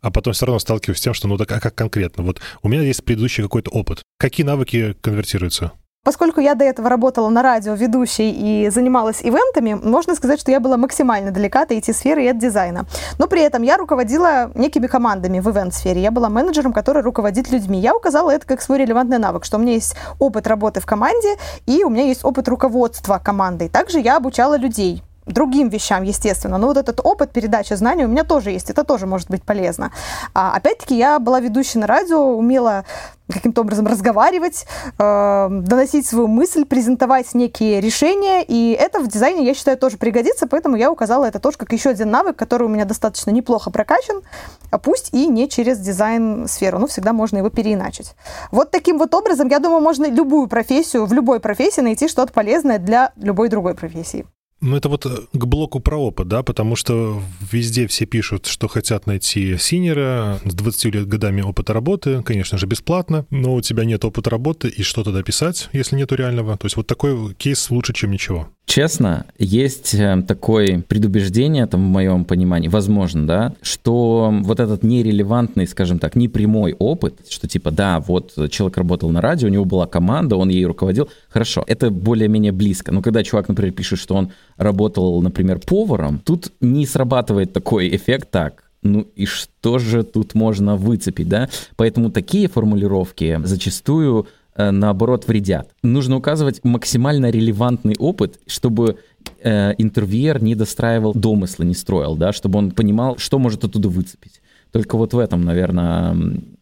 а 0.00 0.10
потом 0.10 0.32
все 0.32 0.46
равно 0.46 0.58
сталкиваюсь 0.58 0.98
с 0.98 1.02
тем, 1.02 1.14
что 1.14 1.28
ну 1.28 1.36
так, 1.36 1.50
а 1.52 1.60
как 1.60 1.74
конкретно? 1.74 2.24
Вот 2.24 2.40
у 2.62 2.68
меня 2.68 2.82
есть 2.82 3.04
предыдущий 3.04 3.42
какой-то 3.42 3.70
опыт. 3.70 4.02
Какие 4.18 4.46
навыки 4.46 4.96
конвертируются? 5.00 5.72
Поскольку 6.04 6.40
я 6.40 6.54
до 6.54 6.66
этого 6.66 6.90
работала 6.90 7.30
на 7.30 7.42
радио 7.42 7.72
ведущей 7.72 8.30
и 8.30 8.68
занималась 8.68 9.22
ивентами, 9.22 9.72
можно 9.72 10.14
сказать, 10.14 10.38
что 10.38 10.50
я 10.50 10.60
была 10.60 10.76
максимально 10.76 11.30
далека 11.30 11.62
от 11.62 11.70
IT-сферы 11.70 12.24
и 12.24 12.28
от 12.28 12.38
дизайна. 12.38 12.84
Но 13.18 13.26
при 13.26 13.40
этом 13.40 13.62
я 13.62 13.78
руководила 13.78 14.50
некими 14.54 14.86
командами 14.86 15.40
в 15.40 15.48
ивент-сфере. 15.48 16.02
Я 16.02 16.10
была 16.10 16.28
менеджером, 16.28 16.74
который 16.74 17.02
руководит 17.02 17.50
людьми. 17.50 17.80
Я 17.80 17.96
указала 17.96 18.30
это 18.30 18.46
как 18.46 18.60
свой 18.60 18.80
релевантный 18.80 19.16
навык, 19.18 19.46
что 19.46 19.56
у 19.56 19.60
меня 19.60 19.72
есть 19.72 19.96
опыт 20.18 20.46
работы 20.46 20.80
в 20.80 20.86
команде 20.86 21.36
и 21.64 21.84
у 21.84 21.88
меня 21.88 22.04
есть 22.04 22.22
опыт 22.22 22.48
руководства 22.48 23.18
командой. 23.18 23.70
Также 23.70 23.98
я 23.98 24.18
обучала 24.18 24.58
людей 24.58 25.02
другим 25.26 25.68
вещам, 25.68 26.02
естественно. 26.02 26.58
Но 26.58 26.66
вот 26.66 26.76
этот 26.76 27.00
опыт 27.02 27.32
передачи 27.32 27.74
знаний 27.74 28.04
у 28.04 28.08
меня 28.08 28.24
тоже 28.24 28.50
есть, 28.50 28.70
это 28.70 28.84
тоже 28.84 29.06
может 29.06 29.30
быть 29.30 29.42
полезно. 29.42 29.90
А, 30.34 30.54
опять-таки, 30.54 30.96
я 30.96 31.18
была 31.18 31.40
ведущей 31.40 31.78
на 31.78 31.86
радио, 31.86 32.36
умела 32.36 32.84
каким-то 33.28 33.62
образом 33.62 33.86
разговаривать, 33.86 34.66
э, 34.98 35.48
доносить 35.50 36.06
свою 36.06 36.26
мысль, 36.26 36.66
презентовать 36.66 37.34
некие 37.34 37.80
решения, 37.80 38.44
и 38.46 38.76
это 38.78 39.00
в 39.00 39.08
дизайне, 39.08 39.46
я 39.46 39.54
считаю, 39.54 39.78
тоже 39.78 39.96
пригодится, 39.96 40.46
поэтому 40.46 40.76
я 40.76 40.90
указала 40.90 41.24
это 41.24 41.38
тоже 41.38 41.56
как 41.56 41.72
еще 41.72 41.90
один 41.90 42.10
навык, 42.10 42.36
который 42.36 42.64
у 42.64 42.68
меня 42.68 42.84
достаточно 42.84 43.30
неплохо 43.30 43.70
прокачан, 43.70 44.22
а 44.70 44.78
пусть 44.78 45.14
и 45.14 45.26
не 45.26 45.48
через 45.48 45.78
дизайн-сферу, 45.78 46.78
но 46.78 46.86
всегда 46.86 47.14
можно 47.14 47.38
его 47.38 47.48
переиначить. 47.48 48.14
Вот 48.50 48.70
таким 48.70 48.98
вот 48.98 49.14
образом, 49.14 49.48
я 49.48 49.58
думаю, 49.58 49.80
можно 49.80 50.06
любую 50.06 50.46
профессию, 50.46 51.06
в 51.06 51.12
любой 51.14 51.40
профессии 51.40 51.80
найти 51.80 52.08
что-то 52.08 52.32
полезное 52.32 52.78
для 52.78 53.12
любой 53.16 53.48
другой 53.48 53.74
профессии. 53.74 54.26
Ну, 54.60 54.76
это 54.76 54.88
вот 54.88 55.04
э, 55.04 55.10
к 55.32 55.44
блоку 55.44 55.80
про 55.80 55.96
опыт, 55.96 56.28
да, 56.28 56.42
потому 56.42 56.76
что 56.76 57.22
везде 57.52 57.86
все 57.86 58.06
пишут, 58.06 58.46
что 58.46 58.68
хотят 58.68 59.06
найти 59.06 59.56
синера 59.58 60.40
с 60.44 60.54
20 60.54 60.94
лет 60.94 61.06
годами 61.06 61.42
опыта 61.42 61.72
работы, 61.72 62.22
конечно 62.22 62.56
же, 62.56 62.66
бесплатно, 62.66 63.26
но 63.30 63.54
у 63.54 63.60
тебя 63.60 63.84
нет 63.84 64.04
опыта 64.04 64.30
работы, 64.30 64.68
и 64.68 64.82
что 64.82 65.04
тогда 65.04 65.22
писать, 65.22 65.68
если 65.72 65.96
нету 65.96 66.14
реального? 66.14 66.56
То 66.56 66.66
есть 66.66 66.76
вот 66.76 66.86
такой 66.86 67.34
кейс 67.34 67.70
лучше, 67.70 67.92
чем 67.92 68.10
ничего. 68.10 68.48
Честно, 68.66 69.26
есть 69.38 69.94
э, 69.94 70.22
такое 70.26 70.80
предубеждение, 70.80 71.66
там, 71.66 71.84
в 71.84 71.88
моем 71.88 72.24
понимании, 72.24 72.68
возможно, 72.68 73.26
да, 73.26 73.52
что 73.60 74.34
вот 74.42 74.58
этот 74.58 74.82
нерелевантный, 74.82 75.66
скажем 75.66 75.98
так, 75.98 76.16
непрямой 76.16 76.74
опыт, 76.78 77.26
что 77.28 77.46
типа, 77.46 77.70
да, 77.70 78.00
вот 78.00 78.32
человек 78.50 78.78
работал 78.78 79.10
на 79.10 79.20
радио, 79.20 79.48
у 79.48 79.50
него 79.50 79.64
была 79.66 79.86
команда, 79.86 80.36
он 80.36 80.48
ей 80.48 80.64
руководил, 80.64 81.10
хорошо, 81.28 81.62
это 81.66 81.90
более-менее 81.90 82.52
близко. 82.52 82.90
Но 82.90 83.02
когда 83.02 83.22
чувак, 83.22 83.48
например, 83.48 83.72
пишет, 83.74 83.98
что 83.98 84.14
он 84.14 84.32
работал, 84.56 85.20
например, 85.20 85.60
поваром, 85.60 86.18
тут 86.18 86.50
не 86.60 86.86
срабатывает 86.86 87.52
такой 87.52 87.94
эффект 87.94 88.30
так, 88.30 88.64
ну 88.82 89.06
и 89.16 89.26
что 89.26 89.78
же 89.78 90.04
тут 90.04 90.34
можно 90.34 90.76
выцепить, 90.76 91.28
да? 91.28 91.48
Поэтому 91.76 92.10
такие 92.10 92.48
формулировки 92.48 93.40
зачастую 93.42 94.26
наоборот, 94.56 95.26
вредят. 95.26 95.70
Нужно 95.82 96.16
указывать 96.16 96.60
максимально 96.64 97.30
релевантный 97.30 97.94
опыт, 97.98 98.40
чтобы 98.46 98.98
э, 99.42 99.74
интервьюер 99.78 100.42
не 100.42 100.54
достраивал 100.54 101.12
домыслы, 101.14 101.64
не 101.64 101.74
строил, 101.74 102.16
да, 102.16 102.32
чтобы 102.32 102.58
он 102.58 102.70
понимал, 102.70 103.18
что 103.18 103.38
может 103.38 103.64
оттуда 103.64 103.88
выцепить. 103.88 104.40
Только 104.74 104.96
вот 104.96 105.14
в 105.14 105.18
этом, 105.18 105.42
наверное, 105.42 106.16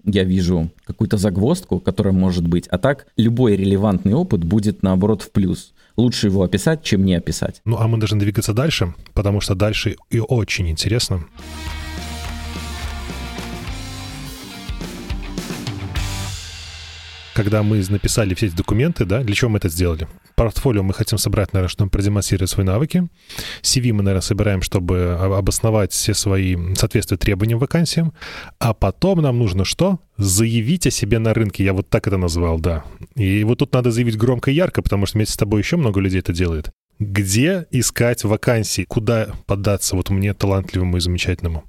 я 0.04 0.24
вижу 0.24 0.70
какую-то 0.84 1.16
загвоздку, 1.16 1.80
которая 1.80 2.12
может 2.12 2.46
быть. 2.46 2.68
А 2.68 2.76
так, 2.76 3.06
любой 3.16 3.56
релевантный 3.56 4.12
опыт 4.12 4.44
будет, 4.44 4.82
наоборот, 4.82 5.22
в 5.22 5.30
плюс. 5.30 5.72
Лучше 5.96 6.26
его 6.26 6.42
описать, 6.42 6.82
чем 6.82 7.06
не 7.06 7.14
описать. 7.14 7.62
Ну, 7.64 7.78
а 7.78 7.88
мы 7.88 7.96
должны 7.98 8.18
двигаться 8.18 8.52
дальше, 8.52 8.94
потому 9.14 9.40
что 9.40 9.54
дальше 9.54 9.96
и 10.10 10.20
очень 10.20 10.68
интересно. 10.68 11.24
Когда 17.34 17.62
мы 17.62 17.82
написали 17.88 18.34
все 18.34 18.46
эти 18.46 18.54
документы, 18.54 19.04
да, 19.04 19.22
для 19.22 19.34
чего 19.34 19.50
мы 19.50 19.58
это 19.58 19.68
сделали? 19.68 20.08
Портфолио 20.34 20.82
мы 20.82 20.94
хотим 20.94 21.18
собрать, 21.18 21.52
наверное, 21.52 21.68
чтобы 21.68 21.90
продемонстрировать 21.90 22.50
свои 22.50 22.64
навыки. 22.64 23.08
CV 23.62 23.92
мы, 23.92 24.02
наверное, 24.02 24.22
собираем, 24.22 24.62
чтобы 24.62 25.12
обосновать 25.20 25.92
все 25.92 26.14
свои 26.14 26.56
соответствия 26.74 27.16
требованиям 27.16 27.58
вакансиям. 27.58 28.12
А 28.58 28.72
потом 28.74 29.20
нам 29.20 29.38
нужно 29.38 29.64
что? 29.64 30.00
Заявить 30.16 30.86
о 30.86 30.90
себе 30.90 31.18
на 31.18 31.34
рынке. 31.34 31.64
Я 31.64 31.72
вот 31.72 31.88
так 31.88 32.06
это 32.06 32.16
назвал, 32.16 32.58
да. 32.58 32.84
И 33.14 33.44
вот 33.44 33.58
тут 33.58 33.72
надо 33.72 33.90
заявить 33.90 34.16
громко 34.16 34.50
и 34.50 34.54
ярко, 34.54 34.82
потому 34.82 35.06
что 35.06 35.18
вместе 35.18 35.34
с 35.34 35.36
тобой 35.36 35.60
еще 35.60 35.76
много 35.76 36.00
людей 36.00 36.20
это 36.20 36.32
делает. 36.32 36.70
Где 36.98 37.66
искать 37.70 38.24
вакансии? 38.24 38.84
Куда 38.84 39.28
податься 39.46 39.96
вот 39.96 40.10
мне, 40.10 40.34
талантливому 40.34 40.96
и 40.96 41.00
замечательному? 41.00 41.64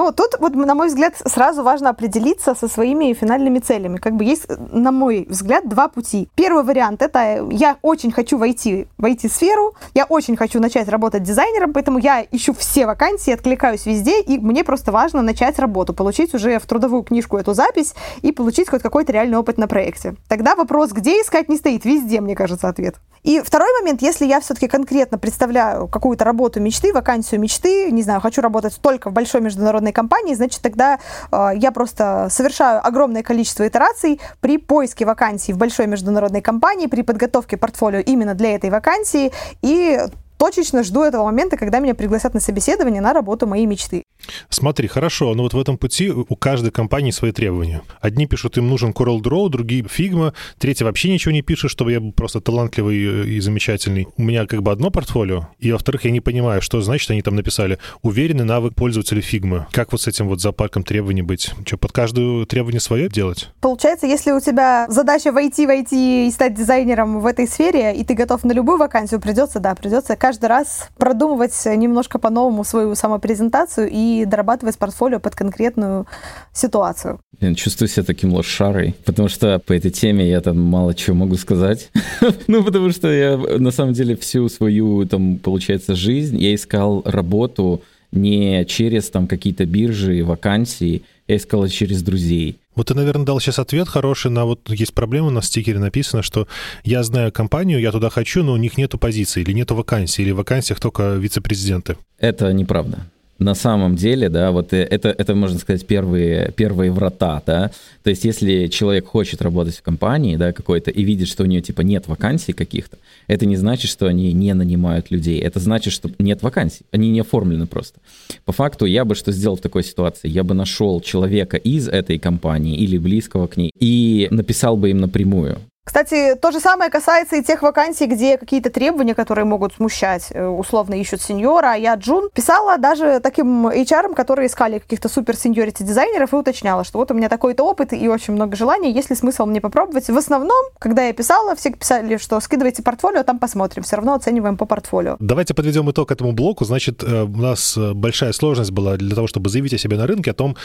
Ну, 0.00 0.12
тут, 0.12 0.36
вот, 0.40 0.54
на 0.54 0.74
мой 0.74 0.86
взгляд, 0.86 1.12
сразу 1.26 1.62
важно 1.62 1.90
определиться 1.90 2.54
со 2.54 2.68
своими 2.68 3.12
финальными 3.12 3.58
целями. 3.58 3.98
Как 3.98 4.16
бы 4.16 4.24
есть, 4.24 4.46
на 4.48 4.92
мой 4.92 5.26
взгляд, 5.28 5.68
два 5.68 5.88
пути. 5.88 6.30
Первый 6.34 6.64
вариант— 6.64 7.02
это 7.02 7.46
я 7.50 7.76
очень 7.82 8.10
хочу 8.10 8.38
войти 8.38 8.88
в 8.96 9.04
IT-сферу, 9.04 9.74
я 9.92 10.06
очень 10.06 10.38
хочу 10.38 10.58
начать 10.58 10.88
работать 10.88 11.22
дизайнером, 11.22 11.74
поэтому 11.74 11.98
я 11.98 12.24
ищу 12.30 12.54
все 12.54 12.86
вакансии, 12.86 13.34
откликаюсь 13.34 13.84
везде, 13.84 14.22
и 14.22 14.38
мне 14.38 14.64
просто 14.64 14.90
важно 14.90 15.20
начать 15.20 15.58
работу, 15.58 15.92
получить 15.92 16.32
уже 16.32 16.58
в 16.58 16.64
трудовую 16.64 17.02
книжку 17.02 17.36
эту 17.36 17.52
запись 17.52 17.94
и 18.22 18.32
получить 18.32 18.70
хоть 18.70 18.80
какой-то 18.80 19.12
реальный 19.12 19.36
опыт 19.36 19.58
на 19.58 19.68
проекте. 19.68 20.14
Тогда 20.28 20.56
вопрос, 20.56 20.92
где 20.92 21.20
искать, 21.20 21.50
не 21.50 21.58
стоит. 21.58 21.84
Везде, 21.84 22.22
мне 22.22 22.34
кажется, 22.34 22.70
ответ. 22.70 22.96
И 23.22 23.40
второй 23.40 23.68
момент, 23.80 24.00
если 24.00 24.24
я 24.24 24.40
все-таки 24.40 24.66
конкретно 24.66 25.18
представляю 25.18 25.88
какую-то 25.88 26.24
работу 26.24 26.58
мечты, 26.58 26.90
вакансию 26.94 27.38
мечты, 27.38 27.90
не 27.90 28.02
знаю, 28.02 28.20
хочу 28.22 28.40
работать 28.40 28.78
только 28.80 29.10
в 29.10 29.12
большой 29.12 29.42
международной 29.42 29.89
компании, 29.92 30.34
значит, 30.34 30.62
тогда 30.62 30.98
э, 31.30 31.50
я 31.56 31.72
просто 31.72 32.28
совершаю 32.30 32.86
огромное 32.86 33.22
количество 33.22 33.66
итераций 33.66 34.20
при 34.40 34.58
поиске 34.58 35.04
вакансий 35.04 35.52
в 35.52 35.58
большой 35.58 35.86
международной 35.86 36.40
компании, 36.42 36.86
при 36.86 37.02
подготовке 37.02 37.56
портфолио 37.56 38.00
именно 38.00 38.34
для 38.34 38.54
этой 38.54 38.70
вакансии. 38.70 39.32
И 39.62 39.98
точечно 40.40 40.82
жду 40.82 41.02
этого 41.02 41.24
момента, 41.24 41.58
когда 41.58 41.80
меня 41.80 41.94
пригласят 41.94 42.32
на 42.32 42.40
собеседование 42.40 43.02
на 43.02 43.12
работу 43.12 43.46
моей 43.46 43.66
мечты. 43.66 44.04
Смотри, 44.48 44.88
хорошо, 44.88 45.34
но 45.34 45.42
вот 45.42 45.52
в 45.52 45.58
этом 45.58 45.76
пути 45.76 46.10
у 46.10 46.34
каждой 46.34 46.70
компании 46.70 47.10
свои 47.10 47.30
требования. 47.30 47.82
Одни 48.00 48.26
пишут, 48.26 48.56
им 48.56 48.68
нужен 48.68 48.92
Coral 48.92 49.20
Draw, 49.20 49.50
другие 49.50 49.82
Figma, 49.82 50.32
третьи 50.58 50.82
вообще 50.82 51.12
ничего 51.12 51.32
не 51.32 51.42
пишут, 51.42 51.70
чтобы 51.70 51.92
я 51.92 52.00
был 52.00 52.12
просто 52.12 52.40
талантливый 52.40 53.36
и 53.36 53.40
замечательный. 53.40 54.08
У 54.16 54.22
меня 54.22 54.46
как 54.46 54.62
бы 54.62 54.72
одно 54.72 54.90
портфолио, 54.90 55.48
и 55.58 55.72
во-вторых, 55.72 56.06
я 56.06 56.10
не 56.10 56.20
понимаю, 56.20 56.62
что 56.62 56.80
значит 56.80 57.10
они 57.10 57.20
там 57.20 57.36
написали 57.36 57.78
уверенный 58.00 58.44
навык 58.44 58.74
пользователя 58.74 59.20
Figma. 59.20 59.66
Как 59.72 59.92
вот 59.92 60.00
с 60.00 60.06
этим 60.06 60.26
вот 60.26 60.40
зоопарком 60.40 60.84
требований 60.84 61.22
быть? 61.22 61.52
Что, 61.66 61.76
под 61.76 61.92
каждую 61.92 62.46
требование 62.46 62.80
свое 62.80 63.10
делать? 63.10 63.50
Получается, 63.60 64.06
если 64.06 64.32
у 64.32 64.40
тебя 64.40 64.86
задача 64.88 65.32
войти, 65.32 65.66
войти 65.66 66.28
и 66.28 66.30
стать 66.30 66.54
дизайнером 66.54 67.20
в 67.20 67.26
этой 67.26 67.46
сфере, 67.46 67.94
и 67.94 68.04
ты 68.04 68.14
готов 68.14 68.42
на 68.44 68.52
любую 68.52 68.78
вакансию, 68.78 69.20
придется, 69.20 69.60
да, 69.60 69.74
придется 69.74 70.16
каждый 70.16 70.29
раз 70.38 70.88
продумывать 70.96 71.54
немножко 71.66 72.18
по-новому 72.18 72.64
свою 72.64 72.94
самопрезентацию 72.94 73.88
и 73.90 74.24
дорабатывать 74.24 74.78
портфолио 74.78 75.20
под 75.20 75.34
конкретную 75.34 76.06
ситуацию. 76.52 77.20
Я 77.40 77.54
чувствую 77.54 77.88
себя 77.88 78.04
таким 78.04 78.34
лошарой, 78.34 78.94
потому 79.04 79.28
что 79.28 79.58
по 79.58 79.72
этой 79.72 79.90
теме 79.90 80.28
я 80.28 80.40
там 80.40 80.60
мало 80.60 80.94
чего 80.94 81.16
могу 81.16 81.36
сказать. 81.36 81.90
ну, 82.46 82.62
потому 82.62 82.90
что 82.90 83.10
я 83.10 83.36
на 83.36 83.70
самом 83.70 83.94
деле 83.94 84.16
всю 84.16 84.48
свою, 84.48 85.06
там, 85.06 85.38
получается, 85.38 85.94
жизнь, 85.94 86.38
я 86.38 86.54
искал 86.54 87.02
работу 87.04 87.82
не 88.12 88.64
через 88.64 89.08
там 89.10 89.26
какие-то 89.26 89.64
биржи, 89.66 90.22
вакансии, 90.22 91.02
я 91.28 91.36
искал 91.36 91.66
через 91.68 92.02
друзей. 92.02 92.58
Вот 92.80 92.86
ты, 92.86 92.94
наверное, 92.94 93.26
дал 93.26 93.38
сейчас 93.40 93.58
ответ 93.58 93.90
хороший 93.90 94.30
на 94.30 94.46
вот 94.46 94.70
есть 94.70 94.94
проблема, 94.94 95.28
на 95.28 95.42
стикере 95.42 95.78
написано, 95.78 96.22
что 96.22 96.48
я 96.82 97.02
знаю 97.02 97.30
компанию, 97.30 97.78
я 97.78 97.92
туда 97.92 98.08
хочу, 98.08 98.42
но 98.42 98.54
у 98.54 98.56
них 98.56 98.78
нету 98.78 98.96
позиции, 98.96 99.42
или 99.42 99.52
нету 99.52 99.74
вакансий, 99.74 100.22
или 100.22 100.30
в 100.30 100.36
вакансиях 100.36 100.80
только 100.80 101.12
вице-президенты. 101.16 101.98
Это 102.16 102.50
неправда 102.54 103.00
на 103.40 103.54
самом 103.54 103.96
деле, 103.96 104.28
да, 104.28 104.52
вот 104.52 104.72
э, 104.72 104.82
это, 104.82 105.08
это 105.08 105.34
можно 105.34 105.58
сказать, 105.58 105.86
первые, 105.86 106.52
первые 106.54 106.92
врата, 106.92 107.42
да, 107.46 107.70
то 108.02 108.10
есть 108.10 108.24
если 108.24 108.68
человек 108.68 109.06
хочет 109.06 109.42
работать 109.42 109.76
в 109.76 109.82
компании, 109.82 110.36
да, 110.36 110.52
какой-то, 110.52 110.90
и 110.90 111.02
видит, 111.02 111.26
что 111.26 111.42
у 111.42 111.46
нее, 111.46 111.62
типа, 111.62 111.80
нет 111.80 112.06
вакансий 112.06 112.52
каких-то, 112.52 112.98
это 113.26 113.46
не 113.46 113.56
значит, 113.56 113.90
что 113.90 114.06
они 114.06 114.32
не 114.32 114.54
нанимают 114.54 115.10
людей, 115.10 115.40
это 115.40 115.58
значит, 115.58 115.92
что 115.92 116.10
нет 116.18 116.42
вакансий, 116.42 116.84
они 116.92 117.10
не 117.10 117.20
оформлены 117.20 117.66
просто. 117.66 117.98
По 118.44 118.52
факту 118.52 118.84
я 118.84 119.04
бы 119.04 119.14
что 119.14 119.32
сделал 119.32 119.56
в 119.56 119.60
такой 119.60 119.84
ситуации? 119.84 120.28
Я 120.28 120.44
бы 120.44 120.54
нашел 120.54 121.00
человека 121.00 121.56
из 121.56 121.88
этой 121.88 122.18
компании 122.18 122.76
или 122.76 122.98
близкого 122.98 123.46
к 123.46 123.56
ней 123.56 123.72
и 123.80 124.28
написал 124.30 124.76
бы 124.76 124.90
им 124.90 124.98
напрямую, 124.98 125.58
кстати, 125.90 126.36
то 126.40 126.52
же 126.52 126.60
самое 126.60 126.90
касается 126.90 127.36
и 127.36 127.42
тех 127.42 127.62
вакансий, 127.62 128.06
где 128.06 128.36
какие-то 128.36 128.70
требования, 128.70 129.14
которые 129.14 129.46
могут 129.46 129.74
смущать, 129.74 130.28
э, 130.30 130.46
условно 130.46 130.94
ищут 130.94 131.22
сеньора. 131.22 131.74
Я 131.74 131.94
Джун 131.94 132.28
писала 132.32 132.76
даже 132.78 133.18
таким 133.20 133.66
HR, 133.66 134.14
которые 134.14 134.48
искали 134.48 134.78
каких-то 134.78 135.08
супер 135.08 135.36
сеньорити 135.36 135.82
дизайнеров 135.82 136.32
и 136.32 136.36
уточняла, 136.36 136.84
что 136.84 136.98
вот 136.98 137.10
у 137.10 137.14
меня 137.14 137.28
такой-то 137.28 137.64
опыт 137.64 137.94
и 137.94 138.08
очень 138.08 138.34
много 138.34 138.56
желаний, 138.56 138.92
есть 138.92 139.10
ли 139.10 139.16
смысл 139.16 139.46
мне 139.46 139.60
попробовать. 139.60 140.06
В 140.08 140.16
основном, 140.16 140.64
когда 140.78 141.02
я 141.02 141.12
писала, 141.14 141.56
все 141.56 141.70
писали, 141.70 142.18
что 142.18 142.38
скидывайте 142.40 142.82
портфолио, 142.82 143.22
там 143.22 143.38
посмотрим, 143.38 143.82
все 143.82 143.96
равно 143.96 144.14
оцениваем 144.14 144.58
по 144.58 144.66
портфолио. 144.66 145.16
Давайте 145.18 145.54
подведем 145.54 145.90
итог 145.90 146.12
этому 146.12 146.32
блоку. 146.32 146.64
Значит, 146.64 147.02
э, 147.02 147.22
у 147.22 147.36
нас 147.36 147.76
э, 147.78 147.94
большая 147.94 148.32
сложность 148.32 148.70
была 148.70 148.96
для 148.96 149.16
того, 149.16 149.26
чтобы 149.26 149.48
заявить 149.48 149.74
о 149.74 149.78
себе 149.78 149.96
на 149.96 150.06
рынке, 150.06 150.30
о 150.30 150.34
том, 150.34 150.56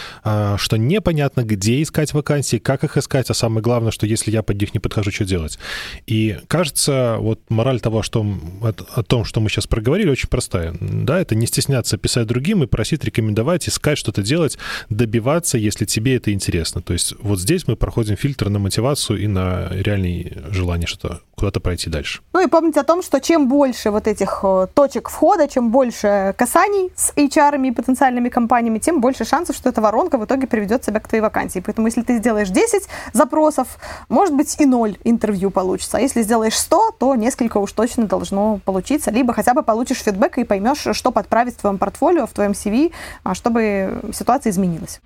что 0.58 0.78
непонятно, 0.78 1.42
где 1.42 1.82
искать 1.82 2.14
вакансии, 2.14 2.58
как 2.58 2.84
их 2.84 2.98
искать, 2.98 3.30
а 3.30 3.34
самое 3.34 3.64
главное, 3.64 3.92
что 3.92 4.06
если 4.06 4.30
я 4.30 4.44
под 4.44 4.60
них 4.60 4.74
не 4.74 4.80
подхожу, 4.80 5.05
скажу, 5.06 5.16
что 5.16 5.26
делать. 5.26 5.60
И 6.08 6.38
кажется, 6.48 7.18
вот 7.20 7.40
мораль 7.50 7.80
того, 7.80 8.02
что, 8.02 8.26
о 8.62 9.04
том, 9.04 9.26
что 9.26 9.40
мы 9.40 9.50
сейчас 9.50 9.68
проговорили, 9.68 10.10
очень 10.10 10.30
простая. 10.30 10.74
Да, 10.80 11.20
это 11.20 11.36
не 11.36 11.48
стесняться 11.48 11.98
писать 11.98 12.28
другим 12.28 12.64
и 12.64 12.68
просить 12.68 13.04
рекомендовать, 13.04 13.68
искать 13.68 13.98
что-то 13.98 14.22
делать, 14.22 14.58
добиваться, 14.90 15.58
если 15.58 15.86
тебе 15.86 16.16
это 16.16 16.32
интересно. 16.32 16.82
То 16.82 16.94
есть 16.94 17.14
вот 17.20 17.40
здесь 17.40 17.68
мы 17.68 17.76
проходим 17.76 18.18
фильтр 18.18 18.50
на 18.50 18.60
мотивацию 18.60 19.22
и 19.22 19.28
на 19.28 19.70
реальное 19.72 20.32
желание 20.52 20.88
что-то 20.88 21.22
куда-то 21.36 21.60
пройти 21.60 21.90
дальше. 21.90 22.22
Ну 22.34 22.46
и 22.46 22.48
помните 22.48 22.80
о 22.80 22.84
том, 22.84 23.04
что 23.04 23.20
чем 23.20 23.48
больше 23.48 23.92
вот 23.92 24.08
этих 24.08 24.40
э, 24.44 24.68
точек 24.74 25.10
входа, 25.10 25.48
чем 25.48 25.72
больше 25.72 26.34
касаний 26.38 26.92
с 26.96 27.12
HR 27.16 27.68
и 27.68 27.72
потенциальными 27.72 28.30
компаниями, 28.30 28.80
тем 28.80 29.02
больше 29.02 29.26
шансов, 29.26 29.56
что 29.56 29.70
эта 29.70 29.82
воронка 29.82 30.18
в 30.18 30.26
итоге 30.26 30.48
приведет 30.48 30.82
тебя 30.82 31.00
к 31.00 31.08
твоей 31.08 31.22
вакансии. 31.22 31.60
Поэтому 31.60 31.88
если 31.88 32.02
ты 32.02 32.18
сделаешь 32.18 32.50
10 32.50 32.84
запросов, 33.14 33.68
может 34.08 34.34
быть 34.34 34.56
и 34.60 34.66
0 34.66 34.95
интервью 35.04 35.52
получится. 35.52 35.98
А 35.98 36.02
если 36.02 36.22
сделаешь 36.22 36.56
100, 36.56 36.92
то 37.00 37.16
несколько 37.16 37.58
уж 37.58 37.72
точно 37.72 38.06
должно 38.06 38.60
получиться. 38.66 39.12
Либо 39.12 39.34
хотя 39.34 39.54
бы 39.54 39.64
получишь 39.64 40.02
фидбэк 40.04 40.38
и 40.38 40.44
поймешь, 40.44 40.86
что 40.92 41.12
подправить 41.12 41.56
в 41.56 41.62
твоем 41.62 41.78
портфолио, 41.78 42.28
в 42.28 42.32
твоем 42.32 42.52
CV, 42.52 42.92
а, 43.24 43.36
чтобы 43.36 44.00
ситуация 44.14 44.52
изменилась. 44.52 45.02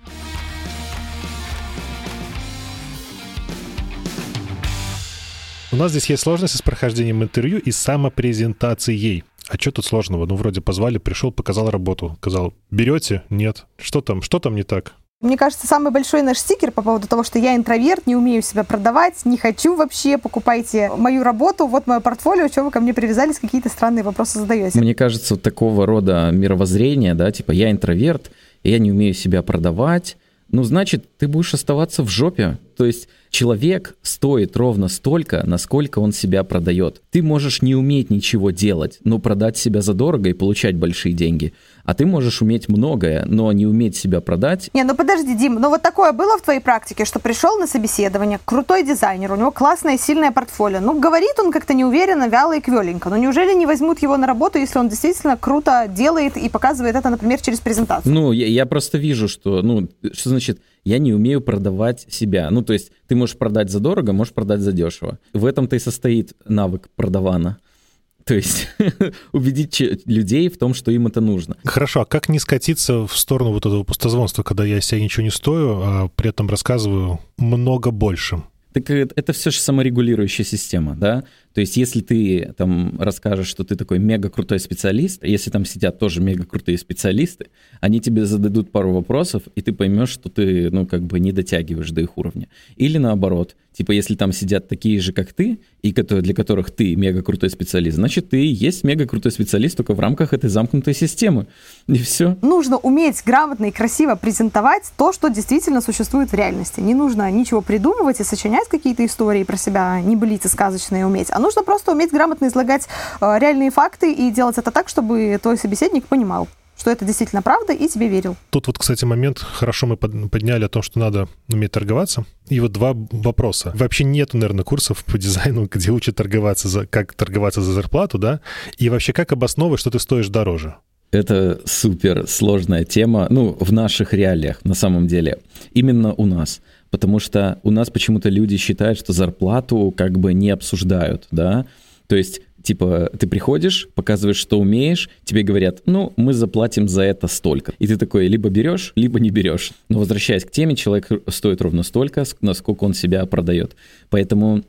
У 5.72 5.76
нас 5.76 5.92
здесь 5.92 6.06
есть 6.06 6.22
сложности 6.24 6.56
с 6.56 6.62
прохождением 6.62 7.22
интервью 7.22 7.58
и 7.58 7.70
самопрезентацией. 7.70 9.24
А 9.48 9.54
что 9.54 9.70
тут 9.70 9.84
сложного? 9.84 10.26
Ну, 10.26 10.34
вроде 10.34 10.60
позвали, 10.60 10.98
пришел, 10.98 11.30
показал 11.30 11.70
работу. 11.70 12.16
Сказал, 12.20 12.54
берете? 12.70 13.22
Нет. 13.30 13.66
Что 13.78 14.00
там? 14.00 14.20
Что 14.22 14.40
там 14.40 14.56
не 14.56 14.64
так? 14.64 14.94
Мне 15.20 15.36
кажется, 15.36 15.66
самый 15.66 15.92
большой 15.92 16.22
наш 16.22 16.38
стикер 16.38 16.72
по 16.72 16.80
поводу 16.80 17.06
того, 17.06 17.24
что 17.24 17.38
я 17.38 17.54
интроверт, 17.54 18.06
не 18.06 18.16
умею 18.16 18.40
себя 18.40 18.64
продавать, 18.64 19.26
не 19.26 19.36
хочу 19.36 19.76
вообще, 19.76 20.16
покупайте 20.16 20.90
мою 20.96 21.22
работу, 21.22 21.66
вот 21.66 21.86
мое 21.86 22.00
портфолио, 22.00 22.48
что 22.48 22.64
вы 22.64 22.70
ко 22.70 22.80
мне 22.80 22.94
привязались, 22.94 23.38
какие-то 23.38 23.68
странные 23.68 24.02
вопросы 24.02 24.38
задаете. 24.38 24.78
Мне 24.80 24.94
кажется, 24.94 25.36
такого 25.36 25.84
рода 25.84 26.30
мировоззрение, 26.32 27.12
да, 27.12 27.30
типа 27.32 27.52
я 27.52 27.70
интроверт, 27.70 28.30
я 28.62 28.78
не 28.78 28.90
умею 28.90 29.12
себя 29.12 29.42
продавать, 29.42 30.16
ну, 30.50 30.62
значит, 30.62 31.04
ты 31.20 31.28
будешь 31.28 31.52
оставаться 31.52 32.02
в 32.02 32.08
жопе. 32.08 32.58
То 32.78 32.86
есть 32.86 33.06
человек 33.28 33.94
стоит 34.00 34.56
ровно 34.56 34.88
столько, 34.88 35.42
насколько 35.46 35.98
он 35.98 36.12
себя 36.12 36.44
продает. 36.44 37.02
Ты 37.10 37.22
можешь 37.22 37.60
не 37.60 37.74
уметь 37.74 38.08
ничего 38.08 38.50
делать, 38.50 38.98
но 39.04 39.18
продать 39.18 39.58
себя 39.58 39.82
задорого 39.82 40.30
и 40.30 40.32
получать 40.32 40.76
большие 40.76 41.12
деньги. 41.12 41.52
А 41.84 41.92
ты 41.92 42.06
можешь 42.06 42.40
уметь 42.40 42.70
многое, 42.70 43.26
но 43.26 43.52
не 43.52 43.66
уметь 43.66 43.96
себя 43.96 44.22
продать. 44.22 44.70
Не, 44.72 44.82
ну 44.84 44.96
подожди, 44.96 45.34
Дим, 45.34 45.56
ну 45.56 45.68
вот 45.68 45.82
такое 45.82 46.12
было 46.12 46.38
в 46.38 46.42
твоей 46.42 46.60
практике, 46.60 47.04
что 47.04 47.18
пришел 47.18 47.58
на 47.58 47.66
собеседование, 47.66 48.40
крутой 48.42 48.82
дизайнер, 48.82 49.30
у 49.32 49.36
него 49.36 49.50
классное, 49.50 49.98
сильное 49.98 50.32
портфолио. 50.32 50.80
Ну, 50.80 50.98
говорит 50.98 51.38
он 51.38 51.52
как-то 51.52 51.74
неуверенно, 51.74 52.28
вяло 52.28 52.56
и 52.56 52.62
квеленько. 52.62 53.10
Но 53.10 53.18
неужели 53.18 53.52
не 53.52 53.66
возьмут 53.66 54.00
его 54.00 54.16
на 54.16 54.26
работу, 54.26 54.58
если 54.58 54.78
он 54.78 54.88
действительно 54.88 55.36
круто 55.36 55.86
делает 55.86 56.38
и 56.38 56.48
показывает 56.48 56.96
это, 56.96 57.10
например, 57.10 57.42
через 57.42 57.60
презентацию? 57.60 58.10
Ну, 58.10 58.32
я, 58.32 58.46
я 58.46 58.64
просто 58.64 58.96
вижу, 58.96 59.28
что, 59.28 59.60
ну, 59.60 59.86
что 60.14 60.30
значит, 60.30 60.60
я 60.84 60.98
не 60.98 61.12
умею 61.12 61.40
продавать 61.40 62.06
себя. 62.08 62.50
Ну, 62.50 62.62
то 62.62 62.72
есть 62.72 62.92
ты 63.06 63.14
можешь 63.14 63.36
продать 63.36 63.70
за 63.70 63.80
дорого, 63.80 64.12
можешь 64.12 64.32
продать 64.32 64.60
за 64.60 64.72
дешево. 64.72 65.18
В 65.32 65.46
этом-то 65.46 65.76
и 65.76 65.78
состоит 65.78 66.32
навык 66.46 66.88
продавана. 66.96 67.58
То 68.24 68.34
есть 68.34 68.68
убедить 69.32 69.80
людей 70.06 70.48
в 70.48 70.58
том, 70.58 70.74
что 70.74 70.90
им 70.90 71.06
это 71.06 71.20
нужно. 71.20 71.56
Хорошо, 71.64 72.02
а 72.02 72.04
как 72.04 72.28
не 72.28 72.38
скатиться 72.38 73.06
в 73.06 73.16
сторону 73.16 73.52
вот 73.52 73.66
этого 73.66 73.82
пустозвонства, 73.82 74.42
когда 74.42 74.64
я 74.64 74.80
себя 74.80 75.00
ничего 75.00 75.24
не 75.24 75.30
стою, 75.30 75.80
а 75.82 76.08
при 76.14 76.30
этом 76.30 76.48
рассказываю 76.48 77.18
много 77.38 77.90
больше? 77.90 78.42
Так 78.72 78.88
это 78.88 79.32
все 79.32 79.50
же 79.50 79.58
саморегулирующая 79.58 80.44
система, 80.44 80.94
да? 80.94 81.24
То 81.54 81.60
есть, 81.60 81.76
если 81.76 82.00
ты 82.00 82.54
там 82.56 82.96
расскажешь, 83.00 83.48
что 83.48 83.64
ты 83.64 83.74
такой 83.74 83.98
мега 83.98 84.30
крутой 84.30 84.60
специалист, 84.60 85.24
если 85.24 85.50
там 85.50 85.64
сидят 85.64 85.98
тоже 85.98 86.20
мега 86.20 86.44
крутые 86.44 86.78
специалисты, 86.78 87.46
они 87.80 88.00
тебе 88.00 88.24
зададут 88.24 88.70
пару 88.70 88.92
вопросов, 88.92 89.42
и 89.56 89.62
ты 89.62 89.72
поймешь, 89.72 90.10
что 90.10 90.28
ты, 90.28 90.70
ну, 90.70 90.86
как 90.86 91.02
бы 91.02 91.18
не 91.18 91.32
дотягиваешь 91.32 91.90
до 91.90 92.02
их 92.02 92.16
уровня. 92.16 92.48
Или 92.76 92.98
наоборот, 92.98 93.56
типа, 93.72 93.92
если 93.92 94.14
там 94.14 94.32
сидят 94.32 94.68
такие 94.68 95.00
же, 95.00 95.12
как 95.12 95.32
ты, 95.32 95.58
и 95.82 95.92
для 95.92 96.34
которых 96.34 96.70
ты 96.70 96.94
мега 96.94 97.22
крутой 97.22 97.50
специалист, 97.50 97.96
значит, 97.96 98.30
ты 98.30 98.52
есть 98.52 98.84
мега 98.84 99.06
крутой 99.06 99.32
специалист 99.32 99.76
только 99.76 99.94
в 99.94 100.00
рамках 100.00 100.32
этой 100.32 100.50
замкнутой 100.50 100.94
системы. 100.94 101.46
И 101.88 101.98
все. 101.98 102.36
Нужно 102.42 102.76
уметь 102.76 103.22
грамотно 103.26 103.66
и 103.66 103.70
красиво 103.72 104.14
презентовать 104.14 104.84
то, 104.96 105.12
что 105.12 105.28
действительно 105.28 105.80
существует 105.80 106.30
в 106.30 106.34
реальности. 106.34 106.80
Не 106.80 106.94
нужно 106.94 107.28
ничего 107.30 107.60
придумывать 107.60 108.20
и 108.20 108.24
сочинять 108.24 108.68
какие-то 108.68 109.04
истории 109.04 109.42
про 109.42 109.56
себя, 109.56 110.00
не 110.00 110.14
былицы 110.14 110.48
сказочные 110.48 111.06
уметь, 111.06 111.28
а 111.30 111.39
нужно 111.40 111.62
просто 111.62 111.92
уметь 111.92 112.10
грамотно 112.12 112.46
излагать 112.46 112.88
э, 113.20 113.38
реальные 113.38 113.70
факты 113.70 114.12
и 114.12 114.30
делать 114.30 114.58
это 114.58 114.70
так, 114.70 114.88
чтобы 114.88 115.38
твой 115.42 115.56
собеседник 115.56 116.06
понимал 116.06 116.48
что 116.80 116.90
это 116.90 117.04
действительно 117.04 117.42
правда, 117.42 117.74
и 117.74 117.88
тебе 117.88 118.08
верил. 118.08 118.36
Тут 118.48 118.66
вот, 118.66 118.78
кстати, 118.78 119.04
момент, 119.04 119.38
хорошо 119.38 119.86
мы 119.86 119.96
подняли 119.98 120.64
о 120.64 120.68
том, 120.70 120.82
что 120.82 120.98
надо 120.98 121.28
уметь 121.52 121.72
торговаться. 121.72 122.24
И 122.48 122.58
вот 122.58 122.72
два 122.72 122.92
вопроса. 122.94 123.72
Вообще 123.74 124.04
нету, 124.04 124.38
наверное, 124.38 124.64
курсов 124.64 125.04
по 125.04 125.18
дизайну, 125.18 125.68
где 125.70 125.90
учат 125.90 126.16
торговаться 126.16 126.68
за, 126.68 126.86
как 126.86 127.12
торговаться 127.12 127.60
за 127.60 127.74
зарплату, 127.74 128.16
да? 128.16 128.40
И 128.78 128.88
вообще 128.88 129.12
как 129.12 129.30
обосновывать, 129.30 129.80
что 129.80 129.90
ты 129.90 129.98
стоишь 129.98 130.28
дороже? 130.28 130.76
Это 131.12 131.60
супер 131.66 132.26
сложная 132.28 132.84
тема, 132.84 133.26
ну, 133.28 133.56
в 133.60 133.72
наших 133.72 134.14
реалиях, 134.14 134.64
на 134.64 134.74
самом 134.74 135.06
деле. 135.06 135.38
Именно 135.72 136.14
у 136.14 136.24
нас 136.24 136.60
потому 136.90 137.18
что 137.18 137.58
у 137.62 137.70
нас 137.70 137.90
почему-то 137.90 138.28
люди 138.28 138.56
считают, 138.56 138.98
что 138.98 139.12
зарплату 139.12 139.92
как 139.96 140.18
бы 140.18 140.34
не 140.34 140.50
обсуждают, 140.50 141.26
да, 141.30 141.66
то 142.06 142.16
есть 142.16 142.42
типа, 142.62 143.10
ты 143.18 143.26
приходишь, 143.26 143.88
показываешь, 143.94 144.36
что 144.36 144.58
умеешь, 144.60 145.08
тебе 145.24 145.42
говорят, 145.42 145.82
ну, 145.86 146.12
мы 146.16 146.32
заплатим 146.32 146.88
за 146.88 147.02
это 147.02 147.26
столько. 147.26 147.72
И 147.78 147.86
ты 147.86 147.96
такой, 147.96 148.26
либо 148.26 148.48
берешь, 148.50 148.92
либо 148.96 149.18
не 149.18 149.30
берешь. 149.30 149.72
Но 149.88 149.98
возвращаясь 149.98 150.44
к 150.44 150.50
теме, 150.50 150.76
человек 150.76 151.08
стоит 151.28 151.62
ровно 151.62 151.82
столько, 151.82 152.24
насколько 152.40 152.84
он 152.84 152.94
себя 152.94 153.24
продает. 153.26 153.76
Поэтому 154.10 154.62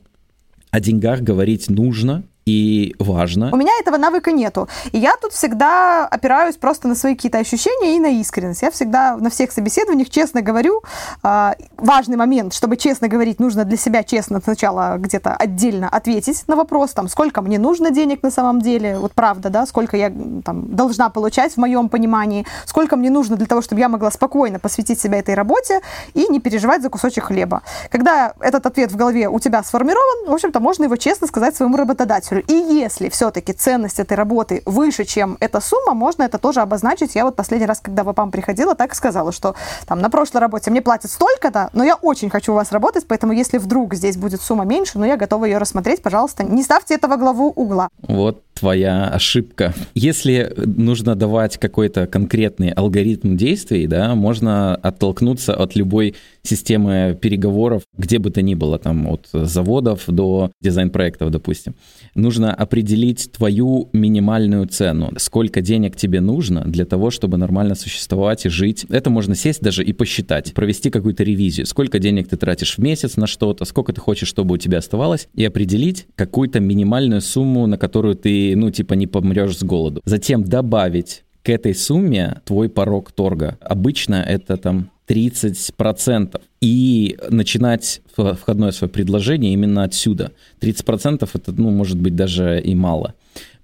о 0.70 0.80
деньгах 0.80 1.20
говорить 1.20 1.68
нужно, 1.68 2.24
и 2.44 2.94
важно. 2.98 3.50
У 3.52 3.56
меня 3.56 3.72
этого 3.80 3.96
навыка 3.96 4.32
нету. 4.32 4.68
И 4.90 4.98
я 4.98 5.16
тут 5.20 5.32
всегда 5.32 6.06
опираюсь 6.06 6.56
просто 6.56 6.88
на 6.88 6.94
свои 6.94 7.14
какие-то 7.14 7.38
ощущения 7.38 7.96
и 7.96 8.00
на 8.00 8.08
искренность. 8.20 8.62
Я 8.62 8.70
всегда 8.70 9.16
на 9.16 9.30
всех 9.30 9.52
собеседованиях 9.52 10.10
честно 10.10 10.42
говорю. 10.42 10.82
А, 11.22 11.54
важный 11.76 12.16
момент, 12.16 12.52
чтобы 12.52 12.76
честно 12.76 13.08
говорить, 13.08 13.38
нужно 13.38 13.64
для 13.64 13.76
себя 13.76 14.02
честно 14.02 14.40
сначала 14.42 14.96
где-то 14.98 15.36
отдельно 15.36 15.88
ответить 15.88 16.44
на 16.48 16.56
вопрос, 16.56 16.92
там, 16.92 17.08
сколько 17.08 17.42
мне 17.42 17.58
нужно 17.58 17.90
денег 17.90 18.22
на 18.22 18.30
самом 18.30 18.60
деле, 18.60 18.98
вот 18.98 19.12
правда, 19.12 19.50
да, 19.50 19.66
сколько 19.66 19.96
я 19.96 20.10
там, 20.44 20.74
должна 20.74 21.10
получать 21.10 21.52
в 21.52 21.56
моем 21.58 21.88
понимании, 21.88 22.46
сколько 22.66 22.96
мне 22.96 23.10
нужно 23.10 23.36
для 23.36 23.46
того, 23.46 23.62
чтобы 23.62 23.80
я 23.80 23.88
могла 23.88 24.10
спокойно 24.10 24.58
посвятить 24.58 25.00
себя 25.00 25.18
этой 25.18 25.34
работе 25.34 25.80
и 26.14 26.26
не 26.28 26.40
переживать 26.40 26.82
за 26.82 26.88
кусочек 26.88 27.24
хлеба. 27.24 27.62
Когда 27.90 28.34
этот 28.40 28.66
ответ 28.66 28.90
в 28.90 28.96
голове 28.96 29.28
у 29.28 29.38
тебя 29.38 29.62
сформирован, 29.62 30.26
в 30.26 30.32
общем-то, 30.32 30.58
можно 30.60 30.84
его 30.84 30.96
честно 30.96 31.26
сказать 31.26 31.54
своему 31.54 31.76
работодателю 31.76 32.31
пользователю. 32.32 32.44
И 32.48 32.74
если 32.74 33.08
все-таки 33.08 33.52
ценность 33.52 33.98
этой 33.98 34.16
работы 34.16 34.62
выше, 34.66 35.04
чем 35.04 35.36
эта 35.40 35.60
сумма, 35.60 35.94
можно 35.94 36.22
это 36.22 36.38
тоже 36.38 36.60
обозначить. 36.60 37.14
Я 37.14 37.24
вот 37.24 37.36
последний 37.36 37.66
раз, 37.66 37.80
когда 37.80 38.04
в 38.04 38.08
АПАМ 38.08 38.30
приходила, 38.30 38.74
так 38.74 38.92
и 38.92 38.96
сказала, 38.96 39.32
что 39.32 39.54
там 39.86 40.00
на 40.00 40.10
прошлой 40.10 40.40
работе 40.40 40.70
мне 40.70 40.82
платят 40.82 41.10
столько-то, 41.10 41.70
но 41.72 41.84
я 41.84 41.94
очень 41.94 42.30
хочу 42.30 42.52
у 42.52 42.54
вас 42.54 42.72
работать, 42.72 43.06
поэтому 43.06 43.32
если 43.32 43.58
вдруг 43.58 43.94
здесь 43.94 44.16
будет 44.16 44.40
сумма 44.40 44.64
меньше, 44.64 44.98
но 44.98 45.06
я 45.06 45.16
готова 45.16 45.44
ее 45.44 45.58
рассмотреть, 45.58 46.02
пожалуйста, 46.02 46.44
не 46.44 46.62
ставьте 46.62 46.94
этого 46.94 47.16
главу 47.16 47.52
угла. 47.54 47.88
Вот 48.06 48.42
твоя 48.54 49.08
ошибка. 49.08 49.74
Если 49.94 50.52
нужно 50.56 51.16
давать 51.16 51.58
какой-то 51.58 52.06
конкретный 52.06 52.70
алгоритм 52.70 53.36
действий, 53.36 53.86
да, 53.86 54.14
можно 54.14 54.76
оттолкнуться 54.76 55.54
от 55.54 55.74
любой 55.74 56.14
системы 56.42 57.18
переговоров, 57.20 57.82
где 57.96 58.18
бы 58.18 58.30
то 58.30 58.42
ни 58.42 58.54
было, 58.54 58.78
там, 58.78 59.08
от 59.08 59.28
заводов 59.32 60.02
до 60.06 60.52
дизайн-проектов, 60.60 61.30
допустим. 61.30 61.74
Нужно 62.22 62.54
определить 62.54 63.32
твою 63.32 63.90
минимальную 63.92 64.66
цену, 64.68 65.10
сколько 65.16 65.60
денег 65.60 65.96
тебе 65.96 66.20
нужно 66.20 66.62
для 66.64 66.84
того, 66.84 67.10
чтобы 67.10 67.36
нормально 67.36 67.74
существовать 67.74 68.46
и 68.46 68.48
жить. 68.48 68.86
Это 68.88 69.10
можно 69.10 69.34
сесть 69.34 69.60
даже 69.60 69.82
и 69.82 69.92
посчитать, 69.92 70.54
провести 70.54 70.90
какую-то 70.90 71.24
ревизию, 71.24 71.66
сколько 71.66 71.98
денег 71.98 72.28
ты 72.28 72.36
тратишь 72.36 72.76
в 72.76 72.78
месяц 72.78 73.16
на 73.16 73.26
что-то, 73.26 73.64
сколько 73.64 73.92
ты 73.92 74.00
хочешь, 74.00 74.28
чтобы 74.28 74.54
у 74.54 74.56
тебя 74.56 74.78
оставалось, 74.78 75.26
и 75.34 75.44
определить 75.44 76.06
какую-то 76.14 76.60
минимальную 76.60 77.22
сумму, 77.22 77.66
на 77.66 77.76
которую 77.76 78.14
ты, 78.14 78.54
ну, 78.54 78.70
типа, 78.70 78.94
не 78.94 79.08
помрешь 79.08 79.58
с 79.58 79.64
голоду. 79.64 80.00
Затем 80.04 80.44
добавить 80.44 81.24
к 81.42 81.48
этой 81.48 81.74
сумме 81.74 82.40
твой 82.44 82.68
порог 82.68 83.10
торга. 83.10 83.58
Обычно 83.60 84.14
это 84.14 84.56
там 84.58 84.91
30%. 85.08 86.40
И 86.60 87.18
начинать 87.28 88.00
входное 88.14 88.70
свое 88.70 88.90
предложение 88.90 89.52
именно 89.52 89.84
отсюда. 89.84 90.32
30% 90.60 91.28
это, 91.32 91.52
ну, 91.52 91.70
может 91.70 91.98
быть, 91.98 92.14
даже 92.14 92.60
и 92.60 92.74
мало. 92.74 93.14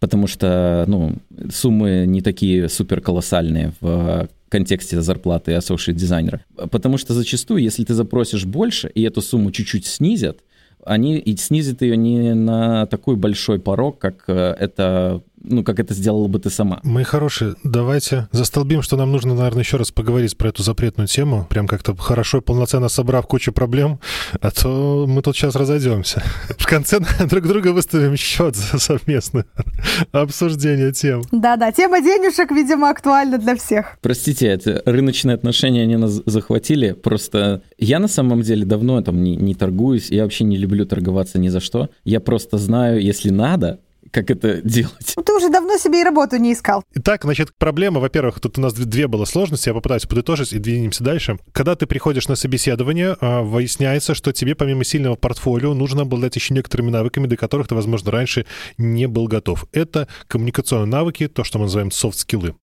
Потому 0.01 0.27
что, 0.27 0.85
ну, 0.87 1.17
суммы 1.53 2.05
не 2.07 2.21
такие 2.21 2.69
супер 2.69 3.01
колоссальные 3.01 3.73
в 3.81 4.29
контексте 4.49 5.01
зарплаты 5.01 5.53
associate 5.53 5.95
дизайнера. 5.95 6.45
Потому 6.71 6.99
что 6.99 7.15
зачастую, 7.15 7.63
если 7.63 7.85
ты 7.85 7.95
запросишь 7.95 8.45
больше, 8.45 8.91
и 8.95 9.03
эту 9.03 9.21
сумму 9.21 9.51
чуть-чуть 9.51 9.87
снизят, 9.87 10.39
они 10.85 11.19
и 11.19 11.37
снизят 11.37 11.83
ее 11.83 11.97
не 11.97 12.35
на 12.35 12.87
такой 12.87 13.17
большой 13.17 13.59
порог, 13.59 13.99
как 13.99 14.25
э, 14.29 14.57
это 14.59 15.23
ну, 15.43 15.65
как 15.65 15.81
это 15.81 15.95
сделала 15.95 16.29
бы 16.29 16.39
ты 16.39 16.51
сама. 16.51 16.81
Мои 16.83 17.05
хорошие, 17.05 17.55
давайте 17.65 18.29
застолбим, 18.33 18.83
что 18.83 18.97
нам 18.97 19.13
нужно, 19.13 19.35
наверное, 19.35 19.63
еще 19.63 19.77
раз 19.77 19.91
поговорить 19.91 20.37
про 20.37 20.49
эту 20.49 20.63
запретную 20.63 21.09
тему, 21.09 21.47
прям 21.49 21.67
как-то 21.67 21.97
хорошо 21.97 22.39
и 22.39 22.41
полноценно 22.41 22.89
собрав 22.89 23.27
кучу 23.27 23.53
проблем, 23.53 24.01
а 24.41 24.51
то 24.51 25.07
мы 25.09 25.23
тут 25.23 25.37
сейчас 25.37 25.57
разойдемся. 25.57 26.23
В 26.59 26.67
конце 26.67 27.01
друг 27.31 27.47
друга 27.47 27.69
выставим 27.73 28.17
счет 28.17 28.57
за 28.57 28.79
совместное 28.79 29.47
обсуждение 30.13 30.93
тем. 30.93 31.23
Да-да, 31.33 31.73
тема 31.73 32.01
денежек, 32.01 32.51
видимо, 32.51 32.91
актуальна 32.91 33.39
для 33.39 33.57
всех. 33.57 33.99
Простите, 34.01 34.47
это 34.47 34.83
рыночные 34.85 35.35
отношения, 35.35 35.83
они 35.83 35.97
нас 35.97 36.21
захватили, 36.27 36.93
просто 36.93 37.63
я 37.79 37.99
на 37.99 38.09
самом 38.09 38.43
деле 38.43 38.65
давно 38.65 39.01
там 39.03 39.23
не, 39.23 39.37
не 39.37 39.55
торгуюсь, 39.55 40.11
я 40.11 40.25
вообще 40.25 40.45
не 40.45 40.57
люблю 40.57 40.85
торговаться 40.87 41.39
ни 41.39 41.49
за 41.49 41.61
что. 41.61 41.91
Я 42.05 42.21
просто 42.21 42.59
знаю, 42.59 43.01
если 43.01 43.31
надо, 43.31 43.81
как 44.13 44.31
это 44.31 44.61
делать. 44.63 45.15
Ну, 45.17 45.23
ты 45.23 45.35
уже 45.35 45.49
давно 45.49 45.77
себе 45.79 46.01
и 46.01 46.05
работу 46.05 46.37
не 46.37 46.53
искал. 46.53 46.85
Итак, 46.95 47.25
значит, 47.25 47.51
проблема, 47.57 48.01
во-первых, 48.01 48.41
тут 48.41 48.59
у 48.59 48.61
нас 48.61 48.75
две 48.75 49.09
было 49.09 49.25
сложности, 49.25 49.69
я 49.69 49.75
попытаюсь 49.75 50.07
подытожить 50.07 50.53
и 50.53 50.59
двинемся 50.59 51.05
дальше. 51.05 51.39
Когда 51.53 51.75
ты 51.75 51.87
приходишь 51.87 52.29
на 52.29 52.37
собеседование, 52.37 53.17
а, 53.21 53.43
выясняется, 53.43 54.15
что 54.15 54.33
тебе 54.33 54.55
помимо 54.55 54.85
сильного 54.85 55.17
портфолио 55.17 55.75
нужно 55.75 56.03
обладать 56.03 56.37
еще 56.37 56.55
некоторыми 56.55 56.91
навыками, 56.91 57.27
до 57.27 57.37
которых 57.37 57.69
ты, 57.69 57.75
возможно, 57.75 58.11
раньше 58.11 58.47
не 58.77 59.07
был 59.07 59.27
готов. 59.27 59.67
Это 59.73 60.09
коммуникационные 60.27 60.91
навыки, 60.91 61.29
то, 61.29 61.45
что 61.45 61.59
мы 61.59 61.65
называем 61.65 61.91
софт-скиллы. 61.91 62.55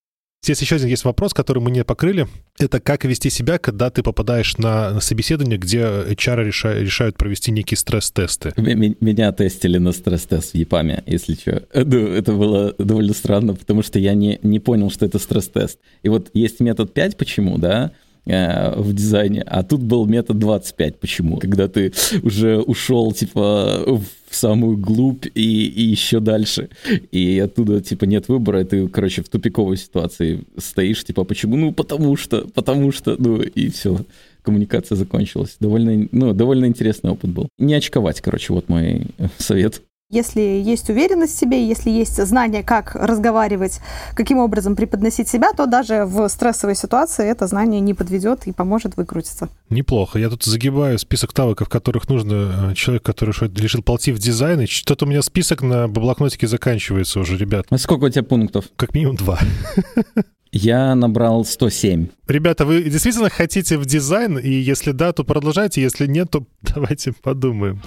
Здесь 0.45 0.61
еще 0.61 0.75
один 0.75 0.89
есть 0.89 1.05
вопрос, 1.05 1.33
который 1.33 1.57
мы 1.57 1.71
не 1.71 1.83
покрыли. 1.83 2.27
Это 2.59 2.79
как 2.79 3.03
вести 3.03 3.31
себя, 3.31 3.57
когда 3.57 3.89
ты 3.89 4.03
попадаешь 4.03 4.59
на, 4.59 5.01
собеседование, 5.01 5.57
где 5.57 5.79
HR 5.79 6.43
решают, 6.83 7.17
провести 7.17 7.51
некие 7.51 7.79
стресс-тесты. 7.79 8.53
Меня 8.55 9.31
тестили 9.31 9.79
на 9.79 9.91
стресс-тест 9.91 10.51
в 10.51 10.55
ЕПАМе, 10.55 11.01
если 11.07 11.33
что. 11.33 11.63
Это 11.73 12.31
было 12.33 12.75
довольно 12.77 13.15
странно, 13.15 13.55
потому 13.55 13.81
что 13.81 13.97
я 13.97 14.13
не, 14.13 14.39
не 14.43 14.59
понял, 14.59 14.91
что 14.91 15.07
это 15.07 15.17
стресс-тест. 15.17 15.79
И 16.03 16.09
вот 16.09 16.29
есть 16.35 16.59
метод 16.59 16.93
5, 16.93 17.17
почему, 17.17 17.57
да? 17.57 17.91
Э, 18.27 18.73
в 18.75 18.93
дизайне, 18.93 19.41
а 19.41 19.63
тут 19.63 19.81
был 19.81 20.05
метод 20.05 20.39
25. 20.39 20.99
Почему? 20.99 21.37
Когда 21.37 21.67
ты 21.67 21.91
уже 22.23 22.59
ушел, 22.59 23.11
типа, 23.13 23.83
в 23.87 24.05
самую 24.35 24.77
глубь 24.77 25.25
и, 25.33 25.67
и 25.67 25.81
еще 25.83 26.19
дальше, 26.19 26.69
и 27.11 27.39
оттуда, 27.39 27.81
типа, 27.81 28.05
нет 28.05 28.27
выбора, 28.27 28.61
и 28.61 28.65
ты, 28.65 28.87
короче, 28.87 29.23
в 29.23 29.29
тупиковой 29.29 29.77
ситуации 29.77 30.43
стоишь, 30.57 31.03
типа, 31.03 31.23
почему? 31.23 31.55
Ну, 31.57 31.71
потому 31.71 32.15
что, 32.15 32.47
потому 32.53 32.91
что, 32.91 33.15
ну, 33.17 33.41
и 33.41 33.69
все 33.69 33.99
коммуникация 34.41 34.95
закончилась. 34.95 35.57
Довольно, 35.59 36.07
ну, 36.11 36.33
довольно 36.33 36.65
интересный 36.65 37.11
опыт 37.11 37.31
был. 37.31 37.49
Не 37.57 37.73
очковать, 37.73 38.21
короче, 38.21 38.53
вот 38.53 38.69
мой 38.69 39.07
совет. 39.37 39.81
Если 40.11 40.41
есть 40.41 40.87
уверенность 40.91 41.35
в 41.35 41.39
себе, 41.39 41.67
если 41.67 41.89
есть 41.89 42.23
знание, 42.23 42.61
как 42.61 42.93
разговаривать, 42.93 43.79
каким 44.13 44.37
образом 44.37 44.75
преподносить 44.75 45.27
себя, 45.27 45.51
то 45.51 45.65
даже 45.65 46.05
в 46.05 46.29
стрессовой 46.29 46.75
ситуации 46.75 47.27
это 47.27 47.47
знание 47.47 47.81
не 47.81 47.95
подведет 47.95 48.45
и 48.45 48.51
поможет 48.51 48.97
выкрутиться. 48.97 49.49
Неплохо. 49.71 50.19
Я 50.19 50.29
тут 50.29 50.43
загибаю 50.43 50.99
список 50.99 51.35
навыков, 51.35 51.69
которых 51.69 52.07
нужно 52.07 52.69
э, 52.69 52.75
человек, 52.75 53.01
который 53.01 53.33
решил 53.59 53.81
полти 53.81 54.11
в 54.11 54.19
дизайн. 54.19 54.61
И 54.61 54.65
что-то 54.67 55.05
у 55.05 55.07
меня 55.07 55.23
список 55.23 55.63
на 55.63 55.87
блокнотике 55.87 56.45
заканчивается 56.45 57.19
уже, 57.19 57.35
ребят. 57.35 57.65
А 57.71 57.77
сколько 57.79 58.03
у 58.03 58.09
тебя 58.09 58.23
пунктов? 58.23 58.65
Как 58.75 58.93
минимум 58.93 59.15
два. 59.15 59.39
Я 60.51 60.93
набрал 60.93 61.45
107. 61.45 62.09
Ребята, 62.27 62.65
вы 62.65 62.83
действительно 62.83 63.31
хотите 63.31 63.79
в 63.79 63.87
дизайн? 63.87 64.37
И 64.37 64.51
если 64.51 64.91
да, 64.91 65.13
то 65.13 65.23
продолжайте. 65.23 65.81
Если 65.81 66.05
нет, 66.05 66.29
то 66.29 66.45
давайте 66.61 67.11
подумаем. 67.11 67.81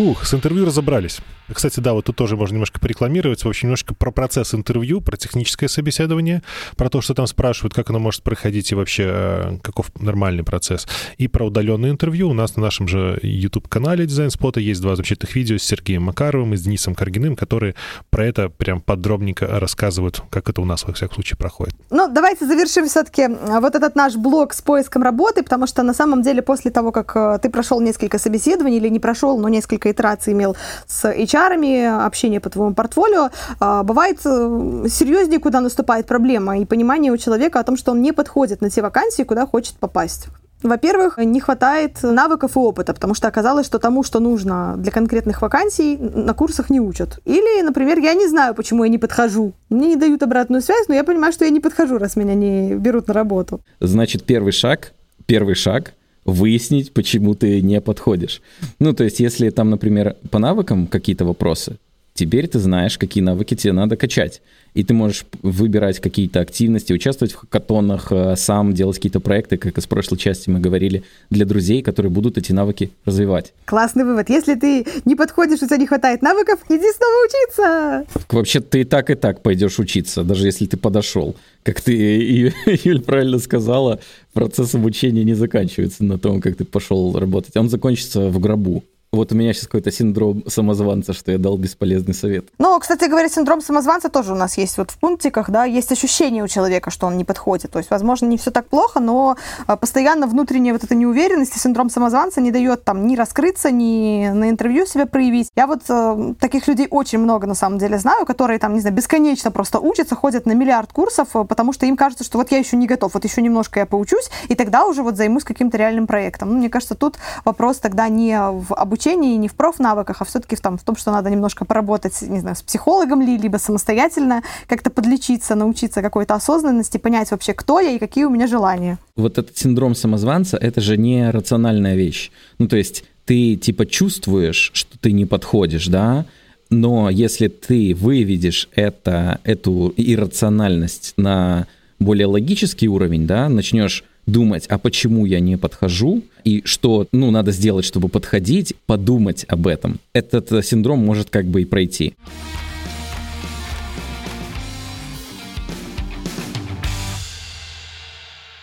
Фух, 0.00 0.24
с 0.24 0.32
интервью 0.32 0.64
разобрались. 0.64 1.20
Кстати, 1.54 1.80
да, 1.80 1.92
вот 1.92 2.06
тут 2.06 2.16
тоже 2.16 2.36
можно 2.36 2.54
немножко 2.54 2.80
порекламировать. 2.80 3.44
В 3.44 3.48
общем, 3.48 3.68
немножко 3.68 3.94
про 3.94 4.10
процесс 4.10 4.54
интервью, 4.54 5.00
про 5.00 5.16
техническое 5.16 5.68
собеседование, 5.68 6.42
про 6.76 6.88
то, 6.88 7.00
что 7.00 7.14
там 7.14 7.26
спрашивают, 7.26 7.74
как 7.74 7.90
оно 7.90 7.98
может 7.98 8.22
проходить 8.22 8.72
и 8.72 8.74
вообще 8.74 9.04
э, 9.06 9.58
каков 9.62 9.90
нормальный 10.00 10.44
процесс. 10.44 10.86
И 11.18 11.28
про 11.28 11.46
удаленное 11.46 11.90
интервью. 11.90 12.30
У 12.30 12.34
нас 12.34 12.56
на 12.56 12.62
нашем 12.62 12.88
же 12.88 13.18
YouTube-канале 13.22 14.06
Дизайн 14.06 14.30
Спота 14.30 14.60
есть 14.60 14.80
два 14.80 14.96
замечательных 14.96 15.34
видео 15.34 15.58
с 15.58 15.62
Сергеем 15.62 16.04
Макаровым 16.04 16.54
и 16.54 16.56
с 16.56 16.62
Денисом 16.62 16.94
Каргиным, 16.94 17.36
которые 17.36 17.74
про 18.10 18.26
это 18.26 18.48
прям 18.48 18.80
подробненько 18.80 19.46
рассказывают, 19.46 20.22
как 20.30 20.48
это 20.48 20.60
у 20.60 20.64
нас, 20.64 20.84
во 20.84 20.92
всяком 20.92 21.14
случае, 21.14 21.36
проходит. 21.36 21.74
Ну, 21.90 22.08
давайте 22.08 22.46
завершим 22.46 22.86
все-таки 22.86 23.28
вот 23.28 23.74
этот 23.74 23.96
наш 23.96 24.16
блок 24.16 24.54
с 24.54 24.62
поиском 24.62 25.02
работы, 25.02 25.42
потому 25.42 25.66
что 25.66 25.82
на 25.82 25.94
самом 25.94 26.22
деле 26.22 26.42
после 26.42 26.70
того, 26.70 26.92
как 26.92 27.16
э, 27.16 27.38
ты 27.42 27.50
прошел 27.50 27.80
несколько 27.80 28.18
собеседований 28.18 28.78
или 28.78 28.88
не 28.88 29.00
прошел, 29.00 29.38
но 29.38 29.48
несколько 29.48 29.90
итераций 29.90 30.32
имел 30.32 30.56
с 30.86 31.04
HR, 31.04 31.39
HR, 31.40 32.06
общение 32.06 32.40
по 32.40 32.50
твоему 32.50 32.74
портфолио, 32.74 33.30
а, 33.58 33.82
бывает 33.82 34.18
э, 34.24 34.86
серьезнее, 34.88 35.38
куда 35.38 35.60
наступает 35.60 36.06
проблема, 36.06 36.58
и 36.58 36.64
понимание 36.64 37.12
у 37.12 37.16
человека 37.16 37.60
о 37.60 37.64
том, 37.64 37.76
что 37.76 37.92
он 37.92 38.02
не 38.02 38.12
подходит 38.12 38.60
на 38.60 38.70
те 38.70 38.82
вакансии, 38.82 39.22
куда 39.22 39.46
хочет 39.46 39.74
попасть. 39.76 40.28
Во-первых, 40.62 41.16
не 41.16 41.40
хватает 41.40 42.02
навыков 42.02 42.56
и 42.56 42.58
опыта, 42.58 42.92
потому 42.92 43.14
что 43.14 43.28
оказалось, 43.28 43.64
что 43.64 43.78
тому, 43.78 44.02
что 44.02 44.20
нужно 44.20 44.74
для 44.76 44.92
конкретных 44.92 45.40
вакансий, 45.40 45.96
на 45.96 46.34
курсах 46.34 46.68
не 46.68 46.80
учат. 46.80 47.18
Или, 47.24 47.62
например, 47.62 47.98
я 47.98 48.12
не 48.12 48.28
знаю, 48.28 48.54
почему 48.54 48.84
я 48.84 48.90
не 48.90 48.98
подхожу. 48.98 49.54
Мне 49.70 49.88
не 49.88 49.96
дают 49.96 50.22
обратную 50.22 50.60
связь, 50.60 50.86
но 50.88 50.94
я 50.94 51.02
понимаю, 51.02 51.32
что 51.32 51.46
я 51.46 51.50
не 51.50 51.60
подхожу, 51.60 51.96
раз 51.96 52.16
меня 52.16 52.34
не 52.34 52.74
берут 52.74 53.08
на 53.08 53.14
работу. 53.14 53.62
Значит, 53.80 54.24
первый 54.24 54.52
шаг, 54.52 54.92
первый 55.24 55.54
шаг 55.54 55.94
выяснить, 56.24 56.92
почему 56.92 57.34
ты 57.34 57.60
не 57.62 57.80
подходишь. 57.80 58.42
Ну, 58.78 58.92
то 58.92 59.04
есть, 59.04 59.20
если 59.20 59.50
там, 59.50 59.70
например, 59.70 60.16
по 60.30 60.38
навыкам 60.38 60.86
какие-то 60.86 61.24
вопросы, 61.24 61.78
теперь 62.14 62.48
ты 62.48 62.58
знаешь, 62.58 62.98
какие 62.98 63.22
навыки 63.22 63.54
тебе 63.54 63.72
надо 63.72 63.96
качать 63.96 64.40
и 64.74 64.84
ты 64.84 64.94
можешь 64.94 65.24
выбирать 65.42 66.00
какие-то 66.00 66.40
активности, 66.40 66.92
участвовать 66.92 67.32
в 67.32 67.36
хакатонах, 67.36 68.12
э, 68.12 68.36
сам 68.36 68.72
делать 68.72 68.96
какие-то 68.96 69.20
проекты, 69.20 69.56
как 69.56 69.76
из 69.76 69.86
прошлой 69.86 70.18
части 70.18 70.48
мы 70.48 70.60
говорили, 70.60 71.02
для 71.30 71.44
друзей, 71.44 71.82
которые 71.82 72.10
будут 72.10 72.38
эти 72.38 72.52
навыки 72.52 72.90
развивать. 73.04 73.52
Классный 73.64 74.04
вывод. 74.04 74.30
Если 74.30 74.54
ты 74.54 74.86
не 75.04 75.16
подходишь, 75.16 75.62
у 75.62 75.66
тебя 75.66 75.76
не 75.76 75.86
хватает 75.86 76.22
навыков, 76.22 76.60
иди 76.68 76.86
снова 76.92 77.26
учиться. 77.26 78.22
Вообще 78.30 78.60
ты 78.60 78.82
и 78.82 78.84
так 78.84 79.10
и 79.10 79.14
так 79.14 79.42
пойдешь 79.42 79.78
учиться, 79.78 80.22
даже 80.22 80.46
если 80.46 80.66
ты 80.66 80.76
подошел. 80.76 81.36
Как 81.62 81.80
ты, 81.80 82.52
Юль, 82.84 83.02
правильно 83.02 83.38
сказала, 83.38 84.00
процесс 84.32 84.74
обучения 84.74 85.24
не 85.24 85.34
заканчивается 85.34 86.04
на 86.04 86.18
том, 86.18 86.40
как 86.40 86.56
ты 86.56 86.64
пошел 86.64 87.18
работать. 87.18 87.56
Он 87.56 87.68
закончится 87.68 88.28
в 88.28 88.38
гробу. 88.38 88.84
Вот 89.12 89.32
у 89.32 89.34
меня 89.34 89.52
сейчас 89.52 89.64
какой-то 89.64 89.90
синдром 89.90 90.44
самозванца, 90.46 91.12
что 91.12 91.32
я 91.32 91.38
дал 91.38 91.58
бесполезный 91.58 92.14
совет. 92.14 92.46
Ну, 92.58 92.78
кстати 92.78 93.06
говоря, 93.06 93.28
синдром 93.28 93.60
самозванца 93.60 94.08
тоже 94.08 94.32
у 94.32 94.36
нас 94.36 94.56
есть 94.56 94.78
вот 94.78 94.92
в 94.92 94.98
пунктиках, 94.98 95.50
да, 95.50 95.64
есть 95.64 95.90
ощущение 95.90 96.44
у 96.44 96.46
человека, 96.46 96.92
что 96.92 97.08
он 97.08 97.16
не 97.16 97.24
подходит. 97.24 97.72
То 97.72 97.80
есть, 97.80 97.90
возможно, 97.90 98.26
не 98.26 98.38
все 98.38 98.52
так 98.52 98.68
плохо, 98.68 99.00
но 99.00 99.36
а, 99.66 99.76
постоянно 99.76 100.28
внутренняя 100.28 100.72
вот 100.72 100.84
эта 100.84 100.94
неуверенность 100.94 101.56
и 101.56 101.58
синдром 101.58 101.90
самозванца 101.90 102.40
не 102.40 102.52
дает 102.52 102.84
там 102.84 103.04
ни 103.08 103.16
раскрыться, 103.16 103.72
ни 103.72 104.28
на 104.28 104.48
интервью 104.48 104.86
себя 104.86 105.06
проявить. 105.06 105.48
Я 105.56 105.66
вот 105.66 105.82
э, 105.88 106.34
таких 106.38 106.68
людей 106.68 106.86
очень 106.88 107.18
много 107.18 107.48
на 107.48 107.56
самом 107.56 107.78
деле 107.78 107.98
знаю, 107.98 108.24
которые 108.26 108.60
там, 108.60 108.74
не 108.74 108.80
знаю, 108.80 108.94
бесконечно 108.94 109.50
просто 109.50 109.80
учатся, 109.80 110.14
ходят 110.14 110.46
на 110.46 110.52
миллиард 110.52 110.92
курсов, 110.92 111.34
э, 111.34 111.42
потому 111.42 111.72
что 111.72 111.84
им 111.84 111.96
кажется, 111.96 112.22
что 112.22 112.38
вот 112.38 112.52
я 112.52 112.58
еще 112.58 112.76
не 112.76 112.86
готов, 112.86 113.14
вот 113.14 113.24
еще 113.24 113.42
немножко 113.42 113.80
я 113.80 113.86
поучусь, 113.86 114.30
и 114.46 114.54
тогда 114.54 114.84
уже 114.84 115.02
вот 115.02 115.16
займусь 115.16 115.42
каким-то 115.42 115.76
реальным 115.78 116.06
проектом. 116.06 116.50
Ну, 116.50 116.58
мне 116.58 116.70
кажется, 116.70 116.94
тут 116.94 117.18
вопрос 117.44 117.78
тогда 117.78 118.08
не 118.08 118.38
в 118.38 118.72
обучении 118.72 118.99
обучении, 119.00 119.36
не 119.36 119.48
в 119.48 119.54
профнавыках, 119.54 120.20
а 120.20 120.24
все-таки 120.24 120.56
в, 120.56 120.60
там, 120.60 120.76
в 120.76 120.82
том, 120.82 120.96
что 120.96 121.10
надо 121.10 121.30
немножко 121.30 121.64
поработать, 121.64 122.22
не 122.22 122.40
знаю, 122.40 122.56
с 122.56 122.62
психологом 122.62 123.22
ли, 123.22 123.38
либо 123.38 123.56
самостоятельно 123.58 124.42
как-то 124.68 124.90
подлечиться, 124.90 125.54
научиться 125.54 126.02
какой-то 126.02 126.34
осознанности, 126.34 126.98
понять 126.98 127.30
вообще, 127.30 127.54
кто 127.54 127.80
я 127.80 127.90
и 127.90 127.98
какие 127.98 128.24
у 128.24 128.30
меня 128.30 128.46
желания. 128.46 128.98
Вот 129.16 129.38
этот 129.38 129.56
синдром 129.56 129.94
самозванца, 129.94 130.56
это 130.56 130.80
же 130.80 130.96
не 130.96 131.30
рациональная 131.30 131.96
вещь. 131.96 132.30
Ну, 132.58 132.68
то 132.68 132.76
есть 132.76 133.04
ты 133.24 133.56
типа 133.56 133.86
чувствуешь, 133.86 134.70
что 134.74 134.98
ты 134.98 135.12
не 135.12 135.26
подходишь, 135.26 135.86
да, 135.86 136.26
но 136.70 137.10
если 137.10 137.48
ты 137.48 137.94
выведешь 137.94 138.68
это, 138.74 139.40
эту 139.44 139.92
иррациональность 139.96 141.14
на 141.16 141.66
более 141.98 142.26
логический 142.26 142.88
уровень, 142.88 143.26
да, 143.26 143.48
начнешь 143.48 144.04
думать, 144.30 144.66
а 144.68 144.78
почему 144.78 145.26
я 145.26 145.40
не 145.40 145.56
подхожу, 145.56 146.22
и 146.44 146.62
что, 146.64 147.06
ну, 147.12 147.30
надо 147.30 147.52
сделать, 147.52 147.84
чтобы 147.84 148.08
подходить, 148.08 148.74
подумать 148.86 149.44
об 149.48 149.66
этом. 149.66 150.00
Этот 150.12 150.52
э, 150.52 150.62
синдром 150.62 151.00
может 151.00 151.30
как 151.30 151.46
бы 151.46 151.62
и 151.62 151.64
пройти. 151.64 152.14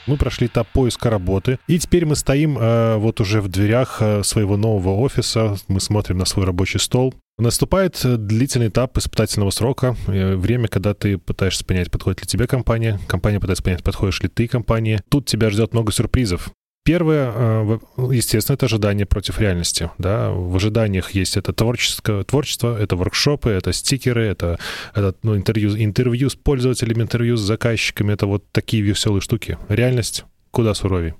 Мы 0.07 0.17
прошли 0.17 0.47
этап 0.47 0.67
поиска 0.73 1.09
работы, 1.09 1.59
и 1.67 1.77
теперь 1.77 2.05
мы 2.05 2.15
стоим 2.15 2.57
э, 2.57 2.97
вот 2.97 3.21
уже 3.21 3.41
в 3.41 3.47
дверях 3.47 3.97
э, 4.01 4.23
своего 4.23 4.57
нового 4.57 4.99
офиса, 4.99 5.57
мы 5.67 5.79
смотрим 5.79 6.17
на 6.17 6.25
свой 6.25 6.45
рабочий 6.45 6.79
стол, 6.79 7.13
Наступает 7.39 8.03
э, 8.03 8.17
длительный 8.17 8.69
этап 8.69 8.97
испытательного 8.97 9.51
срока, 9.51 9.95
э, 10.07 10.35
время, 10.35 10.67
когда 10.67 10.95
ты 10.95 11.19
пытаешься 11.19 11.63
понять, 11.63 11.91
подходит 11.91 12.21
ли 12.21 12.27
тебе 12.27 12.47
компания, 12.47 12.99
компания 13.07 13.39
пытается 13.39 13.63
понять, 13.63 13.83
подходишь 13.83 14.21
ли 14.21 14.27
ты 14.27 14.47
компании. 14.47 15.01
Тут 15.09 15.27
тебя 15.27 15.51
ждет 15.51 15.71
много 15.73 15.91
сюрпризов. 15.91 16.49
Первое, 16.87 17.33
э, 17.35 17.79
естественно, 18.13 18.53
это 18.53 18.67
ожидание 18.67 19.05
против 19.05 19.41
реальности. 19.41 19.91
Да? 19.97 20.29
В 20.29 20.55
ожиданиях 20.55 21.11
есть 21.11 21.35
это 21.35 21.51
творческое, 21.51 22.23
творчество, 22.23 22.79
это 22.79 22.95
воркшопы, 22.95 23.49
это 23.49 23.73
стикеры, 23.73 24.23
это, 24.23 24.57
это 24.95 25.13
ну, 25.21 25.35
интервью, 25.35 25.75
интервью 25.77 26.29
с 26.29 26.35
пользователями, 26.35 27.01
интервью 27.01 27.35
с 27.35 27.41
заказчиками. 27.41 28.13
Это 28.13 28.25
вот 28.25 28.45
такие 28.53 28.83
веселые 28.83 29.19
штуки. 29.19 29.57
Реальность 29.67 30.23
куда 30.51 30.73
суровее. 30.73 31.15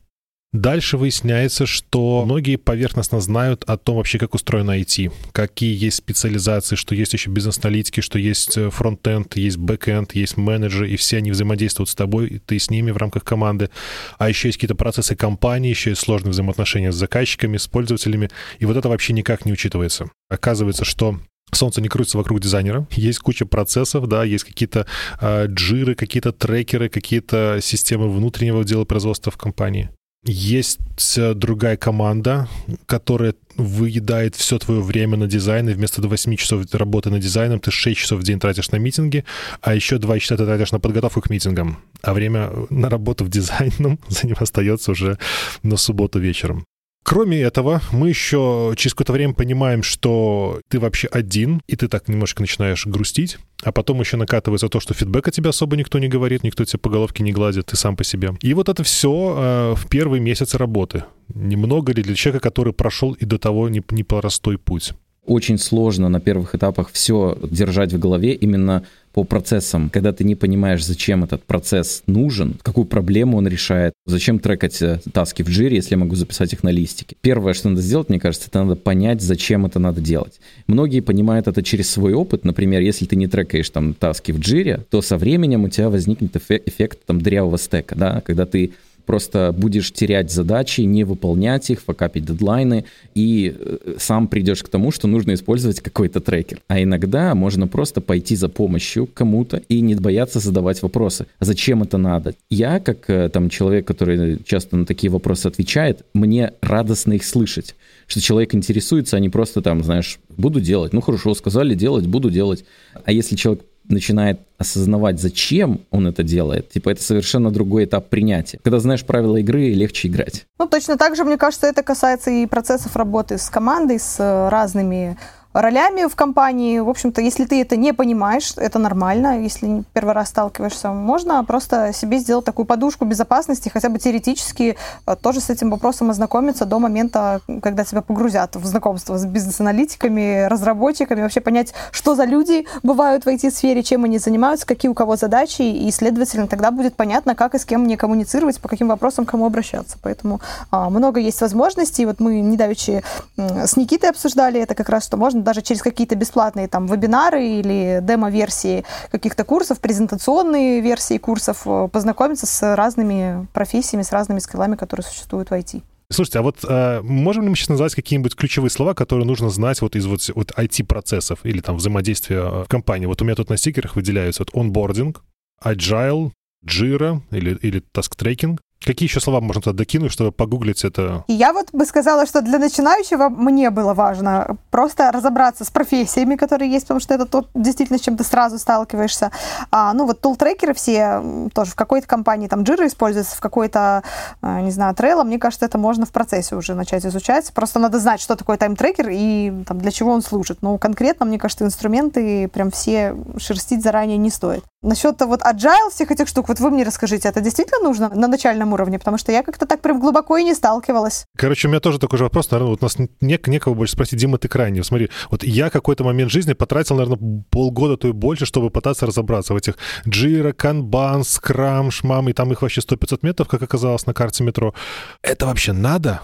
Дальше 0.54 0.98
выясняется, 0.98 1.66
что 1.66 2.24
многие 2.24 2.56
поверхностно 2.56 3.20
знают 3.20 3.66
о 3.66 3.78
том 3.78 3.98
вообще, 3.98 4.18
как 4.18 4.34
устроено 4.34 4.80
IT, 4.80 5.12
какие 5.34 5.78
есть 5.78 5.98
специализации, 5.98 6.76
что 6.78 6.96
есть 6.96 7.12
еще 7.12 7.30
бизнес-аналитики, 7.30 8.00
что 8.00 8.18
есть 8.18 8.58
э, 8.58 8.70
фронтенд, 8.70 9.36
есть 9.36 9.58
бэкенд, 9.58 10.16
есть 10.16 10.38
менеджеры, 10.38 10.90
и 10.90 10.96
все 10.96 11.18
они 11.18 11.32
взаимодействуют 11.32 11.90
с 11.90 11.96
тобой, 11.96 12.28
и 12.28 12.40
ты 12.40 12.60
с 12.60 12.70
ними 12.70 12.92
в 12.92 12.98
рамках 12.98 13.26
команды. 13.26 13.70
А 14.18 14.30
еще 14.30 14.48
есть 14.48 14.58
какие-то 14.58 14.76
процессы 14.76 15.18
компании, 15.18 15.70
еще 15.70 15.90
есть 15.90 16.02
сложные 16.02 16.32
взаимоотношения 16.32 16.94
с 16.94 16.96
заказчиками, 16.96 17.58
с 17.58 17.68
пользователями, 17.68 18.30
и 18.60 18.66
вот 18.66 18.78
это 18.78 18.88
вообще 18.88 19.12
никак 19.12 19.46
не 19.46 19.52
учитывается. 19.52 20.10
Оказывается, 20.30 20.86
что 20.86 21.20
Солнце 21.52 21.82
не 21.82 21.90
крутится 21.90 22.18
вокруг 22.18 22.40
дизайнера. 22.40 22.88
Есть 22.96 23.20
куча 23.20 23.46
процессов, 23.46 24.08
да, 24.08 24.24
есть 24.24 24.44
какие-то 24.44 24.86
э, 25.20 25.48
джиры, 25.48 25.96
какие-то 25.96 26.32
трекеры, 26.32 26.90
какие-то 26.90 27.60
системы 27.62 28.10
внутреннего 28.10 28.64
дела 28.64 28.86
производства 28.86 29.32
в 29.32 29.38
компании. 29.38 29.90
Есть 30.30 30.80
э, 31.18 31.34
другая 31.34 31.78
команда, 31.78 32.50
которая 32.86 33.34
выедает 33.56 34.36
все 34.36 34.60
твое 34.60 34.82
время 34.82 35.18
на 35.18 35.26
дизайн, 35.26 35.70
и 35.70 35.74
вместо 35.74 36.02
8 36.02 36.36
часов 36.36 36.66
работы 36.74 37.10
над 37.10 37.22
дизайном 37.22 37.60
ты 37.60 37.72
6 37.72 37.98
часов 37.98 38.20
в 38.20 38.24
день 38.24 38.40
тратишь 38.40 38.70
на 38.72 38.76
митинги, 38.76 39.24
а 39.62 39.74
еще 39.74 39.98
2 39.98 40.20
часа 40.20 40.36
ты 40.36 40.46
тратишь 40.46 40.74
на 40.74 40.80
подготовку 40.80 41.22
к 41.22 41.30
митингам, 41.30 41.78
а 42.02 42.14
время 42.14 42.52
на 42.70 42.90
работу 42.90 43.24
в 43.24 43.30
дизайном 43.30 44.00
за 44.10 44.28
ним 44.28 44.36
остается 44.40 44.92
уже 44.92 45.18
на 45.64 45.78
субботу 45.78 46.20
вечером. 46.20 46.66
Кроме 47.10 47.40
этого, 47.40 47.82
мы 47.94 48.10
еще 48.10 48.74
через 48.76 48.94
какое-то 48.94 49.14
время 49.14 49.34
понимаем, 49.34 49.82
что 49.82 50.60
ты 50.68 50.78
вообще 50.78 51.08
один, 51.08 51.62
и 51.66 51.78
ты 51.78 51.88
так 51.88 52.10
немножко 52.10 52.42
начинаешь 52.42 52.86
грустить, 52.86 53.38
а 53.64 53.72
потом 53.72 54.02
еще 54.02 54.18
накатывается 54.18 54.68
то, 54.68 54.82
что 54.82 54.94
фидбэка 54.94 55.32
тебе 55.32 55.52
особо 55.52 55.78
никто 55.78 56.00
не 56.00 56.10
говорит, 56.10 56.44
никто 56.44 56.66
тебе 56.66 56.80
по 56.80 56.90
головке 56.90 57.24
не 57.24 57.32
гладит, 57.32 57.68
ты 57.68 57.78
сам 57.78 57.96
по 57.96 58.04
себе. 58.04 58.34
И 58.42 58.54
вот 58.54 58.68
это 58.68 58.84
все 58.84 59.10
э, 59.10 59.76
в 59.78 59.88
первые 59.88 60.20
месяцы 60.20 60.58
работы. 60.58 61.06
Немного 61.34 61.94
ли 61.94 62.04
для 62.04 62.14
человека, 62.14 62.44
который 62.44 62.74
прошел 62.74 63.14
и 63.14 63.24
до 63.24 63.38
того 63.38 63.70
непростой 63.70 64.58
путь? 64.58 64.92
Очень 65.28 65.58
сложно 65.58 66.08
на 66.08 66.22
первых 66.22 66.56
этапах 66.56 66.90
все 66.92 67.38
держать 67.44 67.92
в 67.92 68.00
голове 68.00 68.34
именно 68.34 68.84
по 69.12 69.26
процессам, 69.26 69.90
когда 69.90 70.14
ты 70.14 70.24
не 70.24 70.36
понимаешь, 70.36 70.86
зачем 70.86 71.24
этот 71.24 71.44
процесс 71.44 72.04
нужен, 72.08 72.56
какую 72.62 72.86
проблему 72.86 73.38
он 73.38 73.48
решает, 73.48 73.94
зачем 74.06 74.40
трекать 74.40 74.82
э, 74.82 75.02
таски 75.12 75.42
в 75.42 75.50
джире, 75.50 75.78
если 75.78 75.96
я 75.96 75.98
могу 75.98 76.16
записать 76.16 76.54
их 76.54 76.64
на 76.64 76.70
листике. 76.70 77.18
Первое, 77.22 77.54
что 77.54 77.68
надо 77.68 77.82
сделать, 77.82 78.10
мне 78.10 78.20
кажется, 78.20 78.48
это 78.48 78.64
надо 78.64 78.76
понять, 78.76 79.22
зачем 79.22 79.66
это 79.66 79.80
надо 79.80 80.02
делать. 80.02 80.40
Многие 80.68 81.02
понимают 81.02 81.48
это 81.48 81.64
через 81.64 81.90
свой 81.90 82.14
опыт. 82.14 82.46
Например, 82.46 82.80
если 82.80 83.06
ты 83.06 83.16
не 83.16 83.28
трекаешь 83.28 83.70
там 83.70 83.96
таски 83.96 84.32
в 84.32 84.40
джире, 84.40 84.86
то 84.92 85.02
со 85.02 85.18
временем 85.18 85.64
у 85.64 85.70
тебя 85.70 85.90
возникнет 85.90 86.36
эффект 86.36 87.00
там 87.06 87.20
дырявого 87.20 87.58
стека, 87.58 87.96
да, 87.96 88.22
когда 88.22 88.46
ты 88.46 88.72
просто 89.08 89.56
будешь 89.58 89.92
терять 89.92 90.32
задачи, 90.32 90.82
не 90.82 91.04
выполнять 91.06 91.72
их, 91.72 91.82
факапить 91.82 92.26
дедлайны, 92.26 92.86
и 93.16 93.56
э, 93.58 93.96
сам 93.98 94.28
придешь 94.28 94.62
к 94.62 94.70
тому, 94.70 94.92
что 94.92 95.08
нужно 95.08 95.34
использовать 95.34 95.80
какой-то 95.80 96.20
трекер. 96.20 96.62
А 96.68 96.84
иногда 96.84 97.34
можно 97.34 97.68
просто 97.68 98.02
пойти 98.02 98.36
за 98.36 98.50
помощью 98.50 99.08
кому-то 99.08 99.64
и 99.70 99.82
не 99.82 99.96
бояться 99.96 100.40
задавать 100.40 100.84
вопросы. 100.84 101.26
Зачем 101.40 101.82
это 101.82 101.98
надо? 101.98 102.36
Я, 102.50 102.80
как 102.80 103.10
э, 103.10 103.30
там 103.30 103.50
человек, 103.50 103.88
который 103.88 104.40
часто 104.46 104.76
на 104.78 104.86
такие 104.86 105.10
вопросы 105.10 105.48
отвечает, 105.48 106.06
мне 106.14 106.52
радостно 106.62 107.14
их 107.14 107.24
слышать, 107.24 107.76
что 108.08 108.22
человек 108.22 108.54
интересуется, 108.54 109.16
а 109.16 109.20
не 109.20 109.30
просто 109.30 109.62
там, 109.62 109.84
знаешь, 109.84 110.20
буду 110.30 110.60
делать. 110.60 110.94
Ну 110.94 111.02
хорошо, 111.02 111.34
сказали 111.34 111.74
делать, 111.76 112.06
буду 112.06 112.30
делать. 112.30 112.66
А 113.06 113.12
если 113.12 113.38
человек 113.38 113.64
начинает 113.90 114.40
осознавать, 114.58 115.20
зачем 115.20 115.82
он 115.92 116.08
это 116.08 116.24
делает, 116.24 116.70
типа 116.70 116.90
это 116.90 117.04
совершенно 117.04 117.52
другой 117.52 117.86
этап 117.86 118.10
принятия. 118.10 118.60
Когда 118.64 118.80
знаешь 118.80 119.06
правила 119.06 119.38
игры, 119.38 119.70
легче 119.70 120.08
играть. 120.08 120.46
Ну, 120.60 120.68
точно 120.68 120.98
так 120.98 121.16
же, 121.16 121.24
мне 121.24 121.38
кажется, 121.38 121.68
это 121.68 121.84
касается 121.84 122.32
и 122.32 122.46
процессов 122.48 122.96
работы 122.96 123.38
с 123.38 123.50
командой, 123.50 124.00
с 124.00 124.18
э, 124.20 124.50
разными 124.50 125.18
ролями 125.62 126.06
в 126.08 126.16
компании. 126.16 126.80
В 126.80 126.90
общем-то, 126.90 127.22
если 127.22 127.46
ты 127.46 127.62
это 127.62 127.76
не 127.76 127.94
понимаешь, 127.94 128.54
это 128.58 128.80
нормально. 128.80 129.42
Если 129.42 129.84
первый 129.94 130.14
раз 130.14 130.30
сталкиваешься, 130.30 130.92
можно 130.92 131.44
просто 131.44 131.92
себе 131.94 132.20
сделать 132.20 132.46
такую 132.46 132.66
подушку 132.66 133.06
безопасности, 133.06 133.70
хотя 133.70 133.90
бы 133.90 133.98
теоретически 133.98 134.78
э, 135.06 135.16
тоже 135.16 135.42
с 135.42 135.50
этим 135.50 135.72
вопросом 135.72 136.12
ознакомиться 136.12 136.66
до 136.66 136.80
момента, 136.80 137.42
когда 137.64 137.84
тебя 137.84 138.02
погрузят 138.02 138.56
в 138.56 138.66
знакомство 138.66 139.18
с 139.18 139.26
бизнес-аналитиками, 139.26 140.46
разработчиками, 140.46 141.22
вообще 141.22 141.42
понять, 141.42 141.74
что 141.92 142.16
за 142.16 142.26
люди 142.26 142.68
бывают 142.84 143.26
в 143.26 143.28
IT-сфере, 143.28 143.82
чем 143.82 144.04
они 144.04 144.20
занимаются, 144.20 144.68
какие 144.68 144.90
у 144.90 144.94
кого 144.94 145.16
задачи, 145.16 145.64
и, 145.64 145.90
следовательно, 145.92 146.48
тогда 146.48 146.70
будет 146.70 146.96
понятно, 146.96 147.34
как 147.36 147.56
и 147.56 147.60
с 147.60 147.66
кем 147.66 147.82
мне 147.82 147.98
коммуницировать, 147.98 148.60
по 148.60 148.68
каким 148.68 148.90
вопросам 148.90 149.26
кому 149.26 149.46
обращаться. 149.46 149.98
Поэтому 150.04 150.40
а, 150.70 150.90
много 150.90 151.20
есть 151.20 151.42
возможностей. 151.42 152.06
Вот 152.06 152.20
мы 152.20 152.42
недавеча 152.42 153.02
с 153.38 153.76
Никитой 153.76 154.12
обсуждали 154.12 154.60
это 154.60 154.76
как 154.76 154.90
раз, 154.90 155.04
что 155.04 155.18
можно 155.18 155.42
даже 155.48 155.62
через 155.62 155.82
какие-то 155.82 156.16
бесплатные 156.16 156.68
там 156.68 156.88
вебинары 156.88 157.48
или 157.48 158.00
демо-версии 158.02 158.84
каких-то 159.12 159.46
курсов, 159.46 159.80
презентационные 159.80 160.82
версии 160.82 161.18
курсов, 161.18 161.62
э, 161.66 161.88
познакомиться 161.90 162.46
с 162.46 162.76
разными 162.76 163.48
профессиями, 163.54 164.04
с 164.04 164.12
разными 164.12 164.40
скиллами, 164.40 164.76
которые 164.76 165.06
существуют 165.06 165.50
в 165.50 165.54
IT. 165.54 165.84
Слушайте, 166.10 166.40
а 166.40 166.42
вот 166.42 166.58
э, 166.68 167.02
можем 167.02 167.44
ли 167.44 167.50
мы 167.50 167.56
сейчас 167.56 167.70
назвать 167.70 167.96
какие-нибудь 167.96 168.36
ключевые 168.36 168.70
слова, 168.70 168.94
которые 168.94 169.26
нужно 169.26 169.50
знать 169.50 169.82
вот 169.82 169.96
из 169.96 170.06
вот, 170.06 170.30
вот 170.36 170.52
IT-процессов 170.52 171.40
или 171.44 171.62
там 171.62 171.78
взаимодействия 171.78 172.40
э, 172.40 172.64
в 172.66 172.68
компании? 172.68 173.06
Вот 173.06 173.22
у 173.22 173.26
меня 173.26 173.36
тут 173.36 173.50
на 173.50 173.56
стикерах 173.56 173.96
выделяются 173.96 174.44
вот 174.44 174.54
онбординг, 174.54 175.24
agile, 175.64 176.32
Jira 176.66 177.22
или, 177.32 177.58
или 177.62 177.82
task 177.94 178.18
tracking. 178.18 178.60
Какие 178.84 179.10
еще 179.10 179.20
слова 179.20 179.42
можно 179.42 179.62
туда 179.62 179.78
докинуть, 179.78 180.12
чтобы 180.12 180.32
погуглить 180.32 180.86
это? 180.86 181.24
Я 181.28 181.52
вот 181.52 181.70
бы 181.74 181.86
сказала, 181.86 182.26
что 182.26 182.42
для 182.42 182.60
начинающего 182.60 183.30
мне 183.30 183.70
было 183.70 183.94
важно 183.94 184.58
просто 184.72 185.12
разобраться 185.12 185.66
с 185.66 185.72
профессиями, 185.72 186.36
которые 186.36 186.72
есть, 186.72 186.86
потому 186.86 187.00
что 187.00 187.14
это 187.14 187.26
то, 187.26 187.48
действительно, 187.54 187.98
с 187.98 188.02
чем 188.02 188.18
ты 188.18 188.24
сразу 188.24 188.58
сталкиваешься. 188.58 189.32
А, 189.72 189.94
ну 189.94 190.06
вот 190.06 190.22
тул-трекеры 190.22 190.74
все 190.74 191.50
тоже 191.54 191.72
в 191.72 191.76
какой-то 191.76 192.08
компании, 192.08 192.48
там 192.48 192.62
Jira 192.62 192.88
используется, 192.88 193.36
в 193.36 193.40
какой-то, 193.40 194.04
а, 194.42 194.62
не 194.62 194.72
знаю, 194.72 194.94
Trello, 194.94 195.24
мне 195.24 195.40
кажется, 195.40 195.66
это 195.66 195.78
можно 195.78 196.06
в 196.06 196.12
процессе 196.12 196.56
уже 196.56 196.74
начать 196.74 197.06
изучать. 197.06 197.52
Просто 197.54 197.80
надо 197.80 198.00
знать, 198.00 198.22
что 198.22 198.36
такое 198.36 198.58
тайм-трекер 198.58 199.10
и 199.12 199.64
там, 199.66 199.80
для 199.80 199.92
чего 199.92 200.12
он 200.12 200.22
служит. 200.22 200.62
Но 200.62 200.78
конкретно, 200.78 201.26
мне 201.26 201.40
кажется, 201.40 201.66
инструменты 201.66 202.48
прям 202.48 202.72
все 202.72 203.16
шерстить 203.38 203.84
заранее 203.84 204.18
не 204.18 204.30
стоит. 204.30 204.64
Насчет 204.84 205.20
вот 205.22 205.42
agile 205.42 205.90
всех 205.90 206.12
этих 206.12 206.28
штук, 206.28 206.50
вот 206.50 206.60
вы 206.60 206.70
мне 206.70 206.84
расскажите, 206.84 207.28
это 207.28 207.42
действительно 207.42 207.80
нужно 207.80 208.10
на 208.10 208.28
начальном 208.28 208.74
уровне? 208.74 209.00
Потому 209.00 209.18
что 209.18 209.32
я 209.32 209.42
как-то 209.42 209.66
так 209.66 209.82
прям 209.82 210.00
глубоко 210.00 210.38
и 210.38 210.44
не 210.44 210.54
сталкивалась. 210.54 211.26
Короче, 211.36 211.68
у 211.68 211.72
меня 211.72 211.80
тоже 211.80 211.98
такой 211.98 212.18
же 212.18 212.26
вопрос. 212.26 212.52
Наверное, 212.52 212.70
вот 212.70 212.84
у 212.84 212.86
нас 212.86 212.98
не, 213.20 213.40
некого 213.48 213.74
больше 213.74 213.94
спросить. 213.94 214.20
Дима, 214.20 214.38
ты 214.38 214.48
крайний. 214.48 214.84
Смотри, 214.84 215.10
вот 215.32 215.44
я 215.44 215.72
какой-то 215.72 216.04
момент 216.04 216.32
жизни 216.32 216.54
потратил, 216.54 216.96
наверное, 216.96 217.44
полгода, 217.50 217.98
то 217.98 218.08
и 218.08 218.12
больше, 218.12 218.46
чтобы 218.46 218.70
пытаться 218.70 219.08
разобраться 219.08 219.56
в 219.56 219.58
этих 219.58 219.78
Jira, 220.06 220.54
Kanban, 220.54 221.22
Scrum, 221.22 221.90
Шмам, 221.90 222.30
и 222.30 222.34
там 222.34 222.52
их 222.52 222.62
вообще 222.62 222.82
100-500 222.82 223.20
метров, 223.24 223.48
как 223.48 223.64
оказалось 223.64 224.06
на 224.06 224.14
карте 224.14 224.44
метро. 224.44 224.76
Это 225.24 225.48
вообще 225.48 225.74
надо? 225.74 226.22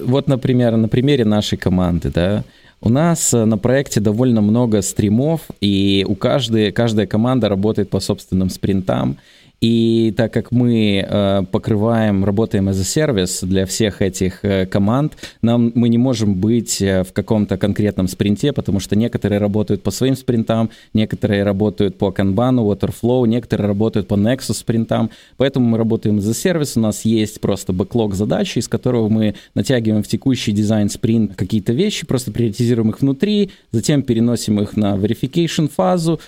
Вот, 0.00 0.28
например, 0.28 0.76
на 0.76 0.88
примере 0.88 1.26
нашей 1.26 1.58
команды, 1.58 2.10
да, 2.10 2.44
у 2.82 2.88
нас 2.88 3.32
э, 3.32 3.44
на 3.44 3.58
проекте 3.58 4.00
довольно 4.00 4.40
много 4.40 4.82
стримов, 4.82 5.42
и 5.60 6.04
у 6.08 6.16
каждой, 6.16 6.72
каждая 6.72 7.06
команда 7.06 7.48
работает 7.48 7.88
по 7.90 8.00
собственным 8.00 8.50
спринтам. 8.50 9.18
И 9.62 10.12
так 10.16 10.32
как 10.32 10.50
мы 10.50 11.06
э, 11.08 11.42
покрываем, 11.52 12.24
работаем 12.24 12.68
as 12.68 12.80
a 12.80 12.84
сервис 12.84 13.42
для 13.42 13.64
всех 13.64 14.02
этих 14.02 14.44
э, 14.44 14.66
команд, 14.66 15.12
нам, 15.40 15.70
мы 15.76 15.88
не 15.88 15.98
можем 15.98 16.34
быть 16.34 16.82
э, 16.82 17.04
в 17.04 17.12
каком-то 17.12 17.56
конкретном 17.56 18.08
спринте, 18.08 18.52
потому 18.52 18.80
что 18.80 18.96
некоторые 18.96 19.38
работают 19.38 19.84
по 19.84 19.92
своим 19.92 20.16
спринтам, 20.16 20.70
некоторые 20.94 21.44
работают 21.44 21.96
по 21.96 22.10
Kanban, 22.10 22.56
Waterflow, 22.56 23.28
некоторые 23.28 23.68
работают 23.68 24.08
по 24.08 24.14
Nexus 24.14 24.54
спринтам. 24.54 25.10
Поэтому 25.36 25.64
мы 25.68 25.78
работаем 25.78 26.18
a 26.18 26.34
сервис, 26.34 26.76
у 26.76 26.80
нас 26.80 27.04
есть 27.04 27.40
просто 27.40 27.72
бэклог 27.72 28.14
задач, 28.14 28.56
из 28.56 28.66
которого 28.66 29.08
мы 29.08 29.36
натягиваем 29.54 30.02
в 30.02 30.08
текущий 30.08 30.50
дизайн 30.50 30.88
спринт 30.88 31.36
какие-то 31.36 31.72
вещи, 31.72 32.04
просто 32.04 32.32
приоритизируем 32.32 32.90
их 32.90 33.00
внутри, 33.00 33.52
затем 33.70 34.02
переносим 34.02 34.60
их 34.60 34.76
на 34.76 34.96
verification 34.96 35.68
фазу, 35.68 36.18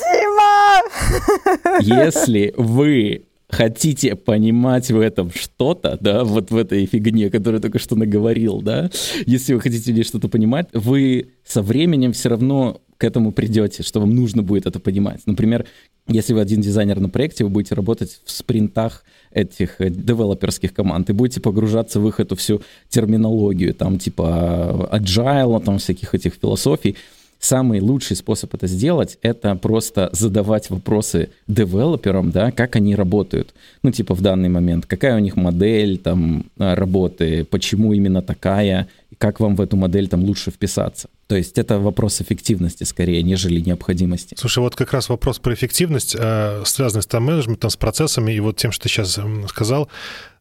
Дима! 0.00 0.39
Если 1.80 2.54
вы 2.56 3.24
хотите 3.48 4.14
понимать 4.14 4.90
в 4.90 5.00
этом 5.00 5.30
что-то, 5.34 5.98
да, 6.00 6.24
вот 6.24 6.50
в 6.50 6.56
этой 6.56 6.86
фигне, 6.86 7.30
которую 7.30 7.60
только 7.60 7.78
что 7.78 7.96
наговорил, 7.96 8.62
да, 8.62 8.90
если 9.26 9.54
вы 9.54 9.60
хотите 9.60 9.92
мне 9.92 10.04
что-то 10.04 10.28
понимать, 10.28 10.68
вы 10.72 11.30
со 11.44 11.62
временем 11.62 12.12
все 12.12 12.28
равно 12.28 12.80
к 12.96 13.04
этому 13.04 13.32
придете, 13.32 13.82
что 13.82 14.00
вам 14.00 14.14
нужно 14.14 14.42
будет 14.42 14.66
это 14.66 14.78
понимать. 14.78 15.22
Например, 15.26 15.66
если 16.06 16.34
вы 16.34 16.40
один 16.40 16.60
дизайнер 16.60 17.00
на 17.00 17.08
проекте, 17.08 17.44
вы 17.44 17.50
будете 17.50 17.74
работать 17.74 18.20
в 18.24 18.30
спринтах 18.30 19.04
этих 19.30 19.80
э, 19.80 19.90
девелоперских 19.90 20.74
команд 20.74 21.08
и 21.08 21.12
будете 21.12 21.40
погружаться 21.40 22.00
в 22.00 22.08
их 22.08 22.20
эту 22.20 22.36
всю 22.36 22.62
терминологию, 22.88 23.74
там 23.74 23.98
типа 23.98 24.88
agile, 24.92 25.64
там 25.64 25.78
всяких 25.78 26.14
этих 26.14 26.34
философий, 26.34 26.96
самый 27.40 27.80
лучший 27.80 28.16
способ 28.16 28.54
это 28.54 28.66
сделать, 28.66 29.18
это 29.22 29.56
просто 29.56 30.10
задавать 30.12 30.70
вопросы 30.70 31.30
девелоперам, 31.48 32.30
да, 32.30 32.50
как 32.52 32.76
они 32.76 32.94
работают. 32.94 33.54
Ну, 33.82 33.90
типа 33.90 34.14
в 34.14 34.20
данный 34.20 34.50
момент, 34.50 34.86
какая 34.86 35.16
у 35.16 35.20
них 35.20 35.36
модель 35.36 35.98
там 35.98 36.44
работы, 36.58 37.44
почему 37.44 37.92
именно 37.94 38.22
такая, 38.22 38.88
как 39.20 39.38
вам 39.38 39.54
в 39.54 39.60
эту 39.60 39.76
модель 39.76 40.08
там 40.08 40.24
лучше 40.24 40.50
вписаться. 40.50 41.10
То 41.26 41.36
есть 41.36 41.58
это 41.58 41.78
вопрос 41.78 42.22
эффективности 42.22 42.84
скорее, 42.84 43.22
нежели 43.22 43.60
необходимости. 43.60 44.34
Слушай, 44.38 44.60
вот 44.60 44.74
как 44.74 44.94
раз 44.94 45.10
вопрос 45.10 45.38
про 45.38 45.52
эффективность, 45.52 46.16
э, 46.18 46.62
связанный 46.64 47.02
с 47.02 47.06
тайм-менеджментом, 47.06 47.68
с 47.68 47.76
процессами, 47.76 48.32
и 48.32 48.40
вот 48.40 48.56
тем, 48.56 48.72
что 48.72 48.84
ты 48.84 48.88
сейчас 48.88 49.20
сказал, 49.48 49.90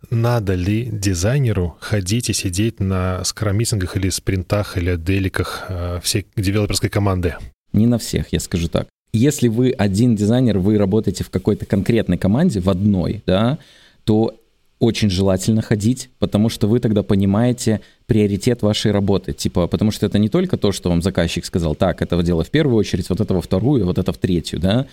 надо 0.09 0.53
ли 0.53 0.85
дизайнеру 0.85 1.75
ходить 1.81 2.29
и 2.29 2.33
сидеть 2.33 2.79
на 2.79 3.21
скромитингах 3.25 3.97
или 3.97 4.09
спринтах 4.09 4.77
или 4.77 4.95
деликах 4.95 5.65
э, 5.67 5.99
всей 6.01 6.25
девелоперской 6.37 6.89
команды? 6.89 7.35
Не 7.73 7.85
на 7.85 7.97
всех, 7.97 8.31
я 8.31 8.39
скажу 8.39 8.69
так. 8.69 8.87
Если 9.11 9.49
вы 9.49 9.71
один 9.71 10.15
дизайнер, 10.15 10.57
вы 10.57 10.77
работаете 10.77 11.25
в 11.25 11.29
какой-то 11.29 11.65
конкретной 11.65 12.17
команде, 12.17 12.61
в 12.61 12.69
одной, 12.69 13.23
да, 13.25 13.57
то 14.05 14.38
очень 14.79 15.09
желательно 15.09 15.61
ходить, 15.61 16.09
потому 16.19 16.49
что 16.49 16.67
вы 16.67 16.79
тогда 16.79 17.03
понимаете 17.03 17.81
приоритет 18.05 18.61
вашей 18.61 18.91
работы. 18.91 19.33
Типа, 19.33 19.67
потому 19.67 19.91
что 19.91 20.05
это 20.05 20.17
не 20.17 20.29
только 20.29 20.57
то, 20.57 20.71
что 20.71 20.89
вам 20.89 21.01
заказчик 21.01 21.45
сказал, 21.45 21.75
так, 21.75 22.01
этого 22.01 22.23
дело 22.23 22.43
в 22.43 22.49
первую 22.49 22.77
очередь, 22.77 23.09
вот 23.09 23.19
это 23.19 23.33
во 23.33 23.41
вторую, 23.41 23.85
вот 23.85 23.97
это 23.97 24.13
в 24.13 24.17
третью, 24.17 24.59
да, 24.59 24.85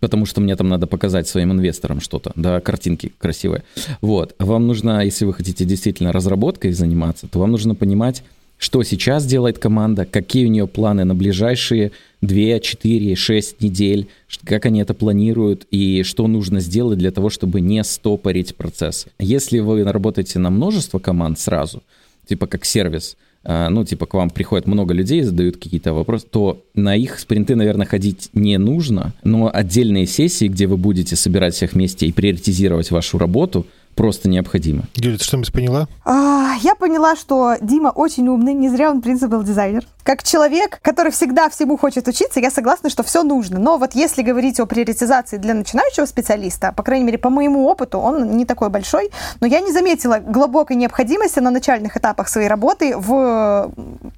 потому 0.00 0.26
что 0.26 0.40
мне 0.40 0.54
там 0.56 0.68
надо 0.68 0.86
показать 0.86 1.28
своим 1.28 1.52
инвесторам 1.52 2.00
что-то, 2.00 2.32
да, 2.36 2.60
картинки 2.60 3.12
красивые. 3.18 3.64
Вот. 4.00 4.34
Вам 4.38 4.66
нужно, 4.66 5.04
если 5.04 5.24
вы 5.24 5.34
хотите 5.34 5.64
действительно 5.64 6.12
разработкой 6.12 6.72
заниматься, 6.72 7.26
то 7.26 7.38
вам 7.40 7.50
нужно 7.50 7.74
понимать, 7.74 8.22
что 8.62 8.84
сейчас 8.84 9.26
делает 9.26 9.58
команда, 9.58 10.06
какие 10.06 10.46
у 10.46 10.48
нее 10.48 10.68
планы 10.68 11.02
на 11.02 11.16
ближайшие 11.16 11.90
2, 12.20 12.60
4, 12.60 13.16
6 13.16 13.60
недель, 13.60 14.06
как 14.44 14.66
они 14.66 14.80
это 14.80 14.94
планируют 14.94 15.66
и 15.72 16.04
что 16.04 16.28
нужно 16.28 16.60
сделать 16.60 16.96
для 16.96 17.10
того, 17.10 17.28
чтобы 17.28 17.60
не 17.60 17.82
стопорить 17.82 18.54
процесс. 18.54 19.06
Если 19.18 19.58
вы 19.58 19.82
работаете 19.82 20.38
на 20.38 20.50
множество 20.50 21.00
команд 21.00 21.40
сразу, 21.40 21.82
типа 22.28 22.46
как 22.46 22.64
сервис, 22.64 23.16
а, 23.42 23.68
ну, 23.68 23.84
типа 23.84 24.06
к 24.06 24.14
вам 24.14 24.30
приходит 24.30 24.68
много 24.68 24.94
людей, 24.94 25.22
задают 25.22 25.56
какие-то 25.56 25.92
вопросы, 25.92 26.26
то 26.30 26.62
на 26.76 26.94
их 26.94 27.18
спринты, 27.18 27.56
наверное, 27.56 27.86
ходить 27.88 28.30
не 28.32 28.58
нужно, 28.58 29.12
но 29.24 29.50
отдельные 29.52 30.06
сессии, 30.06 30.46
где 30.46 30.68
вы 30.68 30.76
будете 30.76 31.16
собирать 31.16 31.56
всех 31.56 31.72
вместе 31.72 32.06
и 32.06 32.12
приоритизировать 32.12 32.92
вашу 32.92 33.18
работу– 33.18 33.66
просто 33.94 34.28
необходимо. 34.28 34.84
Юля, 34.94 35.18
ты 35.18 35.24
что-нибудь 35.24 35.52
поняла? 35.52 35.88
А, 36.04 36.54
я 36.62 36.74
поняла, 36.74 37.16
что 37.16 37.56
Дима 37.60 37.88
очень 37.88 38.28
умный, 38.28 38.54
не 38.54 38.68
зря 38.68 38.90
он 38.90 39.02
принципал 39.02 39.42
дизайнер. 39.42 39.84
Как 40.02 40.24
человек, 40.24 40.80
который 40.82 41.12
всегда 41.12 41.48
всему 41.48 41.76
хочет 41.76 42.08
учиться, 42.08 42.40
я 42.40 42.50
согласна, 42.50 42.90
что 42.90 43.02
все 43.04 43.22
нужно. 43.22 43.60
Но 43.60 43.78
вот 43.78 43.94
если 43.94 44.22
говорить 44.22 44.58
о 44.58 44.66
приоритизации 44.66 45.36
для 45.36 45.54
начинающего 45.54 46.06
специалиста, 46.06 46.72
по 46.72 46.82
крайней 46.82 47.04
мере, 47.04 47.18
по 47.18 47.30
моему 47.30 47.66
опыту, 47.66 47.98
он 47.98 48.36
не 48.36 48.44
такой 48.44 48.68
большой, 48.68 49.10
но 49.40 49.46
я 49.46 49.60
не 49.60 49.72
заметила 49.72 50.18
глубокой 50.18 50.76
необходимости 50.76 51.38
на 51.38 51.50
начальных 51.50 51.96
этапах 51.96 52.28
своей 52.28 52.48
работы 52.48 52.96
в 52.96 53.72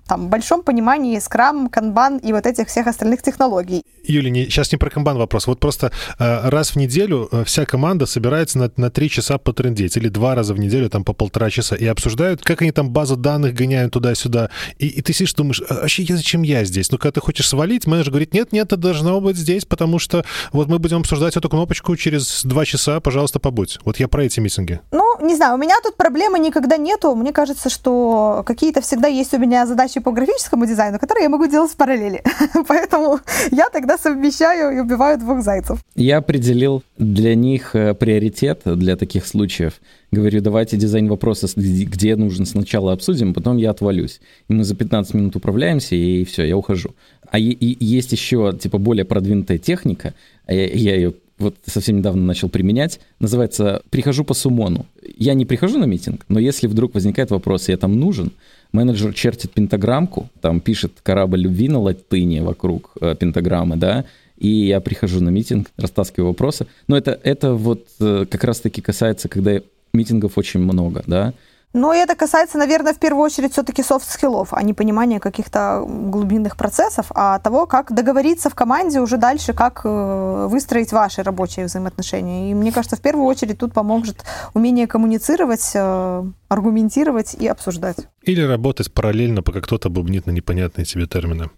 там, 0.07 0.28
большом 0.28 0.62
понимании 0.62 1.18
скрам, 1.18 1.68
канбан 1.68 2.16
и 2.16 2.32
вот 2.32 2.47
этих 2.47 2.68
всех 2.68 2.87
остальных 2.87 3.22
технологий. 3.22 3.85
Юля, 4.05 4.30
не, 4.30 4.45
сейчас 4.45 4.72
не 4.72 4.78
про 4.78 4.89
канбан 4.89 5.18
вопрос. 5.18 5.47
Вот 5.47 5.61
просто 5.61 5.93
э, 6.18 6.49
раз 6.49 6.70
в 6.70 6.76
неделю 6.76 7.28
э, 7.30 7.45
вся 7.45 7.66
команда 7.66 8.07
собирается 8.07 8.59
на, 8.59 8.70
на 8.76 8.91
три 8.91 9.11
часа 9.11 9.37
по 9.37 9.53
трендеть, 9.53 9.97
или 9.97 10.09
два 10.09 10.35
раза 10.35 10.55
в 10.55 10.59
неделю, 10.59 10.89
там, 10.89 11.05
по 11.05 11.12
полтора 11.12 11.51
часа, 11.51 11.76
и 11.76 11.87
обсуждают, 11.87 12.43
как 12.43 12.62
они 12.62 12.72
там 12.72 12.91
базу 12.91 13.16
данных 13.16 13.55
гоняют 13.55 13.93
туда-сюда. 13.93 14.51
И, 14.78 14.89
и 14.89 15.03
ты 15.03 15.12
сидишь, 15.12 15.35
думаешь, 15.35 15.62
вообще, 15.81 16.05
зачем 16.09 16.43
я 16.43 16.64
здесь? 16.64 16.91
Ну, 16.91 16.99
когда 16.99 17.12
ты 17.12 17.20
хочешь 17.20 17.49
свалить, 17.49 17.87
менеджер 17.87 18.11
говорит, 18.11 18.35
нет, 18.35 18.53
нет, 18.53 18.66
это 18.66 18.77
должно 18.77 19.20
быть 19.20 19.37
здесь, 19.37 19.64
потому 19.64 19.99
что 19.99 20.25
вот 20.53 20.68
мы 20.68 20.79
будем 20.79 20.99
обсуждать 20.99 21.37
эту 21.37 21.49
кнопочку 21.49 21.97
через 21.97 22.45
два 22.45 22.64
часа, 22.64 23.01
пожалуйста, 23.01 23.41
побудь. 23.41 23.79
Вот 23.85 23.99
я 24.01 24.09
про 24.09 24.25
эти 24.25 24.41
митинги. 24.41 24.81
Ну, 24.93 25.14
не 25.25 25.35
знаю, 25.35 25.55
у 25.55 25.59
меня 25.59 25.75
тут 25.83 25.97
проблемы 25.97 26.39
никогда 26.39 26.77
нету. 26.77 27.14
Мне 27.14 27.33
кажется, 27.33 27.68
что 27.70 28.43
какие-то 28.47 28.81
всегда 28.81 29.09
есть 29.09 29.35
у 29.35 29.39
меня 29.39 29.66
задачи 29.66 30.01
по 30.01 30.12
графическому 30.12 30.66
дизайну, 30.66 30.99
которые 30.99 31.25
я 31.25 31.29
могу 31.29 31.47
делать 31.47 31.70
в 31.70 31.77
параллели. 31.77 32.22
Поэтому 32.68 33.20
я 33.51 33.68
тогда 33.70 33.99
совмещаю 33.99 34.77
и 34.77 34.81
убиваю 34.81 35.18
двух 35.18 35.43
зайцев. 35.43 35.79
Я 35.95 36.18
определил 36.18 36.83
для 36.99 37.35
них 37.35 37.75
э, 37.75 37.95
приоритет 37.95 38.62
для 38.64 38.97
таких 38.97 39.27
случаев. 39.27 39.81
Говорю, 40.11 40.41
давайте 40.41 40.77
дизайн 40.77 41.09
вопроса, 41.09 41.49
где 41.57 42.16
нужен, 42.16 42.47
сначала 42.47 42.93
обсудим, 42.93 43.35
потом 43.35 43.57
я 43.57 43.70
отвалюсь. 43.70 44.20
И 44.49 44.53
мы 44.53 44.64
за 44.64 44.77
15 44.77 45.14
минут 45.14 45.37
управляемся, 45.37 45.97
и 45.97 46.25
все, 46.25 46.45
я 46.45 46.57
ухожу. 46.57 46.95
А 47.31 47.39
и 47.39 47.77
есть 47.85 48.12
еще, 48.12 48.57
типа, 48.57 48.79
более 48.79 49.05
продвинутая 49.05 49.59
техника, 49.59 50.14
а 50.47 50.55
я, 50.55 50.66
я 50.66 50.95
ее 50.95 51.14
вот 51.45 51.57
совсем 51.67 51.99
недавно 51.99 52.23
начал 52.23 52.49
применять, 52.49 53.01
называется 53.21 53.83
«прихожу 53.91 54.25
по 54.25 54.35
сумону». 54.35 54.87
Я 55.17 55.35
не 55.35 55.47
прихожу 55.47 55.79
на 55.79 55.85
митинг, 55.85 56.25
но 56.29 56.41
если 56.41 56.67
вдруг 56.67 56.95
возникает 56.95 57.31
вопрос, 57.31 57.69
я 57.69 57.77
там 57.77 57.99
нужен, 57.99 58.33
менеджер 58.73 59.15
чертит 59.15 59.53
пентаграммку, 59.53 60.29
там 60.41 60.61
пишет 60.61 60.93
корабль 61.03 61.41
любви 61.41 61.69
на 61.69 61.81
латыни 61.81 62.41
вокруг 62.41 62.93
э, 63.01 63.15
пентаграммы, 63.15 63.77
да, 63.77 64.05
и 64.37 64.49
я 64.49 64.81
прихожу 64.81 65.23
на 65.23 65.29
митинг, 65.31 65.71
растаскиваю 65.77 66.29
вопросы. 66.29 66.67
Но 66.89 66.97
это, 66.97 67.19
это 67.23 67.55
вот 67.55 67.87
э, 68.01 68.27
как 68.29 68.43
раз-таки 68.45 68.81
касается, 68.81 69.29
когда 69.29 69.61
митингов 69.93 70.37
очень 70.37 70.61
много, 70.61 71.05
да. 71.07 71.33
Но 71.75 71.93
это 71.93 72.14
касается, 72.14 72.57
наверное, 72.57 72.95
в 72.95 72.99
первую 72.99 73.25
очередь 73.25 73.53
все-таки 73.53 73.83
софт-скиллов, 73.83 74.53
а 74.53 74.62
не 74.62 74.75
понимания 74.75 75.18
каких-то 75.18 75.85
глубинных 75.85 76.57
процессов, 76.57 77.07
а 77.11 77.41
того, 77.41 77.66
как 77.66 77.93
договориться 77.93 78.49
в 78.49 78.55
команде 78.55 79.01
уже 79.01 79.16
дальше, 79.16 79.53
как 79.53 79.81
э, 79.85 80.47
выстроить 80.49 80.93
ваши 80.93 81.25
рабочие 81.25 81.66
взаимоотношения. 81.66 82.53
И 82.53 82.55
мне 82.55 82.70
кажется, 82.70 82.95
в 82.95 83.01
первую 83.01 83.27
очередь 83.27 83.59
тут 83.59 83.72
поможет 83.72 84.25
умение 84.55 84.87
коммуницировать, 84.87 85.72
э, 85.75 86.25
аргументировать 86.49 87.35
и 87.35 87.49
обсуждать. 87.49 87.97
Или 88.22 88.43
работать 88.43 88.93
параллельно, 88.93 89.43
пока 89.43 89.61
кто-то 89.61 89.89
бубнит 89.89 90.27
на 90.27 90.31
непонятные 90.31 90.85
тебе 90.85 91.09
термины. 91.09 91.51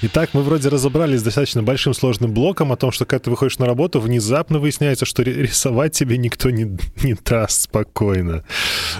Итак, 0.00 0.30
мы 0.32 0.42
вроде 0.42 0.68
разобрались 0.68 1.20
с 1.20 1.22
достаточно 1.24 1.62
большим 1.62 1.92
сложным 1.92 2.32
блоком 2.32 2.70
о 2.70 2.76
том, 2.76 2.92
что 2.92 3.04
когда 3.04 3.24
ты 3.24 3.30
выходишь 3.30 3.58
на 3.58 3.66
работу, 3.66 4.00
внезапно 4.00 4.60
выясняется, 4.60 5.04
что 5.04 5.22
рисовать 5.24 5.92
тебе 5.92 6.18
никто 6.18 6.50
не, 6.50 6.78
не 7.02 7.14
даст 7.14 7.62
спокойно. 7.62 8.44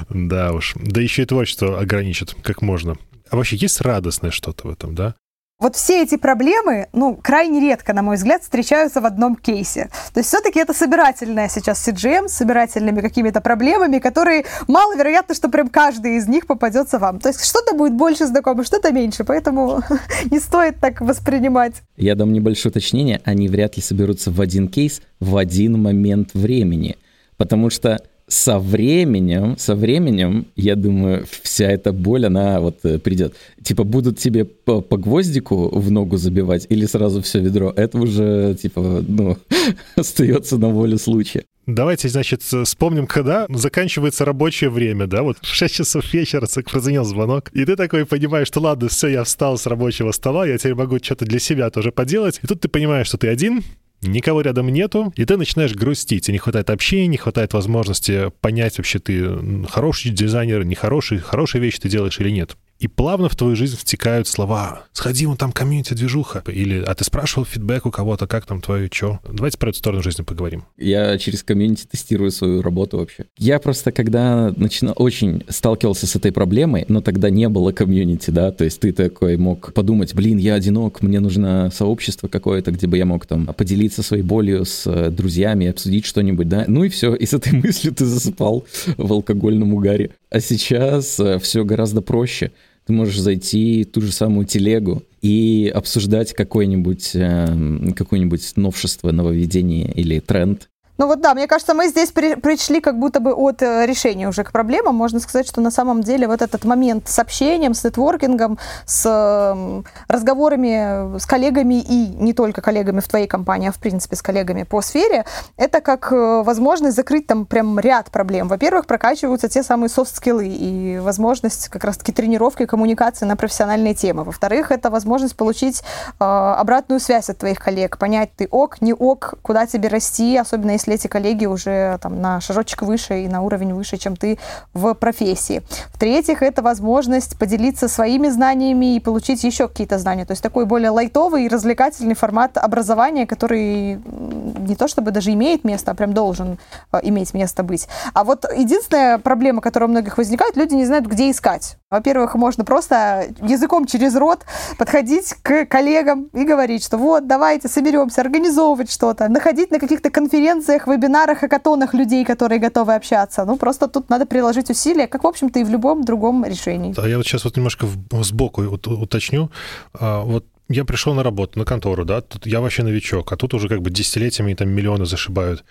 Да 0.09 0.53
уж. 0.53 0.75
Да 0.75 1.01
еще 1.01 1.23
и 1.23 1.27
творчество 1.27 1.79
ограничит, 1.79 2.35
как 2.43 2.63
можно. 2.63 2.97
А 3.31 3.37
вообще 3.37 3.57
есть 3.57 3.81
радостное 3.81 4.33
что-то 4.33 4.67
в 4.67 4.71
этом, 4.71 4.97
да? 4.97 5.15
Вот 5.61 5.75
все 5.75 6.05
эти 6.05 6.17
проблемы, 6.17 6.87
ну, 6.93 7.19
крайне 7.21 7.59
редко, 7.59 7.93
на 7.93 8.01
мой 8.01 8.15
взгляд, 8.15 8.43
встречаются 8.43 9.01
в 9.01 9.07
одном 9.07 9.35
кейсе. 9.35 9.91
То 10.15 10.21
есть 10.21 10.29
все-таки 10.29 10.61
это 10.61 10.73
собирательная 10.73 11.49
сейчас 11.49 11.89
CGM 11.89 12.29
с 12.29 12.35
собирательными 12.35 13.01
какими-то 13.01 13.41
проблемами, 13.41 13.99
которые 13.99 14.45
маловероятно, 14.69 15.35
что 15.35 15.49
прям 15.49 15.69
каждый 15.69 16.19
из 16.19 16.29
них 16.29 16.47
попадется 16.47 17.01
вам. 17.01 17.19
То 17.19 17.31
есть 17.31 17.45
что-то 17.45 17.75
будет 17.75 17.95
больше 17.95 18.27
знакомо, 18.27 18.63
что-то 18.63 18.93
меньше, 18.93 19.25
поэтому 19.25 19.83
не 20.31 20.39
стоит 20.39 20.79
так 20.79 21.01
воспринимать. 21.01 21.83
Я 21.97 22.15
дам 22.15 22.33
небольшое 22.33 22.71
уточнение, 22.71 23.21
они 23.25 23.49
вряд 23.49 23.77
ли 23.77 23.83
соберутся 23.83 24.31
в 24.31 24.41
один 24.41 24.69
кейс 24.69 25.03
в 25.19 25.37
один 25.37 25.83
момент 25.83 26.35
времени, 26.35 26.99
потому 27.37 27.71
что 27.71 27.99
со 28.29 28.59
временем, 28.59 29.57
со 29.59 29.75
временем, 29.75 30.47
я 30.55 30.77
думаю, 30.77 31.27
вся 31.43 31.71
эта 31.71 31.93
боль, 31.93 32.27
она 32.27 32.61
вот 32.61 32.85
э, 32.85 32.99
придет. 32.99 33.35
Типа, 33.63 33.85
будут 33.85 34.19
тебе 34.19 34.45
по, 34.45 34.81
по 34.81 34.97
гвоздику 34.99 35.69
в 35.79 35.91
ногу 35.91 36.19
забивать 36.19 36.67
или 36.69 36.87
сразу 36.87 37.23
все 37.23 37.41
ведро? 37.41 37.73
Это 37.75 37.99
уже, 37.99 38.55
типа, 38.61 39.05
ну, 39.07 39.39
остается 39.97 40.59
на 40.59 40.69
волю 40.69 40.99
случая. 40.99 41.45
Давайте, 41.67 42.09
значит, 42.09 42.43
вспомним, 42.43 43.07
когда 43.07 43.47
заканчивается 43.51 44.25
рабочее 44.25 44.71
время, 44.71 45.07
да, 45.07 45.23
вот 45.23 45.37
в 45.43 45.47
6 45.47 45.75
часов 45.75 46.15
вечера 46.15 46.47
прозвонил 46.65 47.05
звонок, 47.05 47.51
и 47.53 47.63
ты 47.67 47.77
такой 47.77 48.07
понимаешь, 48.07 48.47
что 48.47 48.61
ладно, 48.61 48.89
все, 48.89 49.09
я 49.09 49.23
встал 49.23 49.59
с 49.59 49.67
рабочего 49.67 50.13
стола, 50.13 50.47
я 50.47 50.57
теперь 50.57 50.75
могу 50.75 50.97
что-то 50.97 51.27
для 51.27 51.39
себя 51.39 51.69
тоже 51.69 51.93
поделать, 51.93 52.41
и 52.43 52.47
тут 52.47 52.63
ты 52.63 52.69
понимаешь, 52.69 53.09
что 53.09 53.19
ты 53.19 53.29
один, 53.29 53.63
никого 54.03 54.41
рядом 54.41 54.69
нету, 54.69 55.13
и 55.17 55.25
ты 55.25 55.37
начинаешь 55.37 55.75
грустить. 55.75 56.27
Тебе 56.27 56.35
не 56.35 56.39
хватает 56.39 56.71
общения, 56.71 57.07
не 57.07 57.17
хватает 57.17 57.53
возможности 57.53 58.31
понять, 58.41 58.79
вообще 58.79 58.99
ты 58.99 59.67
хороший 59.69 60.11
дизайнер, 60.11 60.65
нехороший, 60.65 61.19
хорошие 61.19 61.61
вещи 61.61 61.81
ты 61.81 61.89
делаешь 61.89 62.19
или 62.21 62.31
нет. 62.31 62.57
И 62.79 62.87
плавно 62.87 63.29
в 63.29 63.35
твою 63.35 63.57
жизнь 63.57 63.77
втекают 63.77 64.29
слова 64.29 64.85
«Сходи, 64.93 65.27
вон 65.27 65.37
там 65.37 65.51
комьюнити-движуха» 65.51 66.45
или 66.47 66.83
«А 66.87 66.95
ты 66.95 67.05
спрашивал 67.05 67.45
фидбэк 67.45 67.87
у 67.87 67.91
кого-то, 67.91 68.27
как 68.27 68.47
там 68.47 68.61
твое 68.61 68.89
чё?» 68.89 69.19
Давайте 69.31 69.59
про 69.59 69.71
эту 69.71 69.79
сторону 69.79 70.03
жизни 70.03 70.23
поговорим. 70.23 70.65
Я 70.77 71.19
через 71.19 71.43
комьюнити 71.43 71.87
тестирую 71.87 72.31
свою 72.31 72.63
работу 72.63 72.99
вообще. 72.99 73.25
Я 73.37 73.59
просто, 73.59 73.91
когда 73.91 74.53
начинал, 74.57 74.95
очень 74.97 75.45
сталкивался 75.49 76.07
с 76.07 76.15
этой 76.15 76.31
проблемой, 76.31 76.85
но 76.89 77.01
тогда 77.01 77.31
не 77.31 77.49
было 77.49 77.73
комьюнити, 77.73 78.31
да, 78.31 78.53
то 78.53 78.65
есть 78.65 78.81
ты 78.81 78.93
такой 78.93 79.37
мог 79.37 79.73
подумать, 79.73 80.15
блин, 80.15 80.39
я 80.39 80.55
одинок, 80.55 81.03
мне 81.03 81.19
нужно 81.19 81.71
сообщество 81.75 82.29
какое-то, 82.29 82.71
где 82.71 82.87
бы 82.87 82.97
я 82.97 83.07
мог 83.07 83.27
там 83.27 83.47
поделиться 83.47 84.03
своей 84.05 84.23
болью 84.23 84.65
с 84.65 84.87
э, 84.87 85.11
друзьями, 85.11 85.67
обсудить 85.67 86.07
что-нибудь, 86.07 86.49
да, 86.49 86.65
ну 86.69 86.85
и 86.85 86.89
все, 86.89 87.15
и 87.15 87.27
с 87.27 87.33
этой 87.33 87.53
мыслью 87.53 87.93
ты 87.93 88.05
засыпал 88.05 88.67
в 88.97 89.13
алкогольном 89.13 89.75
угаре. 89.75 90.11
А 90.31 90.41
сейчас 90.41 91.19
э, 91.19 91.39
все 91.41 91.65
гораздо 91.65 92.03
проще 92.03 92.53
ты 92.89 92.95
можешь 92.95 93.21
зайти 93.21 93.85
в 93.85 93.93
ту 93.93 94.01
же 94.01 94.11
самую 94.13 94.47
телегу 94.47 95.03
и 95.21 95.71
обсуждать 95.75 96.33
какое-нибудь 96.33 97.11
э, 97.13 97.93
какое-нибудь 97.95 98.53
новшество, 98.57 99.13
нововведение 99.13 99.93
или 99.93 100.21
тренд, 100.21 100.71
ну 100.99 101.07
вот 101.07 101.21
да, 101.21 101.35
мне 101.35 101.47
кажется, 101.47 101.75
мы 101.75 101.87
здесь 101.87 102.11
при, 102.11 102.35
пришли 102.35 102.81
как 102.81 102.99
будто 102.99 103.21
бы 103.21 103.33
от 103.33 103.63
э, 103.63 103.87
решения 103.87 104.29
уже 104.29 104.43
к 104.43 104.51
проблемам. 104.51 104.97
Можно 104.97 105.21
сказать, 105.21 105.47
что 105.47 105.61
на 105.61 105.71
самом 105.71 106.03
деле 106.03 106.27
вот 106.27 106.43
этот 106.43 106.65
момент 106.65 107.09
с 107.09 107.21
общением, 107.21 107.73
с 107.73 107.85
нетворкингом, 107.85 108.59
с 108.85 109.07
э, 109.07 109.83
разговорами 110.09 111.17
с 111.19 111.25
коллегами 111.25 111.81
и 111.81 112.09
не 112.17 112.33
только 112.33 112.61
коллегами 112.61 112.99
в 112.99 113.07
твоей 113.07 113.29
компании, 113.29 113.69
а 113.69 113.73
в 113.73 113.79
принципе 113.79 114.17
с 114.17 114.23
коллегами 114.23 114.65
по 114.65 114.83
сфере, 114.83 115.25
это 115.57 115.81
как 115.81 116.11
э, 116.11 116.43
возможность 116.43 116.97
закрыть 116.97 117.29
там 117.29 117.47
прям 117.47 117.79
ряд 117.79 118.11
проблем. 118.11 118.49
Во-первых, 118.49 118.87
прокачиваются 118.87 119.49
те 119.49 119.63
самые 119.63 119.91
софт-скиллы 119.91 120.49
и 120.49 120.99
возможность 120.99 121.69
как 121.69 121.85
раз-таки 121.85 122.11
тренировки 122.11 122.67
коммуникации 122.67 123.25
на 123.25 123.37
профессиональные 123.37 123.95
темы. 123.95 124.25
Во-вторых, 124.25 124.73
это 124.73 124.91
возможность 124.91 125.37
получить 125.37 125.83
э, 126.19 126.25
обратную 126.25 126.99
связь 126.99 127.31
от 127.31 127.39
твоих 127.39 127.61
коллег, 127.61 127.99
понять, 127.99 128.31
ты 128.37 128.49
ок, 128.51 128.81
не 128.81 128.93
ок, 128.93 129.35
куда 129.43 129.65
тебе 129.67 129.89
расти, 129.89 130.37
особенно 130.37 130.73
если 130.73 130.88
если 130.89 130.95
эти 130.95 131.07
коллеги 131.07 131.47
уже 131.47 131.99
там, 132.01 132.21
на 132.21 132.41
шажочек 132.41 132.83
выше 132.83 133.25
и 133.25 133.29
на 133.29 133.43
уровень 133.43 133.75
выше, 133.75 133.97
чем 133.97 134.17
ты 134.17 134.39
в 134.75 134.95
профессии. 134.95 135.63
В-третьих, 135.93 136.43
это 136.43 136.63
возможность 136.63 137.39
поделиться 137.39 137.89
своими 137.89 138.29
знаниями 138.29 138.97
и 138.97 139.01
получить 139.01 139.45
еще 139.45 139.69
какие-то 139.69 139.99
знания. 139.99 140.25
То 140.25 140.33
есть 140.33 140.43
такой 140.43 140.65
более 140.65 140.91
лайтовый 140.91 141.45
и 141.45 141.49
развлекательный 141.49 142.15
формат 142.15 142.57
образования, 142.57 143.27
который 143.27 143.97
не 143.97 144.77
то 144.77 144.89
чтобы 144.89 145.11
даже 145.11 145.33
имеет 145.33 145.65
место, 145.65 145.91
а 145.91 145.95
прям 145.95 146.13
должен 146.13 146.59
э, 146.93 147.01
иметь 147.03 147.35
место 147.35 147.63
быть. 147.63 147.89
А 148.15 148.25
вот 148.25 148.45
единственная 148.57 149.19
проблема, 149.19 149.61
которая 149.61 149.89
у 149.89 149.91
многих 149.91 150.19
возникает, 150.19 150.57
люди 150.57 150.75
не 150.75 150.87
знают, 150.87 151.07
где 151.07 151.31
искать. 151.31 151.77
Во-первых, 151.91 152.35
можно 152.35 152.65
просто 152.65 153.29
языком 153.41 153.87
через 153.87 154.15
рот 154.15 154.45
подходить 154.79 155.35
к 155.43 155.65
коллегам 155.67 156.29
и 156.35 156.45
говорить, 156.45 156.85
что 156.85 156.99
вот, 156.99 157.27
давайте 157.27 157.69
соберемся, 157.69 158.21
организовывать 158.21 158.91
что-то, 158.91 159.29
находить 159.29 159.71
на 159.71 159.79
каких-то 159.79 160.11
конференциях, 160.11 160.78
вебинарах, 160.87 161.39
хакатонах 161.39 161.95
людей, 161.95 162.25
которые 162.25 162.61
готовы 162.61 162.95
общаться. 162.95 163.45
Ну, 163.45 163.57
просто 163.57 163.89
тут 163.89 164.11
надо 164.11 164.27
приложить 164.27 164.71
усилия, 164.71 165.07
как, 165.07 165.25
в 165.25 165.27
общем-то, 165.27 165.59
и 165.59 165.65
в 165.65 165.71
любом 165.71 166.05
другом 166.05 166.45
решении. 166.45 166.93
Да, 166.93 167.07
я 167.07 167.17
вот 167.17 167.27
сейчас 167.27 167.45
вот 167.45 167.57
немножко 167.57 167.87
сбоку 168.23 168.63
уточню. 168.63 169.51
А, 169.93 170.21
вот 170.21 170.45
я 170.69 170.85
пришел 170.85 171.15
на 171.15 171.23
работу, 171.23 171.59
на 171.59 171.65
контору, 171.65 172.05
да, 172.05 172.21
тут 172.21 172.47
я 172.47 172.61
вообще 172.61 172.83
новичок, 172.83 173.33
а 173.33 173.37
тут 173.37 173.55
уже 173.55 173.69
как 173.69 173.81
бы 173.81 173.91
десятилетиями 173.91 174.55
там 174.55 174.69
миллионы 174.69 175.07
зашибают. 175.07 175.65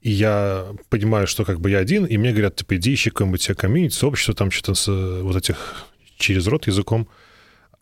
И 0.00 0.10
я 0.10 0.66
понимаю, 0.88 1.26
что 1.26 1.44
как 1.44 1.60
бы 1.60 1.70
я 1.70 1.78
один, 1.78 2.04
и 2.04 2.18
мне 2.18 2.32
говорят, 2.32 2.56
типа, 2.56 2.76
иди 2.76 2.94
ищи 2.94 3.10
какое-нибудь 3.10 3.46
комьюнити, 3.56 3.94
сообщество, 3.94 4.34
там 4.34 4.50
что-то 4.50 4.74
с 4.74 4.88
вот 5.22 5.36
этих 5.36 5.86
через 6.18 6.46
рот 6.46 6.66
языком. 6.66 7.08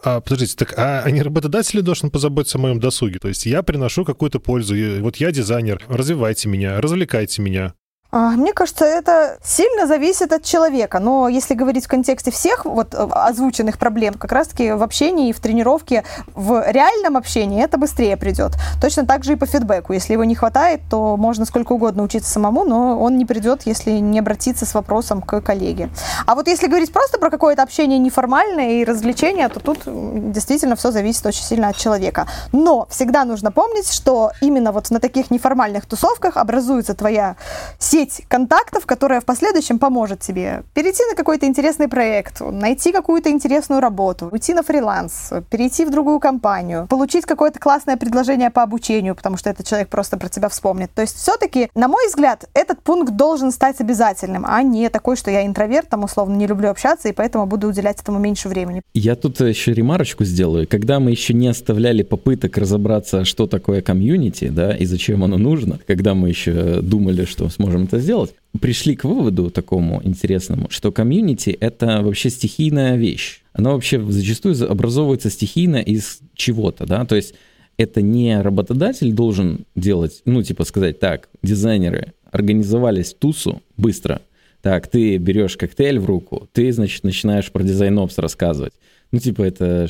А, 0.02 0.20
подождите, 0.20 0.54
так 0.56 0.78
а, 0.78 1.02
а 1.04 1.10
не 1.10 1.22
работодатель 1.22 1.82
должен 1.82 2.10
позаботиться 2.10 2.58
о 2.58 2.60
моем 2.60 2.78
досуге? 2.78 3.18
То 3.18 3.28
есть 3.28 3.46
я 3.46 3.62
приношу 3.62 4.04
какую-то 4.04 4.38
пользу. 4.38 4.74
Вот 5.00 5.16
я 5.16 5.32
дизайнер, 5.32 5.82
развивайте 5.88 6.48
меня, 6.48 6.80
развлекайте 6.80 7.42
меня. 7.42 7.74
А, 8.10 8.30
мне 8.30 8.54
кажется, 8.54 8.86
это 8.86 9.36
сильно 9.44 9.86
зависит 9.86 10.32
от 10.32 10.42
человека. 10.42 10.98
Но 10.98 11.28
если 11.28 11.52
говорить 11.52 11.84
в 11.84 11.88
контексте 11.88 12.30
всех 12.30 12.64
вот 12.64 12.94
э, 12.94 13.06
озвученных 13.10 13.78
проблем, 13.78 14.14
как 14.14 14.32
раз-таки 14.32 14.72
в 14.72 14.82
общении 14.82 15.28
и 15.28 15.32
в 15.34 15.40
тренировке, 15.40 16.04
в 16.34 16.64
реальном 16.70 17.18
общении 17.18 17.62
это 17.62 17.76
быстрее 17.76 18.16
придет. 18.16 18.52
Точно 18.80 19.04
так 19.04 19.24
же 19.24 19.34
и 19.34 19.36
по 19.36 19.44
фидбэку. 19.44 19.92
Если 19.92 20.14
его 20.14 20.24
не 20.24 20.34
хватает, 20.34 20.80
то 20.88 21.18
можно 21.18 21.44
сколько 21.44 21.72
угодно 21.72 22.02
учиться 22.02 22.30
самому, 22.30 22.64
но 22.64 22.98
он 22.98 23.18
не 23.18 23.26
придет, 23.26 23.62
если 23.66 23.90
не 23.90 24.20
обратиться 24.20 24.64
с 24.64 24.72
вопросом 24.72 25.20
к 25.20 25.42
коллеге. 25.42 25.90
А 26.26 26.34
вот 26.34 26.48
если 26.48 26.66
говорить 26.66 26.92
просто 26.92 27.18
про 27.18 27.28
какое-то 27.28 27.62
общение 27.62 27.98
неформальное 27.98 28.80
и 28.80 28.84
развлечение, 28.84 29.50
то 29.50 29.60
тут 29.60 29.80
действительно 29.84 30.76
все 30.76 30.92
зависит 30.92 31.26
очень 31.26 31.44
сильно 31.44 31.68
от 31.68 31.76
человека. 31.76 32.26
Но 32.52 32.86
всегда 32.88 33.26
нужно 33.26 33.52
помнить, 33.52 33.92
что 33.92 34.32
именно 34.40 34.72
вот 34.72 34.90
на 34.90 34.98
таких 34.98 35.30
неформальных 35.30 35.84
тусовках 35.84 36.38
образуется 36.38 36.94
твоя 36.94 37.36
сеть 37.78 37.97
сеть 37.98 38.22
контактов, 38.28 38.86
которая 38.86 39.20
в 39.20 39.24
последующем 39.24 39.80
поможет 39.80 40.20
тебе 40.20 40.62
перейти 40.72 41.02
на 41.10 41.16
какой-то 41.16 41.46
интересный 41.46 41.88
проект, 41.88 42.40
найти 42.40 42.92
какую-то 42.92 43.28
интересную 43.30 43.80
работу, 43.80 44.28
уйти 44.30 44.54
на 44.54 44.62
фриланс, 44.62 45.32
перейти 45.50 45.84
в 45.84 45.90
другую 45.90 46.20
компанию, 46.20 46.86
получить 46.88 47.24
какое-то 47.26 47.58
классное 47.58 47.96
предложение 47.96 48.50
по 48.50 48.62
обучению, 48.62 49.16
потому 49.16 49.36
что 49.36 49.50
этот 49.50 49.66
человек 49.66 49.88
просто 49.88 50.16
про 50.16 50.28
тебя 50.28 50.48
вспомнит. 50.48 50.92
То 50.94 51.02
есть 51.02 51.16
все-таки, 51.16 51.70
на 51.74 51.88
мой 51.88 52.06
взгляд, 52.06 52.48
этот 52.54 52.80
пункт 52.82 53.16
должен 53.16 53.50
стать 53.50 53.80
обязательным, 53.80 54.44
а 54.46 54.62
не 54.62 54.88
такой, 54.90 55.16
что 55.16 55.32
я 55.32 55.44
интроверт, 55.44 55.88
там 55.88 56.04
условно 56.04 56.36
не 56.36 56.46
люблю 56.46 56.70
общаться, 56.70 57.08
и 57.08 57.12
поэтому 57.12 57.46
буду 57.46 57.66
уделять 57.66 58.00
этому 58.00 58.20
меньше 58.20 58.48
времени. 58.48 58.82
Я 58.94 59.16
тут 59.16 59.40
еще 59.40 59.74
ремарочку 59.74 60.24
сделаю. 60.24 60.68
Когда 60.68 61.00
мы 61.00 61.10
еще 61.10 61.34
не 61.34 61.48
оставляли 61.48 62.04
попыток 62.04 62.58
разобраться, 62.58 63.24
что 63.24 63.48
такое 63.48 63.82
комьюнити, 63.82 64.48
да, 64.48 64.76
и 64.76 64.84
зачем 64.84 65.24
оно 65.24 65.36
нужно, 65.36 65.80
когда 65.84 66.14
мы 66.14 66.28
еще 66.28 66.80
думали, 66.80 67.24
что 67.24 67.48
сможем 67.48 67.87
это 67.88 67.98
сделать, 67.98 68.34
пришли 68.60 68.94
к 68.94 69.04
выводу 69.04 69.50
такому 69.50 70.00
интересному, 70.04 70.68
что 70.70 70.92
комьюнити— 70.92 71.50
это 71.60 72.02
вообще 72.02 72.30
стихийная 72.30 72.96
вещь. 72.96 73.42
Она 73.52 73.72
вообще 73.72 74.00
зачастую 74.00 74.70
образовывается 74.70 75.30
стихийно 75.30 75.76
из 75.76 76.20
чего-то, 76.34 76.86
да, 76.86 77.04
то 77.04 77.16
есть 77.16 77.34
это 77.76 78.02
не 78.02 78.40
работодатель 78.40 79.12
должен 79.12 79.64
делать, 79.74 80.22
ну, 80.24 80.42
типа 80.42 80.64
сказать, 80.64 81.00
так, 81.00 81.28
дизайнеры 81.42 82.12
организовались 82.30 83.14
тусу 83.14 83.62
быстро, 83.76 84.20
так, 84.60 84.88
ты 84.88 85.16
берешь 85.16 85.56
коктейль 85.56 85.98
в 85.98 86.06
руку, 86.06 86.48
ты, 86.52 86.72
значит, 86.72 87.04
начинаешь 87.04 87.50
про 87.50 87.62
дизайн-опс 87.62 88.18
рассказывать. 88.18 88.72
Ну, 89.12 89.20
типа, 89.20 89.42
это, 89.42 89.88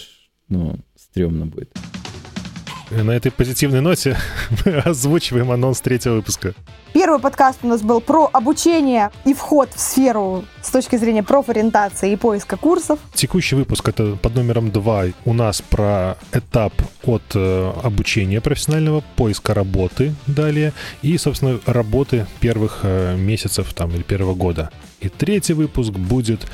ну, 0.49 0.77
стрёмно 0.95 1.47
будет. 1.47 1.73
На 2.91 3.11
этой 3.11 3.31
позитивной 3.31 3.83
ноте 3.83 4.17
мы 4.65 4.79
озвучиваем 4.79 5.51
анонс 5.51 5.81
третьего 5.81 6.15
выпуска. 6.15 6.55
Первый 6.95 7.21
подкаст 7.21 7.59
у 7.63 7.67
нас 7.67 7.83
был 7.83 8.01
про 8.01 8.31
обучение 8.33 9.11
и 9.27 9.35
вход 9.35 9.69
в 9.75 9.79
сферу 9.79 10.45
с 10.63 10.71
точки 10.71 10.97
зрения 10.97 11.23
профориентации 11.23 12.13
и 12.13 12.17
поиска 12.17 12.57
курсов. 12.57 12.99
Текущий 13.13 13.57
выпуск 13.57 13.89
это 13.89 14.17
под 14.17 14.35
номером 14.35 14.71
два 14.71 15.05
у 15.27 15.35
нас 15.35 15.61
про 15.61 16.17
этап 16.33 16.73
от 17.05 17.23
э, 17.35 17.73
обучения 17.83 18.41
профессионального, 18.41 19.05
поиска 19.17 19.53
работы 19.53 20.15
далее 20.27 20.73
и, 21.03 21.19
собственно, 21.19 21.61
работы 21.67 22.27
первых 22.41 22.81
э, 22.85 23.17
месяцев 23.17 23.73
там 23.75 23.91
или 23.91 24.03
первого 24.03 24.35
года. 24.35 24.71
И 25.01 25.09
третий 25.11 25.53
выпуск 25.53 25.93
будет 25.93 26.47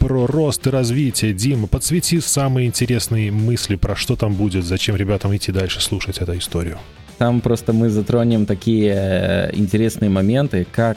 про 0.00 0.26
рост 0.26 0.66
и 0.66 0.70
развитие. 0.70 1.34
Дима, 1.34 1.68
подсвети 1.68 2.20
самые 2.20 2.66
интересные 2.66 3.30
мысли, 3.30 3.76
про 3.76 3.94
что 3.94 4.16
там 4.16 4.34
будет, 4.34 4.64
зачем 4.64 4.96
ребятам 4.96 5.36
идти 5.36 5.52
дальше 5.52 5.80
слушать 5.80 6.18
эту 6.18 6.36
историю. 6.36 6.78
Там 7.18 7.42
просто 7.42 7.74
мы 7.74 7.90
затронем 7.90 8.46
такие 8.46 8.94
э, 8.94 9.50
интересные 9.52 10.08
моменты, 10.08 10.66
как 10.72 10.96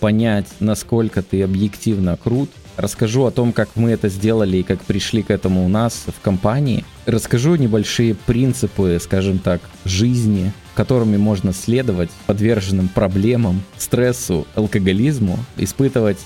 понять, 0.00 0.46
насколько 0.58 1.22
ты 1.22 1.42
объективно 1.42 2.16
крут. 2.16 2.50
Расскажу 2.76 3.24
о 3.24 3.30
том, 3.30 3.52
как 3.52 3.68
мы 3.76 3.90
это 3.90 4.08
сделали 4.08 4.58
и 4.58 4.62
как 4.64 4.80
пришли 4.80 5.22
к 5.22 5.30
этому 5.30 5.64
у 5.64 5.68
нас 5.68 6.06
в 6.06 6.20
компании. 6.20 6.84
Расскажу 7.06 7.54
небольшие 7.54 8.16
принципы, 8.16 8.98
скажем 9.00 9.38
так, 9.38 9.60
жизни, 9.84 10.52
которыми 10.74 11.18
можно 11.18 11.52
следовать 11.52 12.10
подверженным 12.26 12.88
проблемам, 12.88 13.62
стрессу, 13.78 14.46
алкоголизму, 14.56 15.38
испытывать 15.56 16.18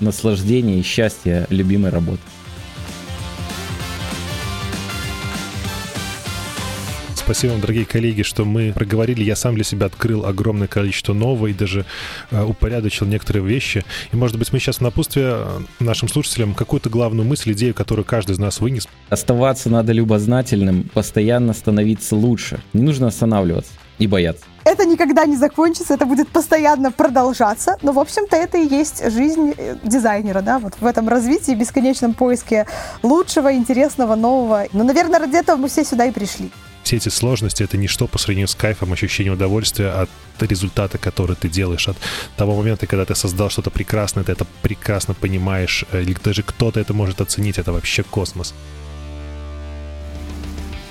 наслаждение 0.00 0.80
и 0.80 0.82
счастье 0.82 1.46
любимой 1.50 1.90
работы. 1.90 2.20
Спасибо 7.30 7.52
вам, 7.52 7.60
дорогие 7.60 7.84
коллеги, 7.84 8.22
что 8.22 8.44
мы 8.44 8.72
проговорили. 8.72 9.22
Я 9.22 9.36
сам 9.36 9.54
для 9.54 9.62
себя 9.62 9.86
открыл 9.86 10.26
огромное 10.26 10.66
количество 10.66 11.12
нового 11.12 11.46
и 11.46 11.52
даже 11.52 11.86
э, 12.32 12.42
упорядочил 12.42 13.06
некоторые 13.06 13.46
вещи. 13.46 13.84
И, 14.12 14.16
может 14.16 14.36
быть, 14.36 14.52
мы 14.52 14.58
сейчас 14.58 14.78
в 14.78 14.80
напутствие 14.80 15.36
э, 15.36 15.60
нашим 15.78 16.08
слушателям 16.08 16.54
какую-то 16.54 16.90
главную 16.90 17.28
мысль, 17.28 17.52
идею, 17.52 17.72
которую 17.72 18.04
каждый 18.04 18.32
из 18.32 18.40
нас 18.40 18.58
вынес. 18.58 18.88
Оставаться 19.10 19.70
надо 19.70 19.92
любознательным, 19.92 20.90
постоянно 20.92 21.52
становиться 21.52 22.16
лучше. 22.16 22.58
Не 22.72 22.82
нужно 22.82 23.06
останавливаться 23.06 23.70
и 24.00 24.08
бояться. 24.08 24.44
Это 24.64 24.84
никогда 24.84 25.24
не 25.24 25.36
закончится, 25.36 25.94
это 25.94 26.06
будет 26.06 26.28
постоянно 26.28 26.92
продолжаться. 26.92 27.76
Но, 27.82 27.92
в 27.92 27.98
общем-то, 27.98 28.36
это 28.36 28.58
и 28.58 28.66
есть 28.66 29.10
жизнь 29.10 29.54
э, 29.56 29.76
дизайнера, 29.82 30.42
да, 30.42 30.58
вот 30.58 30.74
в 30.80 30.86
этом 30.86 31.08
развитии, 31.08 31.52
бесконечном 31.52 32.14
поиске 32.14 32.66
лучшего, 33.02 33.54
интересного, 33.54 34.14
нового. 34.16 34.66
Но, 34.72 34.84
наверное, 34.84 35.20
ради 35.20 35.36
этого 35.36 35.56
мы 35.56 35.68
все 35.68 35.84
сюда 35.84 36.04
и 36.06 36.10
пришли. 36.10 36.50
Все 36.82 36.96
эти 36.96 37.08
сложности— 37.08 37.62
это 37.64 37.76
ничто 37.76 38.06
по 38.06 38.18
сравнению 38.18 38.48
с 38.48 38.54
кайфом, 38.54 38.92
ощущением 38.92 39.34
удовольствия 39.34 39.90
от 39.90 40.10
результата, 40.40 40.98
который 40.98 41.36
ты 41.36 41.48
делаешь, 41.48 41.88
от 41.88 41.96
того 42.36 42.56
момента, 42.56 42.86
когда 42.86 43.04
ты 43.04 43.14
создал 43.14 43.50
что-то 43.50 43.70
прекрасное, 43.70 44.24
ты 44.24 44.32
это 44.32 44.46
прекрасно 44.62 45.14
понимаешь, 45.14 45.84
э, 45.92 46.02
или 46.02 46.16
даже 46.24 46.42
кто-то 46.42 46.80
это 46.80 46.94
может 46.94 47.20
оценить, 47.20 47.58
это 47.58 47.72
вообще 47.72 48.02
космос. 48.02 48.54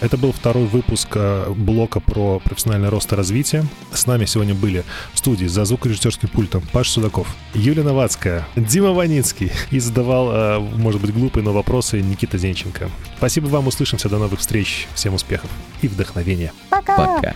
Это 0.02 0.16
был 0.18 0.32
второй 0.32 0.66
выпуск 0.66 1.10
э, 1.16 1.52
блока 1.56 2.00
про 2.00 2.40
профессиональный 2.40 2.88
рост 2.90 3.12
и 3.12 3.16
развитие. 3.16 3.66
С 3.92 4.06
нами 4.06 4.26
сегодня 4.26 4.54
были 4.54 4.86
в 5.14 5.18
студии 5.18 5.46
за 5.46 5.66
звукорежиссерским 5.66 6.30
пультом 6.30 6.64
Паш 6.72 6.90
Судаков, 6.90 7.28
Юлия 7.54 7.84
Новацкая, 7.84 8.48
Дима 8.56 8.92
Ваницкий 8.92 9.52
и 9.72 9.80
задавал, 9.80 10.32
э, 10.32 10.60
может 10.60 11.02
быть, 11.02 11.14
глупые, 11.14 11.44
но 11.44 11.52
вопросы 11.52 12.00
Никита 12.00 12.38
Зенченко. 12.38 12.90
Спасибо 13.18 13.48
вам, 13.48 13.68
услышимся, 13.68 14.08
до 14.08 14.18
новых 14.20 14.40
встреч, 14.40 14.88
всем 14.94 15.16
успехов 15.16 15.50
и 15.82 15.90
вдохновения. 15.90 16.54
Пока! 16.70 16.96
Пока. 16.96 17.34